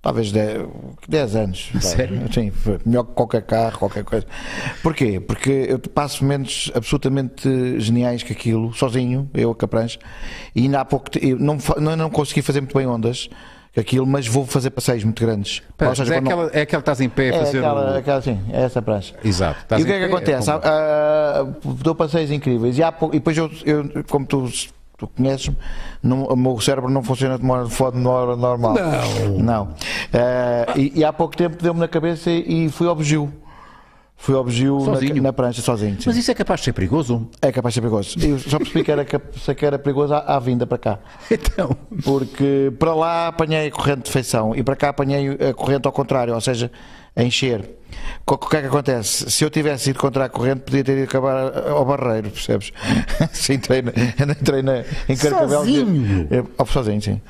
Talvez 0.04 0.32
10, 0.32 1.36
anos. 1.36 1.70
Sério? 1.80 2.22
Sim, 2.34 2.50
foi 2.50 2.80
melhor 2.84 3.04
que 3.04 3.12
qualquer 3.14 3.44
carro, 3.44 3.78
qualquer 3.78 4.04
coisa. 4.04 4.26
Porquê? 4.82 5.20
Porque 5.20 5.68
eu 5.70 5.78
passo 5.78 6.24
momentos 6.24 6.72
absolutamente 6.74 7.80
geniais 7.80 8.24
que 8.24 8.34
aquilo, 8.34 8.74
sozinho, 8.74 9.30
eu 9.32 9.56
a 9.66 9.68
prancha, 9.68 10.00
e 10.56 10.62
ainda 10.64 10.82
há 10.82 10.86
pouco 10.86 11.06
não, 11.40 11.56
não, 11.80 11.96
não 11.96 12.10
consegui 12.10 12.42
fazer 12.42 12.62
muito 12.62 12.76
bem 12.76 12.88
ondas 12.88 13.30
aquilo, 13.78 14.08
mas 14.08 14.26
vou 14.28 14.44
fazer 14.44 14.72
passeios 14.72 15.04
muito 15.04 15.24
grandes. 15.24 15.62
Pera, 15.78 15.94
seja, 15.96 16.16
é, 16.16 16.18
quando 16.18 16.24
não- 16.26 16.32
aquela, 16.42 16.60
é 16.60 16.62
aquela 16.62 16.82
que 16.82 16.90
estás 16.90 17.00
em 17.02 17.08
pé 17.10 17.30
a 17.30 17.36
é 17.36 17.40
fazer. 17.46 17.58
aquela, 17.60 17.94
o- 17.94 17.98
aquela, 18.00 18.22
sim, 18.24 18.40
é 18.52 18.62
essa 18.64 18.82
prancha. 18.82 19.14
Exato. 19.24 19.60
estás 19.62 19.80
E 19.80 19.84
o 19.84 19.86
que 19.88 19.94
é 19.94 20.00
que 20.00 20.08
pé, 20.08 20.14
acontece? 20.16 20.52
como- 20.52 20.62
Ah, 20.64 21.42
ah, 21.42 21.74
dou 21.84 21.94
passeios 21.94 22.32
incríveis 22.32 22.76
e, 22.76 22.82
pouco- 22.92 23.16
e 23.16 23.20
depois 23.20 23.38
eu, 23.38 23.52
eu, 23.64 24.04
como 24.10 24.26
tu, 24.26 24.50
tu 25.02 25.08
conheces-me, 25.08 25.56
o 26.04 26.36
meu 26.36 26.60
cérebro 26.60 26.90
não 26.90 27.02
funciona 27.02 27.38
de 27.38 27.44
modo 27.44 27.68
de 27.68 27.76
modo 27.98 27.98
normal. 28.38 28.76
Não. 28.76 29.38
Não. 29.40 29.68
Ah, 30.14 30.74
e, 30.78 31.00
e 31.00 31.04
há 31.04 31.12
pouco 31.12 31.36
tempo 31.36 31.62
deu-me 31.62 31.80
na 31.80 31.88
cabeça 31.88 32.30
e 32.30 32.70
fui 32.70 32.88
ao 32.88 32.96
Bugio. 32.96 33.41
Fui 34.22 34.36
ao 34.36 34.44
Bugio 34.44 34.78
na, 34.86 35.22
na 35.22 35.34
prancha 35.34 35.64
sozinho. 35.64 35.96
sim. 36.00 36.04
Mas 36.06 36.16
isso 36.16 36.30
é 36.30 36.36
capaz 36.36 36.60
de 36.60 36.66
ser 36.66 36.74
perigoso? 36.74 37.28
É 37.42 37.52
capaz 37.52 37.74
de 37.74 37.78
ser 37.78 37.82
perigoso. 37.82 38.20
Eu 38.22 38.38
só 38.38 38.60
percebi 38.60 38.84
que 38.84 38.92
era, 38.92 39.04
que 39.04 39.66
era 39.66 39.80
perigoso 39.80 40.14
à, 40.14 40.20
à 40.36 40.40
vinda 40.40 40.68
para 40.68 40.78
cá. 40.78 41.00
Então. 41.32 41.76
Porque 42.04 42.72
para 42.78 42.94
lá 42.94 43.28
apanhei 43.30 43.68
a 43.68 43.72
corrente 43.72 44.04
de 44.04 44.12
feição 44.12 44.56
e 44.56 44.62
para 44.62 44.76
cá 44.76 44.90
apanhei 44.90 45.32
a 45.50 45.54
corrente 45.56 45.88
ao 45.88 45.92
contrário, 45.92 46.36
ou 46.36 46.40
seja, 46.40 46.72
a 47.16 47.24
encher. 47.24 47.68
O 48.28 48.38
que 48.38 48.58
é 48.58 48.62
que 48.62 48.68
acontece? 48.68 49.32
Se 49.32 49.44
eu 49.44 49.50
tivesse 49.50 49.90
ido 49.90 49.98
contra 49.98 50.26
a 50.26 50.30
corrente, 50.30 50.62
podia 50.62 50.84
ter 50.84 51.00
ido 51.00 51.06
acabar 51.06 51.68
ao 51.68 51.84
barreiro, 51.84 52.30
percebes? 52.30 52.72
sim, 53.34 53.54
entrei, 53.54 53.82
na, 53.82 53.92
entrei 54.40 54.62
na, 54.62 54.84
em 55.10 55.18
Carcavelos. 55.18 55.66
Sozinho? 55.66 56.28
É, 56.30 56.44
ó, 56.60 56.66
sozinho, 56.66 57.02
sim. 57.02 57.22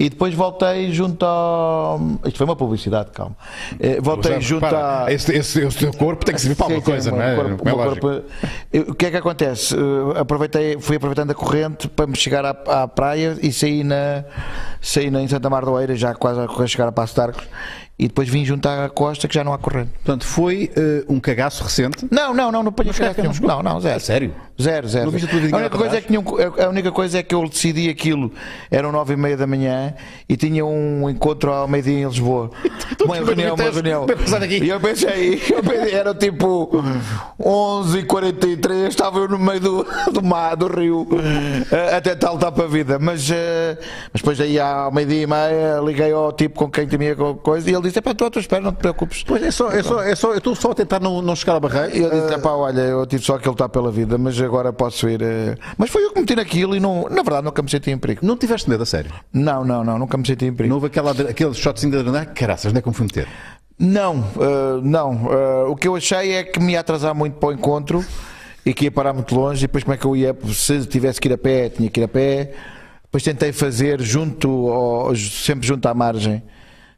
E 0.00 0.08
depois 0.08 0.32
voltei 0.32 0.90
junto 0.92 1.26
ao. 1.26 2.00
Isto 2.24 2.38
foi 2.38 2.46
uma 2.46 2.56
publicidade, 2.56 3.10
calma. 3.12 3.36
Eh, 3.78 4.00
Voltei 4.00 4.36
Mas, 4.36 4.44
junto 4.44 4.64
repara, 4.64 5.04
à. 5.04 5.12
esse, 5.12 5.30
esse, 5.36 5.60
esse 5.60 5.78
teu 5.78 5.92
corpo 5.92 6.24
tem 6.24 6.34
que 6.34 6.40
servir 6.40 6.56
para 6.56 6.64
alguma 6.66 6.80
coisa, 6.80 7.12
o 7.12 7.16
não 7.16 7.22
é? 7.22 7.36
corpo- 7.36 7.68
é 7.68 7.72
corpo- 7.72 8.22
Eu- 8.72 8.82
o 8.88 8.94
que 8.94 9.04
é 9.04 9.10
que 9.10 9.16
acontece? 9.18 9.76
Uh, 9.76 10.12
aproveitei, 10.16 10.78
fui 10.80 10.96
aproveitando 10.96 11.32
a 11.32 11.34
corrente 11.34 11.86
para 11.86 12.06
me 12.06 12.16
chegar 12.16 12.46
à, 12.46 12.82
à 12.82 12.88
praia 12.88 13.36
e 13.42 13.52
saí 13.52 13.84
na, 13.84 14.24
saí 14.80 15.10
na, 15.10 15.20
em 15.20 15.28
Santa 15.28 15.50
Mar 15.50 15.66
do 15.66 15.78
Eira, 15.78 15.94
já 15.94 16.14
quase 16.14 16.40
a 16.40 16.66
chegar 16.66 16.88
a 16.88 16.92
Passo 16.92 17.14
de 17.14 17.20
Arcos, 17.20 17.44
e 17.98 18.08
depois 18.08 18.26
vim 18.26 18.42
juntar 18.42 18.82
à 18.82 18.88
costa 18.88 19.28
que 19.28 19.34
já 19.34 19.44
não 19.44 19.52
há 19.52 19.58
corrente. 19.58 19.90
Portanto, 20.02 20.24
foi 20.24 20.70
eh, 20.74 21.04
um 21.10 21.20
cagaço 21.20 21.62
recente. 21.62 22.06
Não, 22.10 22.32
não, 22.32 22.50
não, 22.50 22.62
não 22.62 22.70
apanhei 22.70 22.94
cagaço 22.94 23.20
nenhum. 23.20 23.34
Não, 23.42 23.62
não, 23.62 23.78
zero. 23.78 23.96
A 23.96 24.00
sério? 24.00 24.34
Zero, 24.60 24.88
zero. 24.88 25.04
Não 25.06 25.12
viste 25.12 25.26
a 25.26 25.28
tua 25.30 25.40
a, 25.40 25.60
única 25.60 25.78
coisa 25.78 25.96
é 25.96 26.00
que 26.00 26.06
tinha 26.08 26.20
um- 26.20 26.62
a 26.64 26.68
única 26.68 26.92
coisa 26.92 27.18
é 27.18 27.22
que 27.22 27.34
eu 27.34 27.48
decidi 27.48 27.88
aquilo, 27.88 28.30
eram 28.70 28.92
nove 28.92 29.14
e 29.14 29.16
meia 29.16 29.36
da 29.36 29.46
manhã 29.46 29.94
e 30.28 30.36
tinha 30.36 30.64
um 30.64 31.08
encontro 31.08 31.50
ao 31.52 31.66
meio-dia 31.66 32.00
em 32.00 32.04
Lisboa. 32.06 32.50
Uma 33.02 33.16
reunião, 33.16 33.54
uma 33.54 33.70
reunião. 33.70 34.06
E 34.62 34.68
eu 34.68 34.78
pensei, 34.78 35.40
eu 35.50 35.62
pensei, 35.62 35.94
era 35.94 36.14
tipo 36.14 36.70
11h43, 37.40 38.88
estava 38.88 39.18
eu 39.20 39.28
no 39.28 39.38
meio 39.38 39.60
do, 39.60 39.86
do 40.12 40.22
mar, 40.22 40.54
do 40.56 40.66
rio, 40.66 41.06
eh, 41.72 41.96
até 41.96 42.14
tal 42.14 42.36
tal 42.38 42.52
para 42.52 42.64
a 42.64 42.68
vida. 42.68 42.98
Mas, 42.98 43.28
eh, 43.30 43.78
mas 44.12 44.20
depois 44.20 44.40
aí 44.40 44.58
ao 44.60 44.92
meio-dia 44.92 45.22
e 45.22 45.26
meia 45.26 45.80
liguei 45.84 46.12
ao 46.12 46.32
tipo 46.32 46.58
com 46.58 46.70
quem 46.70 46.86
tinha 46.86 47.16
co- 47.16 47.34
coisa 47.36 47.70
e 47.70 47.74
ele 47.74 47.82
disse: 47.82 48.00
Pá, 48.00 48.10
estou 48.10 48.26
à 48.26 48.30
tua 48.30 48.40
espera, 48.40 48.60
não 48.62 48.72
te 48.72 48.76
preocupes. 48.78 49.22
Pois 49.26 49.42
é 49.42 49.50
só, 49.50 49.70
é 49.70 49.82
só, 49.82 50.02
é 50.02 50.14
só, 50.14 50.32
eu 50.32 50.38
estou 50.38 50.54
só 50.54 50.70
a 50.72 50.74
tentar 50.74 51.00
não, 51.00 51.22
não 51.22 51.34
chegar 51.34 51.54
ao 51.54 51.60
barreiro. 51.60 51.96
E 51.96 52.00
eu 52.00 52.10
disse, 52.10 52.38
pá, 52.38 52.50
olha, 52.50 52.80
eu 52.80 53.06
tive 53.06 53.24
só 53.24 53.38
que 53.38 53.46
ele 53.48 53.54
está 53.54 53.68
pela 53.68 53.90
vida, 53.90 54.18
mas 54.18 54.38
agora 54.50 54.72
posso 54.72 55.08
ir. 55.08 55.22
eh." 55.22 55.56
Mas 55.78 55.88
foi 55.90 56.04
eu 56.04 56.12
que 56.12 56.20
meti 56.20 56.34
naquilo 56.36 56.76
e 56.76 56.80
não, 56.80 57.02
na 57.08 57.22
verdade 57.22 57.44
nunca 57.44 57.62
me 57.62 57.70
senti 57.70 57.90
em 57.90 57.98
perigo. 57.98 58.26
Não 58.26 58.36
tiveste 58.36 58.68
medo, 58.68 58.82
a 58.82 58.86
sério? 58.86 59.12
Não, 59.32 59.64
não, 59.64 59.82
não, 59.84 59.98
nunca 59.98 60.18
me 60.18 60.26
senti 60.26 60.44
em 60.44 60.52
perigo. 60.52 60.70
Não 60.70 60.76
houve 60.76 60.88
aquela, 60.88 61.12
aquele 61.12 61.54
shotzinho 61.54 61.92
de 61.92 61.98
adrenalina? 61.98 62.30
Caraças, 62.32 62.66
onde 62.70 62.78
é 62.78 62.82
que 62.82 62.88
me 62.88 62.94
fui 62.94 63.06
meter? 63.06 63.26
Não, 63.78 64.18
eh, 64.38 64.80
não. 64.82 65.28
Eh, 65.32 65.64
o 65.68 65.74
que 65.76 65.88
eu 65.88 65.96
achei 65.96 66.32
é 66.34 66.44
que 66.44 66.60
me 66.60 66.72
ia 66.72 66.80
atrasar 66.80 67.14
muito 67.14 67.38
para 67.38 67.48
o 67.48 67.52
encontro 67.52 68.04
e 68.66 68.74
que 68.74 68.84
ia 68.84 68.90
parar 68.90 69.14
muito 69.14 69.34
longe. 69.34 69.64
E 69.64 69.66
depois, 69.66 69.82
como 69.84 69.94
é 69.94 69.96
que 69.96 70.04
eu 70.04 70.14
ia? 70.14 70.36
Se 70.52 70.84
tivesse 70.86 71.18
que 71.18 71.28
ir 71.28 71.32
a 71.32 71.38
pé, 71.38 71.70
tinha 71.70 71.88
que 71.88 71.98
ir 72.00 72.04
a 72.04 72.08
pé. 72.08 72.52
Depois 73.04 73.22
tentei 73.22 73.52
fazer 73.52 74.00
junto, 74.02 74.68
ao- 74.70 75.16
sempre 75.16 75.66
junto 75.66 75.86
à 75.88 75.94
margem, 75.94 76.42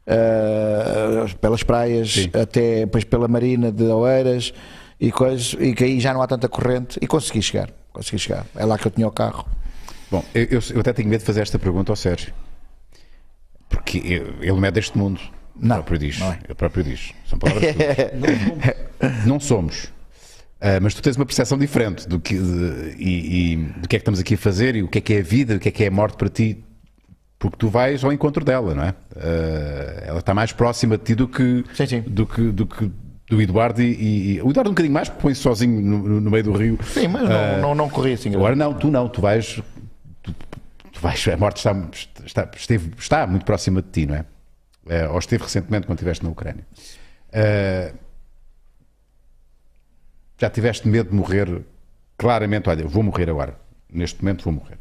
eh, 0.05 1.25
pelas 1.39 1.63
praias, 1.63 2.11
Sim. 2.11 2.29
até 2.33 2.81
depois 2.81 3.03
pela 3.03 3.27
marina 3.27 3.71
de 3.71 3.83
Oeiras 3.85 4.53
e 4.99 5.11
coisas, 5.11 5.55
e 5.59 5.73
que 5.73 5.83
aí 5.83 5.99
já 5.99 6.13
não 6.13 6.21
há 6.21 6.27
tanta 6.27 6.47
corrente. 6.47 6.97
E 7.01 7.07
consegui 7.07 7.41
chegar. 7.41 7.69
Consegui 7.91 8.19
chegar. 8.19 8.45
É 8.55 8.65
lá 8.65 8.77
que 8.77 8.87
eu 8.87 8.91
tinha 8.91 9.07
o 9.07 9.11
carro. 9.11 9.45
Bom, 10.11 10.23
eu, 10.33 10.43
eu- 10.45 10.61
eu 10.75 10.79
até 10.81 10.93
tenho 10.93 11.09
medo 11.09 11.19
de 11.21 11.25
fazer 11.25 11.41
esta 11.41 11.57
pergunta 11.59 11.91
ao 11.91 11.95
Sérgio. 11.95 12.33
Porque 13.69 13.97
eu- 13.99 14.35
ele 14.41 14.51
não 14.53 14.65
é 14.65 14.71
deste 14.71 14.97
mundo. 14.97 15.19
Não, 15.55 15.75
próprio 15.77 15.99
diz. 15.99 16.19
não 16.19 16.31
é. 16.31 16.39
Ele 16.45 16.55
próprio 16.55 16.83
diz. 16.83 17.13
São 17.27 17.37
palavras 17.37 17.63
suas. 17.75 19.25
Não 19.25 19.39
somos. 19.39 19.91
Ah, 20.59 20.79
mas 20.81 20.93
tu 20.93 21.01
tens 21.01 21.15
uma 21.15 21.25
percepção 21.25 21.57
diferente 21.57 22.07
do 22.07 22.19
que, 22.19 22.35
de- 22.37 22.95
e, 22.97 23.51
e 23.53 23.55
do 23.57 23.87
que 23.87 23.95
é 23.95 23.99
que 23.99 24.01
estamos 24.03 24.19
aqui 24.19 24.33
a 24.35 24.37
fazer 24.37 24.75
e 24.75 24.81
o 24.83 24.87
que 24.87 24.97
é 24.97 25.01
que 25.01 25.13
é 25.13 25.19
a 25.19 25.23
vida, 25.23 25.55
o 25.55 25.59
que 25.59 25.67
é 25.67 25.71
que 25.71 25.83
é 25.83 25.87
a 25.87 25.91
morte 25.91 26.15
para 26.17 26.29
ti. 26.29 26.63
Porque 27.37 27.57
tu 27.57 27.67
vais 27.69 28.03
ao 28.03 28.13
encontro 28.13 28.43
dela, 28.45 28.73
não 28.73 28.83
é? 28.83 28.95
Ah, 29.15 30.03
ela 30.05 30.19
está 30.19 30.33
mais 30.33 30.51
próxima 30.53 30.97
de 30.97 31.03
ti 31.03 31.15
do 31.15 31.27
que 31.27 31.63
Sim, 31.75 31.85
sim. 31.85 32.01
do 32.01 32.25
que 32.25 32.41
do 32.51 32.65
que 32.65 32.89
do 33.33 33.41
Eduardo 33.41 33.81
e, 33.81 34.35
e- 34.35 34.41
o 34.41 34.49
Eduardo 34.49 34.69
um 34.69 34.73
bocadinho 34.73 34.93
mais 34.93 35.09
porque 35.09 35.21
põe-se 35.21 35.41
sozinho 35.41 35.81
no, 35.81 36.21
no 36.21 36.31
meio 36.31 36.43
do 36.43 36.51
rio. 36.53 36.77
Sim, 36.83 37.07
mas 37.07 37.27
não, 37.27 37.61
não, 37.61 37.75
não 37.75 37.89
corri 37.89 38.13
assim. 38.13 38.33
Agora 38.35 38.55
não, 38.55 38.73
tu 38.73 38.89
não, 38.89 39.09
tu 39.09 39.21
vais. 39.21 39.61
Tu, 40.21 40.33
tu 40.91 40.99
vais 41.01 41.27
a 41.27 41.37
morte 41.37 41.57
está, 41.57 41.75
está, 42.25 42.51
esteve, 42.55 42.91
está 42.97 43.25
muito 43.27 43.45
próxima 43.45 43.81
de 43.81 43.89
ti, 43.89 44.05
não 44.05 44.15
é? 44.15 44.25
Eh, 44.87 45.07
ou 45.07 45.17
esteve 45.19 45.43
recentemente 45.43 45.87
quando 45.87 45.97
estiveste 45.97 46.23
na 46.23 46.29
Ucrânia. 46.31 46.65
Eh, 47.31 47.93
já 50.39 50.49
tiveste 50.49 50.87
medo 50.87 51.09
de 51.09 51.15
morrer 51.15 51.61
claramente? 52.17 52.69
Olha, 52.69 52.85
vou 52.87 53.03
morrer 53.03 53.29
agora. 53.29 53.57
Neste 53.91 54.21
momento 54.21 54.43
vou 54.43 54.53
morrer. 54.53 54.77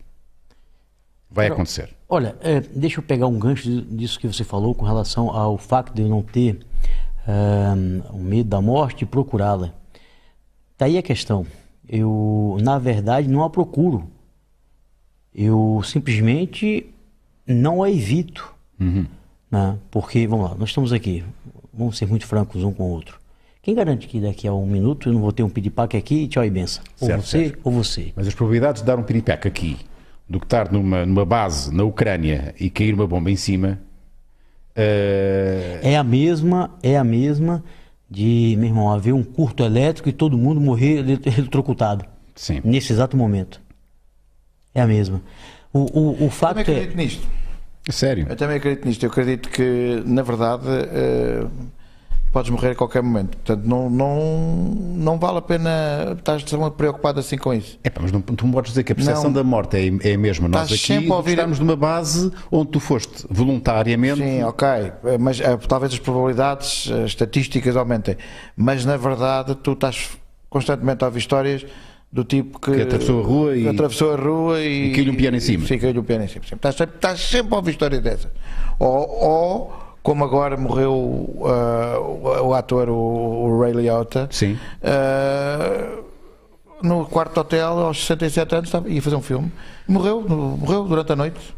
Vai 1.30 1.46
acontecer. 1.46 1.94
Olha, 2.08 2.36
é, 2.40 2.60
deixa 2.60 2.98
eu 3.00 3.02
pegar 3.02 3.26
um 3.26 3.38
gancho 3.38 3.82
disso 3.82 4.18
que 4.20 4.26
você 4.26 4.44
falou 4.44 4.74
com 4.74 4.84
relação 4.84 5.30
ao 5.30 5.56
fato 5.56 5.94
de 5.94 6.02
eu 6.02 6.08
não 6.08 6.22
ter 6.22 6.60
ahn, 7.26 8.00
o 8.12 8.18
medo 8.18 8.48
da 8.50 8.60
morte 8.60 9.04
procurá-la. 9.06 9.72
Daí 10.78 10.98
a 10.98 11.02
questão. 11.02 11.46
Eu, 11.88 12.56
na 12.62 12.78
verdade, 12.78 13.28
não 13.28 13.42
a 13.42 13.50
procuro. 13.50 14.08
Eu 15.34 15.80
simplesmente 15.84 16.86
não 17.46 17.82
a 17.82 17.90
evito. 17.90 18.54
né? 19.50 19.76
Porque, 19.90 20.26
vamos 20.26 20.50
lá, 20.50 20.56
nós 20.56 20.70
estamos 20.70 20.92
aqui. 20.92 21.24
Vamos 21.72 21.96
ser 21.98 22.06
muito 22.06 22.26
francos 22.26 22.62
um 22.62 22.72
com 22.72 22.84
o 22.84 22.90
outro. 22.90 23.18
Quem 23.62 23.74
garante 23.74 24.08
que 24.08 24.20
daqui 24.20 24.48
a 24.48 24.52
um 24.52 24.66
minuto 24.66 25.08
eu 25.08 25.12
não 25.12 25.20
vou 25.20 25.30
ter 25.32 25.42
um 25.42 25.48
piripaque 25.48 25.96
aqui 25.96 26.24
e 26.24 26.28
tchau 26.28 26.44
e 26.44 26.50
benção? 26.50 26.82
Ou 27.00 27.06
Certo, 27.06 27.22
você 27.24 27.38
certo. 27.44 27.60
ou 27.62 27.72
você. 27.72 28.12
Mas 28.16 28.26
as 28.26 28.34
probabilidades 28.34 28.82
de 28.82 28.86
dar 28.86 28.98
um 28.98 29.04
piripaque 29.04 29.46
aqui 29.46 29.76
do 30.28 30.40
que 30.40 30.46
estar 30.46 30.72
numa, 30.72 31.06
numa 31.06 31.24
base 31.24 31.72
na 31.72 31.84
Ucrânia 31.84 32.54
e 32.58 32.68
cair 32.68 32.92
uma 32.94 33.06
bomba 33.06 33.30
em 33.30 33.36
cima. 33.36 33.78
Eh, 34.76 35.80
É 35.82 35.96
a 35.96 36.04
mesma, 36.04 36.70
é 36.82 36.96
a 36.96 37.04
mesma 37.04 37.62
de, 38.10 38.54
meu 38.58 38.68
irmão, 38.68 38.90
haver 38.92 39.12
um 39.14 39.22
curto 39.22 39.62
elétrico 39.64 40.08
e 40.08 40.12
todo 40.12 40.36
mundo 40.36 40.60
morrer 40.60 40.98
elet- 40.98 41.26
eletrocutado. 41.26 42.04
Sim. 42.34 42.60
Nesse 42.64 42.92
exato 42.92 43.16
momento. 43.16 43.60
É 44.74 44.80
a 44.82 44.86
mesma. 44.86 45.20
O, 45.72 45.80
o, 45.80 46.10
o 46.10 46.14
Também 46.16 46.30
fato 46.30 46.58
é. 46.58 46.60
acredito 46.62 46.96
nisto. 46.96 47.26
sério. 47.90 48.26
Eu 48.28 48.36
também 48.36 48.56
acredito 48.56 48.84
nisto. 48.86 49.02
Eu 49.04 49.10
acredito 49.10 49.48
que, 49.48 50.02
na 50.06 50.22
verdade, 50.22 50.64
eh, 50.68 51.46
podes 52.32 52.50
morrer 52.50 52.70
a 52.70 52.74
qualquer 52.74 53.02
momento. 53.02 53.36
Portanto, 53.36 53.64
não, 53.66 53.90
não, 53.90 54.18
não 54.96 55.18
vale 55.18 55.38
a 55.38 55.42
pena 55.42 56.14
estar 56.18 56.40
tão 56.42 56.70
preocupado 56.70 57.20
assim 57.20 57.36
com 57.36 57.52
isso. 57.52 57.78
Epá, 57.84 58.00
mas 58.02 58.10
não, 58.10 58.20
tu 58.22 58.44
não 58.46 58.52
podes 58.52 58.70
dizer 58.70 58.82
que 58.84 58.92
a 58.92 58.94
percepção 58.94 59.24
Não. 59.24 59.32
da 59.32 59.44
morte 59.44 59.76
é, 59.76 60.10
é 60.10 60.14
a 60.14 60.18
mesma. 60.18 60.48
Nós 60.48 60.62
Estás 60.62 60.80
aqui 60.80 60.86
sempre 61.00 61.12
ouvir- 61.12 61.32
estamos 61.32 61.58
numa 61.58 61.76
base 61.76 62.32
onde 62.50 62.70
tu 62.70 62.80
foste 62.80 63.26
voluntariamente. 63.30 64.20
Sim, 64.22 64.42
ok. 64.44 64.66
Eh, 64.68 65.18
Mas 65.18 65.40
eh, 65.40 65.56
talvez 65.68 65.92
as 65.92 65.98
probabilidades 65.98 66.88
eh, 66.90 67.04
estatísticas 67.04 67.76
aumentem. 67.76 68.16
Mas, 68.56 68.84
na 68.84 68.96
verdade, 68.96 69.54
tu 69.56 69.72
estás 69.72 70.10
constantemente 70.48 71.04
a 71.04 71.06
ouvir 71.08 71.18
histórias 71.20 71.66
do 72.10 72.24
tipo 72.24 72.58
que, 72.58 72.72
Que 72.72 72.82
atravessou 72.82 73.22
a 73.22 73.26
rua 73.26 73.56
e- 73.56 73.68
atravessou 73.68 74.12
a 74.12 74.16
rua 74.16 74.60
e, 74.60 74.88
E 74.88 74.92
caiu-lhe 74.92 75.10
um 75.10 75.14
piano 75.16 75.36
em 75.36 75.40
cima. 75.40 75.66
Sim, 75.66 75.78
caiu-lhe 75.78 75.98
um 75.98 76.04
piano 76.04 76.24
em 76.24 76.28
cima. 76.28 76.44
Sim. 76.48 76.54
Estás, 76.56 76.74
sempre, 76.76 76.96
estás 76.96 77.20
sempre 77.20 77.54
a 77.54 77.56
ouvir 77.56 77.70
histórias 77.72 78.02
dessas. 78.02 78.30
Ou, 78.78 78.88
ou, 79.08 79.72
como 80.02 80.24
agora 80.24 80.56
morreu 80.56 81.28
ah, 81.46 81.98
o, 82.00 82.48
o 82.48 82.54
ator, 82.54 82.88
o, 82.88 82.94
o 82.94 83.60
Ray 83.60 83.72
Liotta, 83.72 84.28
Sim. 84.30 84.58
ah, 84.82 85.98
no 86.82 87.06
quarto 87.06 87.38
hotel 87.38 87.78
aos 87.78 88.04
67 88.04 88.54
anos, 88.54 88.68
estava, 88.68 88.88
ia 88.90 89.00
fazer 89.00 89.16
um 89.16 89.22
filme. 89.22 89.52
Morreu, 89.86 90.20
no- 90.22 90.56
morreu 90.56 90.84
durante 90.84 91.12
a 91.12 91.16
noite. 91.16 91.54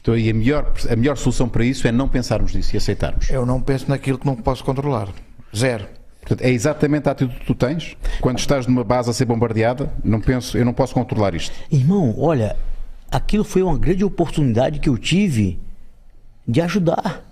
Então, 0.00 0.16
e 0.16 0.28
a 0.28 0.34
melhor, 0.34 0.72
a 0.90 0.96
melhor 0.96 1.16
solução 1.16 1.48
para 1.48 1.64
isso 1.64 1.86
é 1.88 1.92
não 1.92 2.08
pensarmos 2.08 2.52
nisso 2.54 2.74
e 2.74 2.76
aceitarmos. 2.76 3.30
Eu 3.30 3.46
não 3.46 3.60
penso 3.60 3.88
naquilo 3.88 4.18
que 4.18 4.26
não 4.26 4.36
posso 4.36 4.62
controlar. 4.64 5.08
Zero. 5.56 5.86
Portanto, 6.20 6.42
é 6.42 6.50
exatamente 6.50 7.08
a 7.08 7.12
atitude 7.12 7.38
que 7.38 7.46
tu 7.46 7.54
tens 7.54 7.96
quando 8.20 8.38
estás 8.38 8.66
numa 8.66 8.82
base 8.82 9.08
a 9.10 9.12
ser 9.12 9.24
bombardeada. 9.26 9.92
Não 10.02 10.20
penso, 10.20 10.58
eu 10.58 10.64
não 10.64 10.72
posso 10.72 10.92
controlar 10.94 11.34
isto. 11.34 11.54
Irmão, 11.70 12.14
olha, 12.18 12.56
aquilo 13.10 13.44
foi 13.44 13.62
uma 13.62 13.78
grande 13.78 14.04
oportunidade 14.04 14.78
que 14.78 14.88
eu 14.88 14.98
tive 14.98 15.58
de 16.48 16.60
ajudar. 16.60 17.22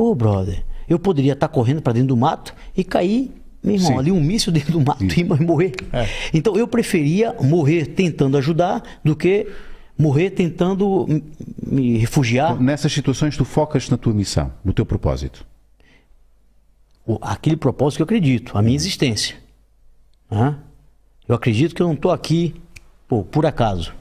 Ô, 0.00 0.14
brother, 0.14 0.64
eu 0.88 0.98
poderia 0.98 1.32
estar 1.32 1.48
correndo 1.48 1.82
para 1.82 1.94
dentro 1.94 2.08
do 2.08 2.16
mato 2.16 2.54
e 2.76 2.84
cair, 2.84 3.32
meu 3.62 3.74
irmão, 3.74 3.88
Sim. 3.92 3.98
ali 3.98 4.12
um 4.12 4.20
míssil 4.20 4.52
dentro 4.52 4.72
do 4.72 4.80
mato 4.80 5.02
e 5.04 5.24
morrer. 5.42 5.72
Então 6.32 6.56
eu 6.56 6.68
preferia 6.68 7.34
morrer 7.40 7.86
tentando 7.86 8.36
ajudar 8.38 8.82
do 9.02 9.16
que 9.16 9.48
morrer 9.98 10.30
tentando 10.30 11.04
me 11.66 11.98
refugiar. 11.98 12.60
Nessas 12.60 12.92
situações, 12.92 13.36
tu 13.36 13.44
focas 13.44 13.88
na 13.90 13.96
tua 13.96 14.12
missão, 14.14 14.52
no 14.64 14.72
teu 14.72 14.86
propósito. 14.86 15.44
o- 17.04 17.18
aquele 17.22 17.56
propósito 17.56 17.96
que 17.96 18.02
eu 18.02 18.04
acredito, 18.04 18.56
a 18.56 18.60
minha 18.62 18.76
existência. 18.76 19.34
Né? 20.30 20.54
Eu 21.26 21.34
acredito 21.34 21.74
que 21.74 21.80
eu 21.82 21.86
não 21.86 21.94
estou 21.94 22.10
aqui 22.12 22.54
pô, 23.08 23.24
por 23.24 23.46
acaso. 23.46 23.94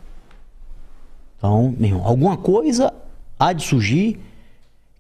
Então, 1.38 1.74
meu 1.80 1.90
irmão, 1.90 2.06
alguma 2.06 2.36
coisa 2.38 2.94
há 3.40 3.54
de 3.54 3.64
surgir 3.64 4.20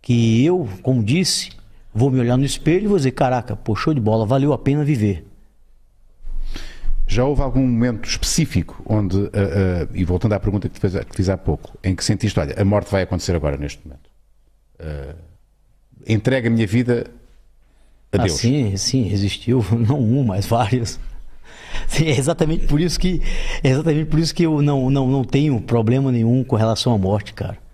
que 0.08 0.46
eu, 0.46 0.70
como 0.84 1.04
disse, 1.04 1.50
vou 1.94 2.10
me 2.10 2.18
olhar 2.18 2.38
no 2.38 2.46
espelho 2.46 2.86
e 2.86 2.88
vou 2.88 2.96
dizer: 2.96 3.12
caraca, 3.12 3.58
pô, 3.58 3.76
show 3.76 3.94
de 3.94 4.00
bola, 4.00 4.26
valeu 4.26 4.54
a 4.54 4.58
pena 4.58 4.86
viver. 4.86 5.26
Já 7.06 7.26
houve 7.26 7.42
algum 7.42 7.60
momento 7.60 8.08
específico 8.08 8.82
onde, 8.86 9.18
ah, 9.18 9.84
ah, 9.84 9.88
e 9.94 10.06
voltando 10.06 10.32
à 10.32 10.40
pergunta 10.40 10.70
que 10.70 10.76
te, 10.76 10.80
fez, 10.80 10.94
que 10.94 11.12
te 11.12 11.18
fiz 11.18 11.28
há 11.28 11.38
pouco, 11.38 11.78
em 11.84 11.94
que 11.94 12.06
sentiste, 12.06 12.40
olha, 12.40 12.56
a 12.58 12.64
morte 12.64 12.90
vai 12.90 13.02
acontecer 13.02 13.36
agora, 13.36 13.58
neste 13.58 13.86
momento. 13.86 14.10
Ah, 14.80 15.14
entrega 16.08 16.48
a 16.48 16.52
minha 16.52 16.66
vida 16.66 17.12
a 18.10 18.18
Deus. 18.18 18.36
Assim, 18.36 18.78
sim, 18.78 19.12
existiu, 19.12 19.66
não 19.76 20.00
um, 20.00 20.24
mas 20.24 20.46
vários. 20.46 20.98
Sim, 21.86 22.06
é 22.06 22.18
exatamente 22.18 22.66
por 22.66 22.80
isso 22.80 22.98
que 22.98 23.22
é 23.62 23.72
exatamente 23.72 24.10
por 24.10 24.20
isso 24.20 24.34
que 24.34 24.44
eu 24.44 24.62
não, 24.62 24.90
não, 24.90 25.06
não 25.06 25.26
tenho 25.26 25.60
problema 25.60 26.14
nenhum 26.14 26.46
com 26.46 26.56
relação 26.56 26.94
à 26.94 26.98
morte, 26.98 27.34
cara. 27.34 27.67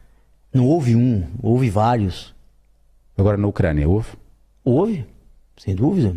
Não 0.53 0.67
houve 0.67 0.95
um, 0.95 1.27
houve 1.41 1.69
vários. 1.69 2.33
Agora 3.17 3.37
na 3.37 3.47
Ucrânia, 3.47 3.87
houve? 3.87 4.09
Houve, 4.63 5.05
sem 5.57 5.75
dúvida. 5.75 6.15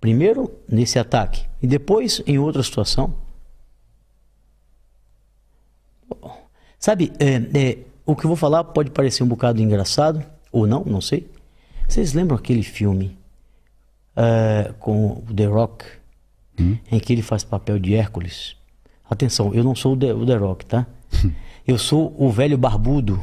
Primeiro 0.00 0.52
nesse 0.68 0.98
ataque 0.98 1.44
e 1.60 1.66
depois 1.66 2.22
em 2.26 2.38
outra 2.38 2.62
situação. 2.62 3.14
Sabe, 6.78 7.12
é, 7.18 7.34
é, 7.58 7.78
o 8.06 8.14
que 8.14 8.24
eu 8.24 8.28
vou 8.28 8.36
falar 8.36 8.62
pode 8.62 8.90
parecer 8.90 9.24
um 9.24 9.28
bocado 9.28 9.60
engraçado 9.60 10.24
ou 10.52 10.66
não, 10.66 10.84
não 10.84 11.00
sei. 11.00 11.28
Vocês 11.88 12.12
lembram 12.12 12.36
aquele 12.36 12.62
filme 12.62 13.18
é, 14.14 14.72
com 14.78 15.24
o 15.28 15.34
The 15.34 15.46
Rock, 15.46 15.84
em 16.58 16.98
que 17.00 17.12
ele 17.12 17.22
faz 17.22 17.42
papel 17.42 17.78
de 17.78 17.94
Hércules? 17.94 18.56
Atenção, 19.10 19.52
eu 19.54 19.64
não 19.64 19.74
sou 19.74 19.94
o 19.94 19.96
The, 19.96 20.14
o 20.14 20.24
The 20.24 20.36
Rock, 20.36 20.66
tá? 20.66 20.86
Eu 21.66 21.76
sou 21.76 22.14
o 22.18 22.30
velho 22.30 22.56
barbudo. 22.56 23.22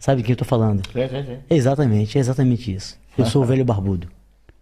Sabe 0.00 0.22
quem 0.24 0.32
eu 0.32 0.36
tô 0.36 0.44
falando? 0.44 0.82
Exatamente, 1.48 2.16
é 2.18 2.20
exatamente 2.20 2.74
isso. 2.74 2.98
Eu 3.16 3.24
sou 3.26 3.42
o 3.42 3.44
velho 3.46 3.64
barbudo. 3.64 4.08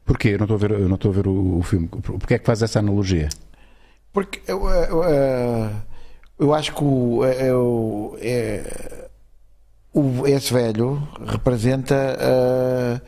Porquê? 0.04 0.30
Eu 0.30 0.38
não 0.38 0.44
estou 0.44 0.56
a 0.56 0.58
ver, 0.58 0.70
eu 0.72 0.88
não 0.88 0.96
estou 0.96 1.10
a 1.10 1.14
ver 1.14 1.26
o, 1.28 1.58
o 1.58 1.62
filme. 1.62 1.86
Porquê 1.88 2.34
é 2.34 2.38
que 2.38 2.44
faz 2.46 2.60
essa 2.62 2.78
analogia? 2.80 3.28
Porque 4.12 4.40
eu, 4.46 4.66
eu, 4.68 5.04
eu, 5.04 5.70
eu 6.40 6.54
acho 6.54 6.74
que 6.74 6.82
o, 6.82 7.24
eu, 7.24 8.18
é, 8.20 9.08
o- 9.94 10.26
esse 10.26 10.52
velho 10.52 11.06
representa 11.26 12.16
ah, 12.20 13.00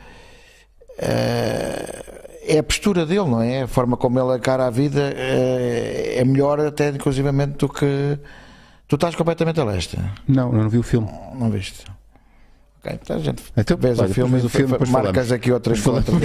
ah, 0.99 2.03
é 2.43 2.57
a 2.59 2.63
postura 2.63 3.05
dele, 3.05 3.25
não 3.29 3.41
é? 3.41 3.63
A 3.63 3.67
forma 3.67 3.97
como 3.97 4.19
ele 4.19 4.37
encara 4.37 4.67
a 4.67 4.69
vida 4.69 5.13
eh, 5.15 6.15
é 6.17 6.23
melhor 6.25 6.59
até 6.59 6.89
inclusivamente 6.89 7.57
do 7.57 7.69
que 7.69 8.17
tu 8.87 8.95
estás 8.95 9.15
completamente 9.15 9.59
a 9.59 9.63
leste. 9.63 9.97
Não, 10.27 10.51
eu 10.53 10.61
não 10.63 10.69
vi 10.69 10.77
o 10.77 10.83
filme. 10.83 11.09
Não 11.35 11.49
viste? 11.49 11.85
Então 12.83 13.15
a 13.15 13.19
gente 13.19 13.43
Então, 13.55 13.77
vês 13.77 13.99
olha, 13.99 14.09
o 14.09 14.13
filme, 14.13 14.37
o 14.39 14.49
filme, 14.49 14.71
depois 14.71 14.89
marcas 14.89 15.13
falamos. 15.13 15.31
aqui 15.33 15.51
outras 15.51 15.81
contas. 15.81 16.15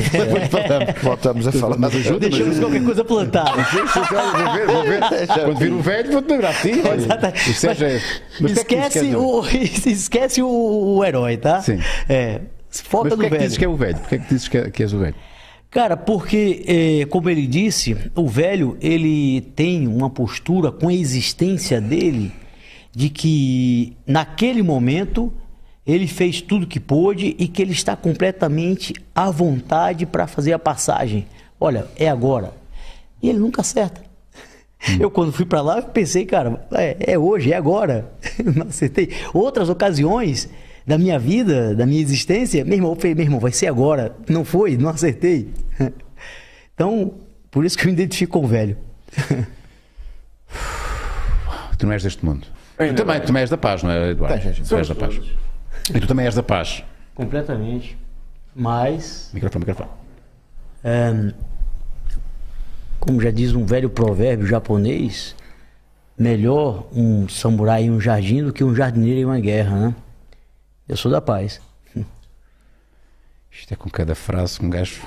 Voltamos 1.03 1.47
a 1.47 1.53
falar. 1.53 1.77
Mas 1.79 1.95
ajuda, 1.95 2.19
Deixamos 2.31 2.59
qualquer 2.59 2.83
coisa 2.85 3.05
plantada. 3.05 3.63
vou 3.63 4.53
ver, 4.55 4.67
vou 4.67 4.83
ver. 4.85 5.01
Quando 5.45 5.59
vir 5.59 5.73
o 5.73 5.81
velho, 5.81 6.13
vou-te 6.13 6.31
lembrar. 6.31 6.55
Olha, 6.65 7.87
é. 7.87 8.01
Mas 8.41 8.53
é 8.53 8.55
tu 8.55 8.61
esquece, 8.61 9.11
é 9.11 9.17
o, 9.17 9.45
esquece 9.87 10.43
o, 10.43 10.49
o 10.97 11.05
herói, 11.05 11.37
tá? 11.37 11.61
Sim. 11.61 11.79
É, 12.09 12.41
Mas 12.69 12.81
foca 12.81 13.11
no 13.11 13.17
porquê 13.17 13.27
é 13.27 13.29
que 13.29 13.35
velho. 13.37 13.43
dizes 13.45 13.59
que 13.59 13.65
é 13.65 13.69
o 13.69 13.77
velho? 13.77 13.99
Porquê 13.99 14.15
é 14.15 14.19
que 14.19 14.29
dizes 14.29 14.49
que, 14.49 14.57
é- 14.59 14.71
que 14.71 14.83
és 14.83 14.93
o 14.95 14.99
velho? 14.99 15.15
Cara, 15.71 15.95
porque, 15.97 16.63
eh, 16.67 17.07
como 17.11 17.29
ele 17.29 17.47
disse, 17.47 17.95
o 18.15 18.27
velho 18.27 18.79
ele 18.81 19.43
tem 19.55 19.87
uma 19.87 20.09
postura 20.09 20.73
com 20.73 20.89
a 20.89 20.95
existência 20.95 21.81
dele 21.83 22.33
de 22.95 23.11
que 23.11 23.95
naquele 24.07 24.63
momento 24.63 25.31
ele 25.87 26.09
fez 26.09 26.41
tudo 26.41 26.67
que 26.67 26.81
pôde 26.81 27.37
e 27.39 27.47
que 27.47 27.63
ele 27.63 27.73
está 27.73 27.95
completamente 27.95 28.93
à 29.15 29.31
vontade 29.31 30.05
para 30.05 30.27
fazer 30.27 30.53
a 30.53 30.59
passagem. 30.59 31.27
Olha, 31.61 31.87
é 31.97 32.09
agora. 32.09 32.53
E 33.23 33.29
ele 33.29 33.39
nunca 33.39 33.61
acerta. 33.61 34.03
Eu, 35.01 35.11
quando 35.11 35.33
fui 35.33 35.45
para 35.45 35.61
lá, 35.61 35.79
eu 35.79 35.85
pensei, 35.85 36.27
cara, 36.27 36.67
é, 36.73 37.13
é 37.13 37.19
hoje, 37.19 37.53
é 37.53 37.57
agora. 37.57 38.11
Não 38.55 38.67
acertei. 38.67 39.11
Outras 39.33 39.69
ocasiões 39.69 40.49
da 40.87 40.99
minha 40.99 41.19
vida, 41.19 41.75
da 41.75 41.87
minha 41.87 42.01
existência, 42.01 42.65
meu 42.65 42.75
irmão, 42.75 42.93
eu 42.93 42.97
falei, 42.97 43.15
meu 43.15 43.25
irmão, 43.25 43.41
vai 43.41 43.53
ser 43.53 43.67
agora. 43.67 44.15
Não 44.29 44.45
foi, 44.45 44.77
não 44.77 44.89
acertei. 44.89 45.49
Então, 46.75 47.15
por 47.51 47.65
isso 47.65 47.79
que 47.79 47.85
eu 47.85 47.87
me 47.87 47.95
identifico 47.95 48.39
com 48.39 48.45
o 48.45 48.47
velho. 48.47 48.77
Tu 51.79 51.87
não 51.87 51.93
és 51.95 52.03
deste 52.03 52.23
mundo. 52.23 52.47
Tu 52.77 52.95
também, 52.95 53.21
tu 53.21 53.27
também 53.29 53.41
és 53.41 53.49
da 53.49 53.57
paz, 53.57 53.83
não 53.83 53.91
é, 53.91 54.11
Eduardo? 54.11 54.39
Tu 54.69 54.77
és 54.77 54.89
da 54.89 54.95
paz. 54.95 55.19
E 55.95 56.01
tu 56.01 56.07
também 56.07 56.27
és 56.27 56.35
da 56.35 56.43
paz. 56.43 56.83
Completamente. 57.15 57.97
Mas, 58.55 59.31
Microfone, 59.33 59.65
microfone. 59.67 59.91
ehm, 60.83 61.31
como 62.99 63.21
já 63.21 63.31
diz 63.31 63.53
um 63.55 63.65
velho 63.65 63.91
provérbio 63.91 64.47
japonês, 64.47 65.37
melhor 66.19 66.89
um 66.93 67.29
samurai 67.29 67.85
em 67.85 67.91
um 67.91 68.01
jardim 68.01 68.43
do 68.43 68.53
que 68.53 68.65
um 68.65 68.75
jardineiro 68.75 69.21
em 69.21 69.25
uma 69.25 69.39
guerra, 69.39 69.89
né? 69.89 69.95
Eu 70.89 70.97
sou 70.97 71.11
da 71.11 71.21
paz. 71.21 71.61
Isto 73.51 73.73
é 73.73 73.77
com 73.77 73.89
cada 73.89 74.15
frase 74.15 74.59
um 74.63 74.69
gajo. 74.71 75.03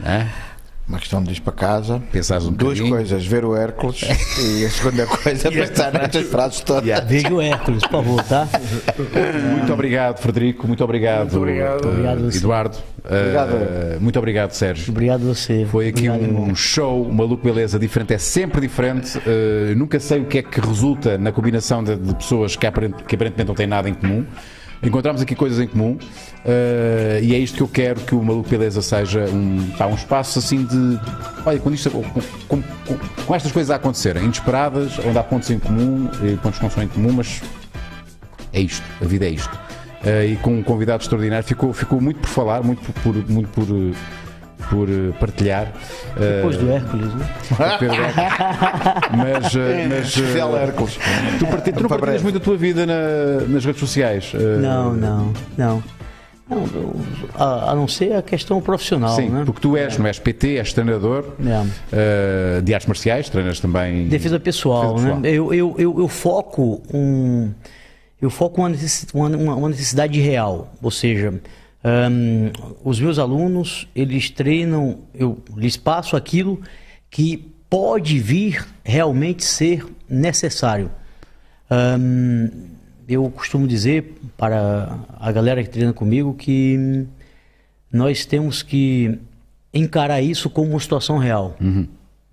É? 0.00 0.28
Uma 0.88 0.98
questão 1.00 1.20
de 1.20 1.32
ir 1.32 1.40
para 1.40 1.52
casa. 1.52 2.00
Pensares 2.12 2.44
um 2.46 2.52
Duas 2.52 2.74
bocadinho. 2.78 2.90
coisas, 2.96 3.26
ver 3.26 3.44
o 3.44 3.56
Hércules 3.56 4.02
e 4.38 4.64
a 4.64 4.70
segunda 4.70 5.04
coisa, 5.04 5.50
pensar 5.52 5.92
nestas 5.92 6.26
frases 6.28 6.60
todas. 6.60 7.04
Veja 7.04 7.34
o 7.34 7.40
Hércules, 7.40 7.82
por 7.82 7.90
favor, 7.90 8.22
tá? 8.22 8.48
Muito 9.56 9.72
obrigado, 9.72 10.18
Frederico. 10.20 10.66
Muito 10.68 10.84
obrigado, 10.84 11.22
Muito 11.32 11.38
obrigado. 11.38 11.84
eh, 11.84 11.88
Obrigado. 11.88 12.36
Eduardo. 12.36 12.78
Eh, 13.04 13.96
muito 14.00 14.16
obrigado, 14.18 14.52
Sérgio. 14.52 14.90
Obrigado 14.90 15.22
a 15.28 15.34
você. 15.34 15.66
Foi 15.68 15.88
aqui 15.88 16.08
Obrigado, 16.08 16.30
um 16.32 16.38
irmão. 16.40 16.54
show, 16.54 17.02
uma 17.02 17.14
maluco 17.24 17.42
beleza 17.42 17.78
diferente, 17.80 18.14
é 18.14 18.18
sempre 18.18 18.60
diferente. 18.60 19.18
Eh, 19.26 19.74
nunca 19.76 19.98
sei 19.98 20.20
o 20.20 20.26
que 20.26 20.38
é 20.38 20.42
que 20.42 20.60
resulta 20.60 21.18
na 21.18 21.32
combinação 21.32 21.82
de, 21.82 21.96
de 21.96 22.14
pessoas 22.14 22.54
que, 22.54 22.64
aparent- 22.66 23.02
que 23.08 23.14
aparentemente 23.16 23.48
não 23.48 23.54
têm 23.56 23.66
nada 23.66 23.88
em 23.88 23.94
comum. 23.94 24.24
Encontramos 24.86 25.20
aqui 25.20 25.34
coisas 25.34 25.58
em 25.58 25.66
comum 25.66 25.98
eh, 26.44 27.18
e 27.20 27.34
é 27.34 27.38
isto 27.38 27.56
que 27.56 27.62
eu 27.64 27.68
quero 27.68 28.00
que 28.02 28.14
o 28.14 28.22
Maluco 28.22 28.48
Beleza 28.48 28.80
seja 28.80 29.24
um, 29.24 29.68
pá, 29.76 29.86
um 29.86 29.94
espaço 29.96 30.38
assim 30.38 30.64
de. 30.64 31.00
Olha, 31.44 31.58
quando 31.58 31.74
isto, 31.74 31.90
com, 31.90 32.02
com- 32.46 32.62
com- 33.26 33.34
estas 33.34 33.50
coisas 33.50 33.70
a 33.72 33.74
acontecerem, 33.76 34.22
inesperadas, 34.24 34.96
onde 35.00 35.18
há 35.18 35.24
pontos 35.24 35.50
em 35.50 35.58
comum, 35.58 36.08
e 36.22 36.36
pontos 36.36 36.58
que 36.58 36.64
não 36.64 36.70
são 36.70 36.84
em 36.84 36.88
comum, 36.88 37.10
mas 37.12 37.42
é 38.52 38.60
isto, 38.60 38.84
a 39.02 39.04
vida 39.04 39.26
é 39.26 39.30
isto. 39.30 39.58
Eh, 40.04 40.26
e 40.26 40.36
com 40.36 40.56
um 40.56 40.62
convidado 40.62 41.02
extraordinário, 41.02 41.44
ficou, 41.44 41.72
ficou 41.72 42.00
muito 42.00 42.20
por 42.20 42.28
falar, 42.28 42.62
muito 42.62 42.80
por, 43.02 43.14
muito 43.28 43.48
por, 43.48 43.64
eh, 43.64 43.92
por 44.70 44.88
eh, 44.88 45.12
partilhar. 45.20 45.72
Eh, 46.16 46.36
Depois 46.36 46.56
do 46.56 46.70
Hércules, 46.70 47.14
né? 47.14 47.26
Pedro 47.78 47.96
Beck. 47.96 49.16
mas, 49.16 49.56
eh, 49.56 49.86
mas 49.90 50.06
Especial 50.08 50.56
Hércules. 50.56 50.98
tu, 51.38 51.46
parti- 51.46 51.72
tu 51.72 51.82
não 51.82 51.88
partilhas 51.88 52.22
muito 52.22 52.38
a 52.38 52.40
tua 52.40 52.56
vida 52.56 52.86
na- 52.86 53.46
nas 53.48 53.64
redes 53.64 53.80
sociais. 53.80 54.32
eh, 54.34 54.58
Não, 54.60 54.92
não, 54.94 55.32
não. 55.56 55.82
Não, 56.48 56.62
a, 57.34 57.72
a 57.72 57.74
não 57.74 57.88
ser 57.88 58.12
a 58.14 58.22
questão 58.22 58.60
profissional, 58.60 59.16
Sim, 59.16 59.30
né? 59.30 59.42
porque 59.44 59.60
tu 59.60 59.76
és, 59.76 59.98
não 59.98 60.06
és 60.06 60.16
PT, 60.20 60.58
és 60.58 60.72
treinador 60.72 61.24
É. 61.44 61.66
eh, 61.92 62.60
de 62.62 62.72
artes 62.72 62.86
marciais, 62.86 63.28
treinas 63.28 63.58
também. 63.58 64.06
Defesa 64.06 64.38
pessoal, 64.38 64.94
Defesa 64.94 65.14
né? 65.16 65.20
pessoal. 65.22 65.34
Eu, 65.34 65.52
eu, 65.52 65.74
eu, 65.76 66.00
eu 66.00 66.08
foco 66.08 66.82
um. 66.94 67.50
Eu 68.22 68.30
foco 68.30 68.60
uma 68.62 68.68
necess- 68.68 69.08
uma, 69.12 69.28
uma- 69.28 69.54
uma 69.56 69.68
necessidade 69.68 70.20
real. 70.20 70.72
Ou 70.80 70.90
seja, 70.90 71.34
Ahn, 71.88 72.50
os 72.82 72.98
meus 72.98 73.16
alunos, 73.16 73.86
eles 73.94 74.28
treinam, 74.28 74.98
eu 75.14 75.38
lhes 75.56 75.76
passo 75.76 76.16
aquilo 76.16 76.60
que 77.08 77.36
pode 77.70 78.18
vir 78.18 78.66
realmente 78.82 79.44
ser 79.44 79.86
necessário. 80.08 80.90
Ahn, 81.70 82.48
eu 83.08 83.30
costumo 83.30 83.68
dizer 83.68 84.18
para 84.36 84.98
a 85.20 85.30
galera 85.30 85.62
que 85.62 85.70
treina 85.70 85.92
comigo 85.92 86.34
que 86.34 87.06
nós 87.92 88.26
temos 88.26 88.64
que 88.64 89.16
encarar 89.72 90.20
isso 90.20 90.50
como 90.50 90.70
uma 90.70 90.80
situação 90.80 91.18
real. 91.18 91.56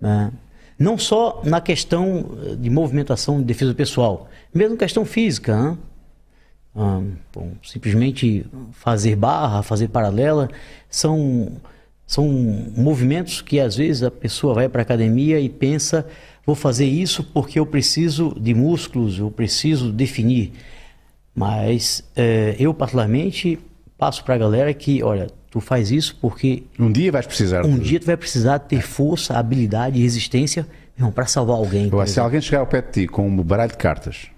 né? 0.00 0.32
Não 0.76 0.98
só 0.98 1.40
na 1.44 1.60
questão 1.60 2.36
de 2.58 2.68
movimentação 2.68 3.38
de 3.38 3.44
defesa 3.44 3.72
pessoal, 3.72 4.28
mesmo 4.52 4.76
questão 4.76 5.04
física. 5.04 5.56
né? 5.56 5.78
Bom, 6.74 7.52
simplesmente 7.62 8.44
fazer 8.72 9.14
barra, 9.14 9.62
fazer 9.62 9.88
paralela, 9.88 10.48
são, 10.90 11.52
são 12.06 12.26
movimentos 12.76 13.40
que 13.40 13.60
às 13.60 13.76
vezes 13.76 14.02
a 14.02 14.10
pessoa 14.10 14.54
vai 14.54 14.68
para 14.68 14.82
a 14.82 14.84
academia 14.84 15.38
e 15.38 15.48
pensa, 15.48 16.04
vou 16.44 16.56
fazer 16.56 16.86
isso 16.86 17.22
porque 17.22 17.60
eu 17.60 17.66
preciso 17.66 18.34
de 18.38 18.52
músculos, 18.54 19.18
eu 19.18 19.30
preciso 19.30 19.92
definir. 19.92 20.52
Mas 21.34 22.02
eh, 22.16 22.56
eu, 22.58 22.74
particularmente, 22.74 23.58
passo 23.96 24.24
para 24.24 24.34
a 24.34 24.38
galera 24.38 24.74
que, 24.74 25.02
olha, 25.02 25.28
tu 25.50 25.60
faz 25.60 25.90
isso 25.92 26.16
porque 26.20 26.64
Um 26.78 26.90
dia 26.90 27.12
vais 27.12 27.26
precisar. 27.26 27.64
um 27.64 27.78
dia 27.78 28.00
tu 28.00 28.06
vai 28.06 28.16
precisar 28.16 28.58
ter 28.58 28.82
força, 28.82 29.34
habilidade 29.34 29.98
e 29.98 30.02
resistência 30.02 30.66
para 31.14 31.26
salvar 31.26 31.56
alguém. 31.56 31.88
se 31.90 31.96
exemplo. 31.96 32.22
alguém 32.24 32.40
chegar 32.40 32.60
ao 32.60 32.66
pé 32.66 32.82
de 32.82 32.90
ti 32.90 33.06
com 33.06 33.26
um 33.28 33.42
baralho 33.42 33.70
de 33.70 33.78
cartas, 33.78 34.28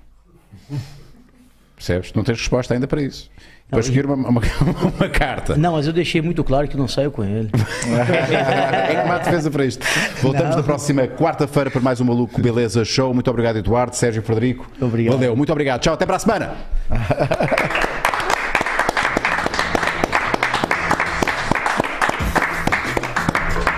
percebes? 1.77 2.12
Não 2.14 2.24
tens 2.24 2.39
resposta 2.39 2.74
ainda 2.74 2.89
para 2.89 3.01
isso. 3.01 3.31
Para 3.68 3.81
escolher 3.81 4.07
uma, 4.07 4.14
uma, 4.14 4.41
uma 4.97 5.09
carta. 5.09 5.57
Não, 5.57 5.72
mas 5.72 5.87
eu 5.89 5.93
deixei 5.93 6.22
muito 6.22 6.43
claro 6.45 6.68
que 6.68 6.77
não 6.77 6.87
saio 6.87 7.11
com 7.11 7.24
ele. 7.24 7.51
é 8.89 9.05
má 9.07 9.18
defesa 9.18 9.51
para 9.51 9.64
isto. 9.64 9.85
Voltamos 10.22 10.55
na 10.55 10.62
próxima 10.62 11.07
quarta-feira 11.09 11.68
para 11.70 11.81
mais 11.81 12.01
um 12.01 12.05
Maluco 12.05 12.41
Beleza 12.41 12.85
Show. 12.85 13.12
Muito 13.12 13.29
obrigado, 13.29 13.57
Eduardo, 13.57 13.97
Sérgio 13.97 14.22
Frederico. 14.22 14.70
Obrigado. 14.81 15.14
Valeu, 15.14 15.37
muito 15.37 15.51
obrigado. 15.51 15.81
Tchau, 15.81 15.95
até 15.95 16.07
para 16.07 16.16
a 16.16 16.18
semana. 16.20 16.55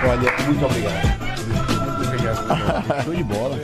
Olha, 0.07 0.31
muito 0.45 0.65
obrigado. 0.65 1.19
Show 3.03 3.13
de 3.15 3.23
bola. 3.23 3.59